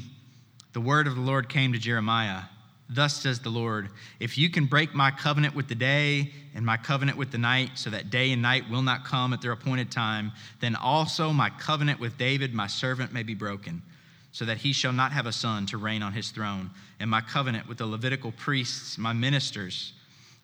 The 0.75 0.81
word 0.81 1.09
of 1.09 1.17
the 1.17 1.23
Lord 1.23 1.49
came 1.49 1.73
to 1.73 1.79
Jeremiah. 1.81 2.43
Thus 2.89 3.20
says 3.20 3.41
the 3.41 3.51
Lord 3.51 3.91
If 4.20 4.39
you 4.39 4.49
can 4.49 4.66
break 4.66 4.95
my 4.95 5.11
covenant 5.11 5.55
with 5.55 5.68
the 5.68 5.74
day 5.74 6.32
and 6.55 6.64
my 6.64 6.76
covenant 6.76 7.18
with 7.18 7.32
the 7.32 7.39
night, 7.39 7.72
so 7.74 7.91
that 7.91 8.11
day 8.11 8.32
and 8.32 8.41
night 8.41 8.70
will 8.70 8.82
not 8.82 9.05
come 9.05 9.32
at 9.32 9.43
their 9.43 9.53
appointed 9.53 9.91
time, 9.91 10.32
then 10.61 10.76
also 10.76 11.32
my 11.32 11.51
covenant 11.51 11.99
with 11.99 12.16
David, 12.16 12.55
my 12.55 12.68
servant, 12.68 13.12
may 13.12 13.24
be 13.24 13.34
broken, 13.34 13.82
so 14.30 14.45
that 14.45 14.59
he 14.59 14.72
shall 14.72 14.93
not 14.93 15.12
have 15.12 15.26
a 15.26 15.32
son 15.32 15.66
to 15.66 15.78
reign 15.78 16.03
on 16.03 16.12
his 16.12 16.30
throne, 16.30 16.70
and 17.01 17.11
my 17.11 17.20
covenant 17.20 17.68
with 17.68 17.78
the 17.78 17.87
Levitical 17.87 18.32
priests, 18.32 18.97
my 18.99 19.12
ministers. 19.12 19.93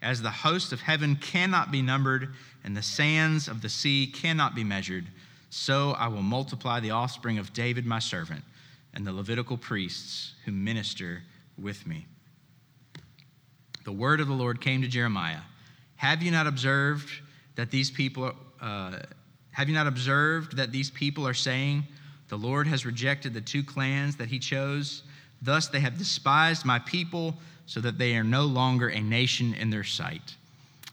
As 0.01 0.21
the 0.21 0.31
host 0.31 0.73
of 0.73 0.81
heaven 0.81 1.15
cannot 1.15 1.71
be 1.71 1.81
numbered, 1.81 2.35
and 2.65 2.77
the 2.77 2.83
sands 2.83 3.47
of 3.47 3.63
the 3.63 3.69
sea 3.69 4.09
cannot 4.09 4.57
be 4.57 4.65
measured, 4.65 5.07
so 5.51 5.93
I 5.93 6.09
will 6.09 6.23
multiply 6.23 6.81
the 6.81 6.91
offspring 6.91 7.39
of 7.39 7.53
David, 7.53 7.87
my 7.87 8.01
servant, 8.01 8.43
and 8.93 9.07
the 9.07 9.13
Levitical 9.13 9.57
priests 9.57 10.33
who 10.45 10.51
minister 10.51 11.23
with 11.57 11.87
me 11.87 12.07
the 13.85 13.93
word 13.93 14.21
of 14.21 14.29
the 14.29 14.35
Lord 14.35 14.61
came 14.61 14.83
to 14.83 14.89
Jeremiah 14.89 15.41
Have 15.97 16.23
you 16.23 16.31
not 16.31 16.47
observed 16.47 17.11
that 17.57 17.71
these 17.71 17.91
people, 17.91 18.33
uh, 18.61 18.99
have 19.51 19.69
you 19.69 19.75
not 19.75 19.87
observed 19.87 20.57
that 20.57 20.73
these 20.73 20.91
people 20.91 21.27
are 21.27 21.35
saying, 21.35 21.85
The 22.29 22.39
Lord 22.39 22.67
has 22.67 22.87
rejected 22.87 23.35
the 23.35 23.41
two 23.41 23.63
clans 23.63 24.17
that 24.17 24.29
he 24.29 24.39
chose? 24.39 25.03
Thus 25.41 25.69
they 25.69 25.81
have 25.81 25.99
despised 25.99 26.65
my 26.65 26.79
people, 26.79 27.35
so 27.67 27.81
that 27.81 27.99
they 27.99 28.17
are 28.17 28.25
no 28.25 28.45
longer 28.45 28.89
a 28.89 29.01
nation 29.01 29.55
in 29.55 29.71
their 29.71 29.85
sight. 29.85 30.37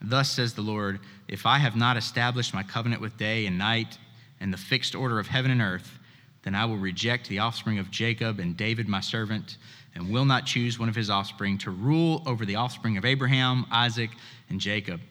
Thus 0.01 0.31
says 0.31 0.53
the 0.53 0.61
Lord 0.61 0.99
If 1.27 1.45
I 1.45 1.57
have 1.57 1.75
not 1.75 1.97
established 1.97 2.53
my 2.53 2.63
covenant 2.63 3.01
with 3.01 3.17
day 3.17 3.45
and 3.45 3.57
night 3.57 3.97
and 4.39 4.53
the 4.53 4.57
fixed 4.57 4.95
order 4.95 5.19
of 5.19 5.27
heaven 5.27 5.51
and 5.51 5.61
earth, 5.61 5.99
then 6.43 6.55
I 6.55 6.65
will 6.65 6.77
reject 6.77 7.27
the 7.27 7.39
offspring 7.39 7.79
of 7.79 7.91
Jacob 7.91 8.39
and 8.39 8.55
David 8.55 8.87
my 8.87 9.01
servant 9.01 9.57
and 9.95 10.11
will 10.11 10.25
not 10.25 10.45
choose 10.45 10.79
one 10.79 10.89
of 10.89 10.95
his 10.95 11.09
offspring 11.09 11.57
to 11.59 11.71
rule 11.71 12.23
over 12.25 12.45
the 12.45 12.55
offspring 12.55 12.97
of 12.97 13.05
Abraham, 13.05 13.65
Isaac, 13.71 14.11
and 14.49 14.59
Jacob. 14.59 15.01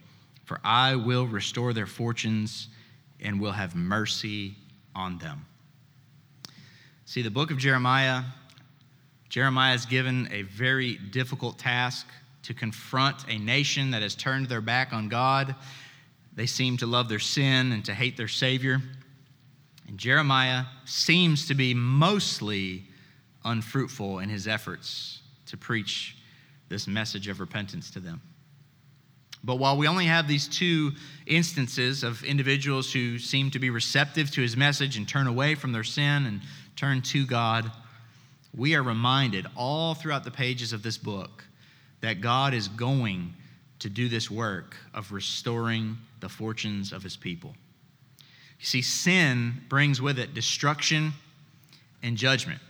For 0.45 0.61
I 0.64 0.97
will 0.97 1.26
restore 1.26 1.72
their 1.72 1.87
fortunes 1.87 2.68
and 3.20 3.41
will 3.41 3.53
have 3.53 3.74
mercy 3.74 4.55
on 4.95 5.18
them. 5.18 5.45
See, 7.05 7.22
the 7.22 7.31
book 7.31 7.51
of 7.51 7.59
Jeremiah, 7.59 8.22
Jeremiah 9.29 9.74
is 9.74 9.87
given 9.87 10.29
a 10.31 10.43
very 10.43 10.97
difficult 10.97 11.59
task 11.59 12.07
to 12.43 12.55
confront 12.55 13.29
a 13.29 13.39
nation 13.39 13.91
that 13.91 14.03
has 14.03 14.14
turned 14.14 14.49
their 14.49 14.61
back 14.61 14.93
on 14.93 15.09
God. 15.09 15.55
They 16.35 16.47
seem 16.47 16.76
to 16.79 16.87
love 16.87 17.09
their 17.09 17.18
sin 17.18 17.72
and 17.72 17.85
to 17.85 17.95
hate 17.95 18.16
their 18.16 18.29
Savior. 18.29 18.81
And 19.87 19.99
Jeremiah 19.99 20.64
seems 20.85 21.47
to 21.49 21.55
be 21.55 21.74
mostly 21.74 22.85
unfruitful 23.45 24.18
in 24.18 24.28
his 24.28 24.47
efforts 24.47 25.20
to 25.47 25.57
preach 25.57 26.16
this 26.68 26.86
message 26.86 27.28
of 27.28 27.41
repentance 27.41 27.91
to 27.91 28.01
them. 28.01 28.20
But 29.45 29.57
while 29.57 29.76
we 29.76 29.86
only 29.86 30.07
have 30.07 30.26
these 30.26 30.49
two 30.49 30.93
instances 31.26 32.03
of 32.03 32.24
individuals 32.24 32.93
who 32.93 33.18
seem 33.18 33.51
to 33.53 33.59
be 33.59 33.70
receptive 33.70 34.30
to 34.32 34.43
his 34.43 34.57
message 34.57 34.97
and 34.97 35.09
turn 35.09 35.26
away 35.26 35.55
from 35.55 35.72
their 35.72 35.84
sin 35.84 36.26
and 36.26 36.41
turn 36.76 37.03
to 37.03 37.24
God, 37.24 37.70
we 38.57 38.74
are 38.74 38.82
reminded 38.82 39.47
all 39.57 39.95
throughout 39.95 40.24
the 40.24 40.30
pages 40.30 40.72
of 40.72 40.82
this 40.82 40.99
book 40.99 41.45
that 42.01 42.20
God 42.20 42.55
is 42.55 42.68
going 42.68 43.34
to 43.78 43.89
do 43.89 44.09
this 44.09 44.30
work 44.30 44.76
of 44.93 45.12
restoring 45.12 45.97
the 46.20 46.28
fortunes 46.28 46.93
of 46.93 47.03
his 47.03 47.16
people. 47.16 47.55
You 48.59 48.66
see, 48.66 48.82
sin 48.82 49.62
brings 49.68 50.03
with 50.03 50.18
it 50.18 50.34
destruction 50.34 51.12
and 52.03 52.16
judgment. 52.16 52.61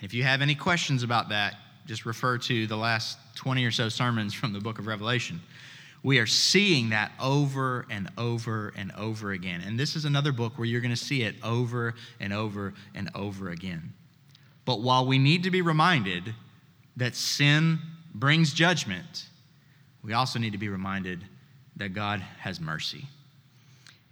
And 0.00 0.06
if 0.06 0.14
you 0.14 0.22
have 0.22 0.40
any 0.40 0.54
questions 0.54 1.02
about 1.02 1.28
that, 1.28 1.56
just 1.86 2.06
refer 2.06 2.38
to 2.38 2.66
the 2.66 2.76
last 2.76 3.18
20 3.36 3.64
or 3.64 3.70
so 3.70 3.90
sermons 3.90 4.32
from 4.32 4.52
the 4.52 4.60
book 4.60 4.78
of 4.78 4.86
Revelation. 4.86 5.40
We 6.02 6.18
are 6.18 6.26
seeing 6.26 6.90
that 6.90 7.12
over 7.20 7.84
and 7.90 8.08
over 8.16 8.72
and 8.76 8.92
over 8.96 9.32
again. 9.32 9.60
And 9.66 9.78
this 9.78 9.96
is 9.96 10.06
another 10.06 10.32
book 10.32 10.56
where 10.56 10.64
you're 10.64 10.80
going 10.80 10.94
to 10.94 10.96
see 10.96 11.22
it 11.22 11.34
over 11.42 11.94
and 12.18 12.32
over 12.32 12.72
and 12.94 13.10
over 13.14 13.50
again. 13.50 13.92
But 14.64 14.80
while 14.80 15.04
we 15.04 15.18
need 15.18 15.42
to 15.42 15.50
be 15.50 15.60
reminded 15.60 16.34
that 16.96 17.14
sin 17.14 17.78
brings 18.14 18.54
judgment, 18.54 19.28
we 20.02 20.14
also 20.14 20.38
need 20.38 20.52
to 20.52 20.58
be 20.58 20.70
reminded 20.70 21.22
that 21.76 21.90
God 21.90 22.20
has 22.38 22.60
mercy. 22.60 23.04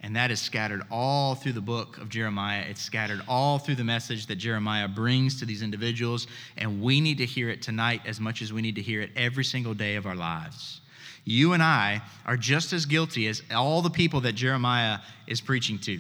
And 0.01 0.15
that 0.15 0.31
is 0.31 0.41
scattered 0.41 0.83
all 0.91 1.35
through 1.35 1.55
the 1.55 1.61
book 1.61 1.99
of 1.99 2.09
Jeremiah. 2.09 2.65
It's 2.69 2.81
scattered 2.81 3.21
all 3.27 3.59
through 3.59 3.75
the 3.75 3.85
message 3.85 4.27
that 4.27 4.37
Jeremiah 4.37 4.87
brings 4.87 5.41
to 5.41 5.45
these 5.45 5.61
individuals. 5.63 6.29
And 6.57 6.81
we 6.81 7.01
need 7.01 7.19
to 7.19 7.27
hear 7.27 7.51
it 7.51 7.63
tonight 7.63 8.03
as 8.07 8.21
much 8.21 8.41
as 8.41 8.53
we 8.53 8.63
need 8.63 8.77
to 8.77 8.83
hear 8.83 9.01
it 9.01 9.11
every 9.17 9.45
single 9.45 9.75
day 9.75 9.97
of 9.97 10.07
our 10.07 10.15
lives. 10.15 10.81
You 11.25 11.53
and 11.53 11.63
I 11.63 12.01
are 12.25 12.37
just 12.37 12.73
as 12.73 12.87
guilty 12.87 13.27
as 13.27 13.43
all 13.55 13.83
the 13.83 13.91
people 13.91 14.21
that 14.23 14.35
Jeremiah 14.35 14.99
is 15.27 15.41
preaching 15.41 15.79
to. 15.81 15.99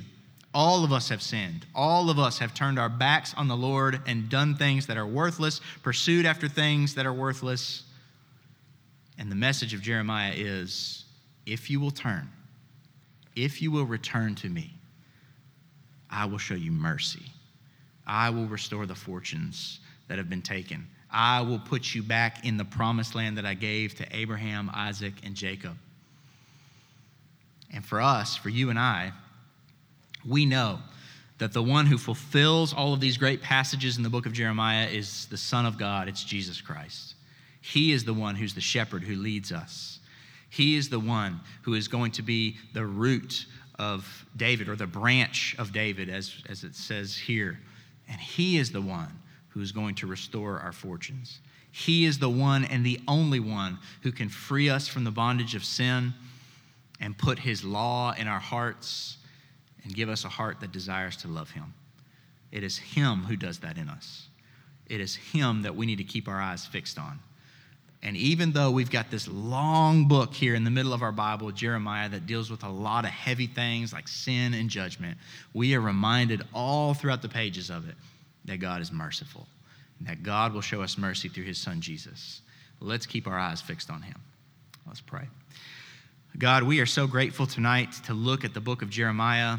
All 0.54 0.84
of 0.84 0.92
us 0.92 1.10
have 1.10 1.20
sinned. 1.20 1.66
All 1.74 2.08
of 2.08 2.18
us 2.18 2.38
have 2.38 2.54
turned 2.54 2.78
our 2.78 2.88
backs 2.88 3.34
on 3.36 3.48
the 3.48 3.56
Lord 3.56 4.00
and 4.06 4.30
done 4.30 4.54
things 4.54 4.86
that 4.86 4.96
are 4.96 5.06
worthless, 5.06 5.60
pursued 5.82 6.24
after 6.24 6.48
things 6.48 6.94
that 6.94 7.04
are 7.04 7.12
worthless. 7.12 7.82
And 9.18 9.30
the 9.30 9.36
message 9.36 9.74
of 9.74 9.82
Jeremiah 9.82 10.32
is 10.34 11.04
if 11.44 11.68
you 11.68 11.80
will 11.80 11.90
turn, 11.90 12.30
if 13.44 13.62
you 13.62 13.70
will 13.70 13.84
return 13.84 14.34
to 14.36 14.48
me, 14.48 14.74
I 16.10 16.24
will 16.26 16.38
show 16.38 16.54
you 16.54 16.72
mercy. 16.72 17.32
I 18.06 18.30
will 18.30 18.46
restore 18.46 18.86
the 18.86 18.94
fortunes 18.94 19.80
that 20.08 20.18
have 20.18 20.30
been 20.30 20.42
taken. 20.42 20.86
I 21.10 21.42
will 21.42 21.58
put 21.58 21.94
you 21.94 22.02
back 22.02 22.44
in 22.44 22.56
the 22.56 22.64
promised 22.64 23.14
land 23.14 23.38
that 23.38 23.46
I 23.46 23.54
gave 23.54 23.94
to 23.96 24.16
Abraham, 24.16 24.70
Isaac, 24.72 25.14
and 25.24 25.34
Jacob. 25.34 25.76
And 27.72 27.84
for 27.84 28.00
us, 28.00 28.36
for 28.36 28.48
you 28.48 28.70
and 28.70 28.78
I, 28.78 29.12
we 30.26 30.46
know 30.46 30.80
that 31.38 31.52
the 31.52 31.62
one 31.62 31.86
who 31.86 31.98
fulfills 31.98 32.74
all 32.74 32.92
of 32.92 33.00
these 33.00 33.16
great 33.16 33.42
passages 33.42 33.96
in 33.96 34.02
the 34.02 34.10
book 34.10 34.26
of 34.26 34.32
Jeremiah 34.32 34.88
is 34.88 35.26
the 35.26 35.36
Son 35.36 35.66
of 35.66 35.78
God, 35.78 36.08
it's 36.08 36.24
Jesus 36.24 36.60
Christ. 36.60 37.14
He 37.60 37.92
is 37.92 38.04
the 38.04 38.14
one 38.14 38.34
who's 38.34 38.54
the 38.54 38.60
shepherd 38.60 39.04
who 39.04 39.14
leads 39.14 39.52
us. 39.52 39.97
He 40.48 40.76
is 40.76 40.88
the 40.88 41.00
one 41.00 41.40
who 41.62 41.74
is 41.74 41.88
going 41.88 42.12
to 42.12 42.22
be 42.22 42.56
the 42.72 42.84
root 42.84 43.46
of 43.78 44.26
David 44.36 44.68
or 44.68 44.76
the 44.76 44.86
branch 44.86 45.54
of 45.58 45.72
David, 45.72 46.08
as, 46.08 46.42
as 46.48 46.64
it 46.64 46.74
says 46.74 47.16
here. 47.16 47.58
And 48.08 48.20
He 48.20 48.58
is 48.58 48.72
the 48.72 48.80
one 48.80 49.18
who 49.48 49.60
is 49.60 49.72
going 49.72 49.94
to 49.96 50.06
restore 50.06 50.58
our 50.60 50.72
fortunes. 50.72 51.40
He 51.70 52.06
is 52.06 52.18
the 52.18 52.30
one 52.30 52.64
and 52.64 52.84
the 52.84 53.00
only 53.06 53.40
one 53.40 53.78
who 54.02 54.10
can 54.10 54.28
free 54.28 54.68
us 54.68 54.88
from 54.88 55.04
the 55.04 55.10
bondage 55.10 55.54
of 55.54 55.64
sin 55.64 56.14
and 57.00 57.16
put 57.16 57.38
His 57.38 57.62
law 57.62 58.14
in 58.16 58.26
our 58.26 58.40
hearts 58.40 59.18
and 59.84 59.94
give 59.94 60.08
us 60.08 60.24
a 60.24 60.28
heart 60.28 60.60
that 60.60 60.72
desires 60.72 61.16
to 61.18 61.28
love 61.28 61.50
Him. 61.50 61.74
It 62.50 62.64
is 62.64 62.78
Him 62.78 63.24
who 63.24 63.36
does 63.36 63.58
that 63.60 63.76
in 63.76 63.88
us. 63.88 64.26
It 64.86 65.00
is 65.00 65.14
Him 65.14 65.62
that 65.62 65.76
we 65.76 65.86
need 65.86 65.98
to 65.98 66.04
keep 66.04 66.26
our 66.26 66.40
eyes 66.40 66.66
fixed 66.66 66.98
on. 66.98 67.20
And 68.02 68.16
even 68.16 68.52
though 68.52 68.70
we've 68.70 68.90
got 68.90 69.10
this 69.10 69.26
long 69.26 70.06
book 70.06 70.32
here 70.32 70.54
in 70.54 70.62
the 70.62 70.70
middle 70.70 70.92
of 70.92 71.02
our 71.02 71.12
Bible, 71.12 71.50
Jeremiah, 71.50 72.08
that 72.08 72.26
deals 72.26 72.50
with 72.50 72.62
a 72.62 72.68
lot 72.68 73.04
of 73.04 73.10
heavy 73.10 73.48
things 73.48 73.92
like 73.92 74.06
sin 74.06 74.54
and 74.54 74.70
judgment, 74.70 75.18
we 75.52 75.74
are 75.74 75.80
reminded 75.80 76.42
all 76.54 76.94
throughout 76.94 77.22
the 77.22 77.28
pages 77.28 77.70
of 77.70 77.88
it 77.88 77.96
that 78.44 78.58
God 78.58 78.80
is 78.80 78.92
merciful 78.92 79.46
and 79.98 80.08
that 80.08 80.22
God 80.22 80.54
will 80.54 80.60
show 80.60 80.80
us 80.82 80.96
mercy 80.96 81.28
through 81.28 81.44
his 81.44 81.58
son 81.58 81.80
Jesus. 81.80 82.42
Let's 82.80 83.06
keep 83.06 83.26
our 83.26 83.38
eyes 83.38 83.60
fixed 83.60 83.90
on 83.90 84.02
him. 84.02 84.20
Let's 84.86 85.00
pray. 85.00 85.26
God, 86.38 86.62
we 86.62 86.78
are 86.80 86.86
so 86.86 87.08
grateful 87.08 87.46
tonight 87.46 87.92
to 88.04 88.14
look 88.14 88.44
at 88.44 88.54
the 88.54 88.60
book 88.60 88.82
of 88.82 88.90
Jeremiah 88.90 89.58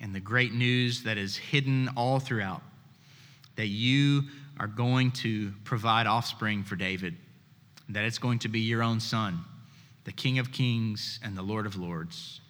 and 0.00 0.14
the 0.14 0.20
great 0.20 0.52
news 0.52 1.02
that 1.02 1.18
is 1.18 1.36
hidden 1.36 1.90
all 1.96 2.20
throughout 2.20 2.62
that 3.56 3.66
you 3.66 4.22
are 4.58 4.68
going 4.68 5.10
to 5.10 5.52
provide 5.64 6.06
offspring 6.06 6.62
for 6.62 6.76
David, 6.76 7.16
that 7.90 8.04
it's 8.04 8.18
going 8.18 8.38
to 8.40 8.48
be 8.48 8.60
your 8.60 8.82
own 8.82 9.00
son, 9.00 9.44
the 10.04 10.12
King 10.12 10.38
of 10.38 10.52
Kings 10.52 11.18
and 11.22 11.36
the 11.36 11.42
Lord 11.42 11.66
of 11.66 11.76
Lords. 11.76 12.40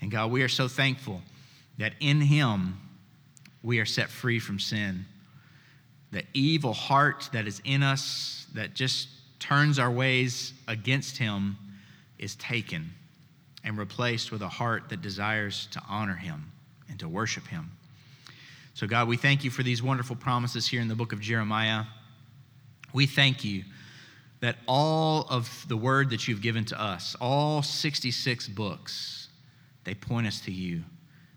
And 0.00 0.10
God, 0.10 0.30
we 0.30 0.42
are 0.42 0.48
so 0.48 0.68
thankful 0.68 1.20
that 1.78 1.92
in 2.00 2.20
him 2.20 2.80
we 3.62 3.78
are 3.78 3.86
set 3.86 4.08
free 4.08 4.38
from 4.38 4.58
sin. 4.58 5.04
The 6.12 6.24
evil 6.34 6.72
heart 6.72 7.28
that 7.32 7.46
is 7.46 7.60
in 7.64 7.82
us 7.82 8.46
that 8.54 8.74
just 8.74 9.08
turns 9.38 9.78
our 9.78 9.90
ways 9.90 10.52
against 10.66 11.18
him 11.18 11.56
is 12.18 12.34
taken 12.36 12.92
and 13.64 13.78
replaced 13.78 14.32
with 14.32 14.42
a 14.42 14.48
heart 14.48 14.88
that 14.88 15.02
desires 15.02 15.68
to 15.72 15.82
honor 15.88 16.16
him 16.16 16.50
and 16.88 16.98
to 16.98 17.08
worship 17.08 17.46
him. 17.46 17.70
So, 18.74 18.86
God, 18.86 19.08
we 19.08 19.16
thank 19.16 19.44
you 19.44 19.50
for 19.50 19.62
these 19.62 19.82
wonderful 19.82 20.16
promises 20.16 20.66
here 20.66 20.80
in 20.80 20.88
the 20.88 20.94
book 20.94 21.12
of 21.12 21.20
Jeremiah. 21.20 21.84
We 22.92 23.06
thank 23.06 23.44
you 23.44 23.64
that 24.40 24.56
all 24.66 25.26
of 25.28 25.64
the 25.68 25.76
word 25.76 26.10
that 26.10 26.26
you've 26.26 26.42
given 26.42 26.64
to 26.66 26.80
us, 26.80 27.14
all 27.20 27.62
66 27.62 28.48
books, 28.48 29.28
they 29.84 29.94
point 29.94 30.26
us 30.26 30.40
to 30.42 30.52
you. 30.52 30.82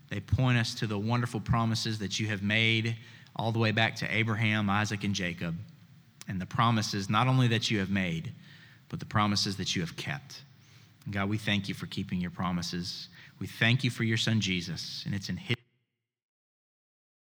They 0.08 0.20
point 0.20 0.58
us 0.58 0.74
to 0.76 0.86
the 0.86 0.98
wonderful 0.98 1.40
promises 1.40 1.98
that 1.98 2.18
you 2.18 2.26
have 2.28 2.42
made 2.42 2.96
all 3.36 3.52
the 3.52 3.58
way 3.58 3.72
back 3.72 3.96
to 3.96 4.14
Abraham, 4.14 4.70
Isaac, 4.70 5.04
and 5.04 5.14
Jacob, 5.14 5.56
and 6.28 6.40
the 6.40 6.46
promises 6.46 7.10
not 7.10 7.26
only 7.26 7.48
that 7.48 7.70
you 7.70 7.78
have 7.78 7.90
made, 7.90 8.32
but 8.88 9.00
the 9.00 9.06
promises 9.06 9.56
that 9.56 9.74
you 9.74 9.82
have 9.82 9.96
kept. 9.96 10.42
God, 11.10 11.28
we 11.28 11.36
thank 11.36 11.68
you 11.68 11.74
for 11.74 11.86
keeping 11.86 12.20
your 12.20 12.30
promises. 12.30 13.08
We 13.38 13.46
thank 13.46 13.84
you 13.84 13.90
for 13.90 14.04
your 14.04 14.16
son 14.16 14.40
Jesus, 14.40 15.02
and 15.04 15.14
it's 15.14 15.28
in 15.28 15.36
his 15.36 15.56